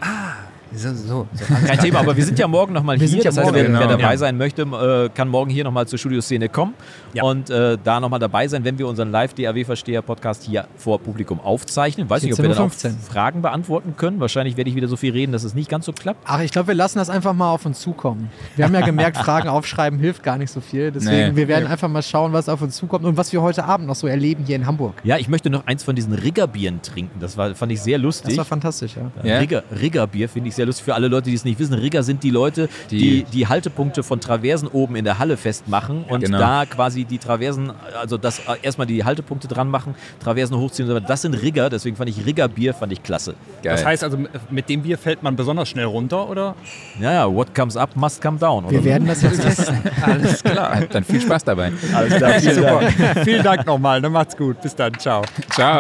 so, 0.76 0.94
so. 0.94 1.28
Kein 1.68 1.80
Thema, 1.80 2.00
aber 2.00 2.16
wir 2.16 2.24
sind 2.26 2.40
ja 2.40 2.48
morgen 2.48 2.74
nochmal 2.74 2.98
hier. 2.98 3.08
sind 3.08 3.20
ja 3.20 3.26
das 3.26 3.38
heißt, 3.38 3.46
morgen, 3.46 3.56
wer, 3.58 3.66
genau. 3.66 3.80
wer 3.80 3.88
dabei 3.88 4.12
Ja. 4.12 4.18
sein 4.18 4.38
möchte, 4.38 4.62
äh, 4.64 5.10
kann 5.14 5.28
morgen 5.30 5.50
hier 5.50 5.64
nochmal 5.64 5.88
zur 5.88 6.00
Studioszene 6.00 6.50
kommen 6.50 6.74
Ja. 7.14 7.24
und 7.24 7.50
äh, 7.50 7.78
da 7.84 8.00
nochmal 8.00 8.20
dabei 8.20 8.48
sein, 8.48 8.64
wenn 8.66 8.78
wir 8.78 8.88
unseren 8.88 9.12
Live-DAW-Versteher-Podcast 9.12 10.44
hier 10.44 10.68
vor 10.76 11.00
Publikum 11.00 11.40
aufzeichnen. 11.40 12.10
Weiß 12.10 12.24
nicht, 12.24 12.34
ob 12.34 12.40
wir 12.42 12.50
dann 12.50 12.58
auch 12.58 12.72
14:15. 12.72 13.00
Fragen 13.00 13.42
beantworten 13.42 13.96
können. 13.98 14.20
Wahrscheinlich 14.20 14.58
werde 14.58 14.70
ich 14.70 14.76
wieder 14.76 14.88
so 14.88 14.96
viel 14.96 15.12
reden, 15.14 15.32
dass 15.32 15.44
es 15.44 15.54
nicht 15.54 15.70
ganz 15.70 15.86
so 15.86 15.94
klappt. 15.94 16.22
Ach, 16.26 16.42
ich 16.42 16.52
glaube, 16.52 16.70
wir 16.70 16.76
lassen 16.76 16.98
das 16.98 17.10
einfach 17.10 17.34
mal 17.34 17.52
auf 17.52 17.66
uns 17.66 17.80
zukommen. 17.80 18.30
Wir 18.56 18.66
haben 18.66 18.74
ja 18.74 18.82
gemerkt, 18.82 19.18
Fragen 19.18 19.50
aufschreiben 19.50 20.00
hilft 20.00 20.24
gar 20.24 20.38
nicht 20.38 20.52
so 20.52 20.62
viel. 20.62 20.92
Deswegen, 20.92 21.32
Nee. 21.32 21.36
wir 21.36 21.48
werden 21.48 21.68
einfach 21.68 21.88
mal 21.90 22.02
schauen, 22.04 22.34
was 22.34 22.50
auf 22.50 22.62
uns 22.62 22.76
zukommt 22.76 23.06
und 23.06 23.18
was 23.18 23.32
wir 23.34 23.42
heute 23.42 23.66
Abend 23.66 23.88
noch 23.88 23.96
so 23.96 24.08
erleben 24.08 24.44
hier 24.46 24.56
in 24.56 24.66
Hamburg. 24.66 24.94
Ja, 25.04 25.18
ich 25.18 25.28
möchte 25.30 25.50
noch 25.50 25.66
eins 25.68 25.84
von 25.84 25.96
diesen 25.96 26.14
Riggerbieren 26.14 26.82
trinken. 26.82 27.20
Das 27.20 27.38
war, 27.38 27.54
fand 27.56 27.72
ich 27.72 27.82
sehr 27.82 27.98
Das 27.98 28.04
lustig. 28.04 28.38
war 28.38 28.46
fantastisch, 28.46 28.96
ja. 28.96 29.12
Ja? 29.24 29.38
Rigger, 29.40 29.64
Riggerbier 29.80 30.30
finde 30.30 30.50
ich 30.50 30.56
sehr 30.56 30.63
lustig 30.66 30.86
für 30.86 30.96
alle 30.96 31.08
Leute, 31.08 31.30
die 31.30 31.36
es 31.36 31.46
nicht 31.46 31.60
wissen. 31.60 31.74
Rigger 31.74 32.04
sind 32.04 32.24
die 32.24 32.30
Leute, 32.30 32.70
die 32.92 32.98
Die- 32.98 33.24
die 33.26 33.48
Haltepunkte 33.48 34.04
von 34.04 34.20
Traversen 34.20 34.68
oben 34.68 34.96
in 34.96 35.06
der 35.06 35.20
Halle 35.20 35.38
festmachen 35.38 36.04
und 36.08 36.22
Genau. 36.24 36.38
da 36.40 36.66
quasi 36.66 37.06
die 37.06 37.18
Traversen, 37.18 37.72
also 38.00 38.18
das 38.18 38.40
äh, 38.40 38.56
erstmal 38.62 38.88
die 38.88 39.04
Haltepunkte 39.04 39.48
dran 39.48 39.70
machen, 39.70 39.96
Traversen 40.24 40.58
hochziehen. 40.58 40.86
und 40.88 40.90
so 40.90 40.96
weiter. 40.96 41.08
Das 41.08 41.22
sind 41.22 41.34
Rigger, 41.36 41.70
deswegen 41.70 41.96
fand 41.96 42.10
ich 42.10 42.26
Riggerbier 42.26 42.74
fand 42.74 42.92
ich 42.92 43.02
klasse. 43.04 43.36
Geil. 43.62 43.74
Das 43.76 43.86
heißt 43.86 44.04
also, 44.04 44.18
mit 44.50 44.70
dem 44.70 44.82
Bier 44.84 44.98
fällt 44.98 45.22
man 45.24 45.36
besonders 45.36 45.70
schnell 45.70 45.86
runter, 45.86 46.30
oder? 46.30 46.56
Ja, 47.00 47.12
ja, 47.14 47.34
what 47.34 47.54
comes 47.56 47.78
up 47.78 47.96
must 47.96 48.22
come 48.22 48.38
down. 48.38 48.70
Wir 48.70 48.84
werden 48.84 49.08
das 49.08 49.22
jetzt 49.22 49.42
testen. 49.44 49.78
Alles 50.02 50.44
klar. 50.44 50.82
Dann 50.92 51.04
viel 51.04 51.22
Spaß 51.22 51.44
dabei. 51.44 51.72
Alles 51.94 52.16
klar, 52.16 52.32
vielen 52.40 52.56
Super. 52.56 52.80
Dank. 52.82 53.20
Vielen 53.24 53.44
Dank 53.44 53.66
nochmal. 53.68 54.02
Ne? 54.02 54.10
Macht's 54.10 54.36
gut. 54.38 54.62
Bis 54.62 54.76
dann. 54.76 54.94
Ciao. 55.00 55.22
Ciao. 55.52 55.80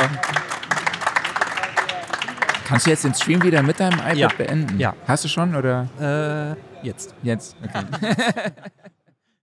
Kannst 2.73 2.87
du 2.87 2.89
jetzt 2.89 3.03
den 3.03 3.13
Stream 3.13 3.43
wieder 3.43 3.61
mit 3.61 3.79
deinem 3.79 3.99
iPad 3.99 4.17
Ja. 4.17 4.27
beenden? 4.29 4.79
Ja. 4.79 4.95
Hast 5.07 5.23
du 5.23 5.27
schon 5.27 5.55
oder 5.55 5.87
Äh, 6.01 6.83
jetzt. 6.83 7.13
jetzt? 7.21 7.55
Okay. 7.63 7.85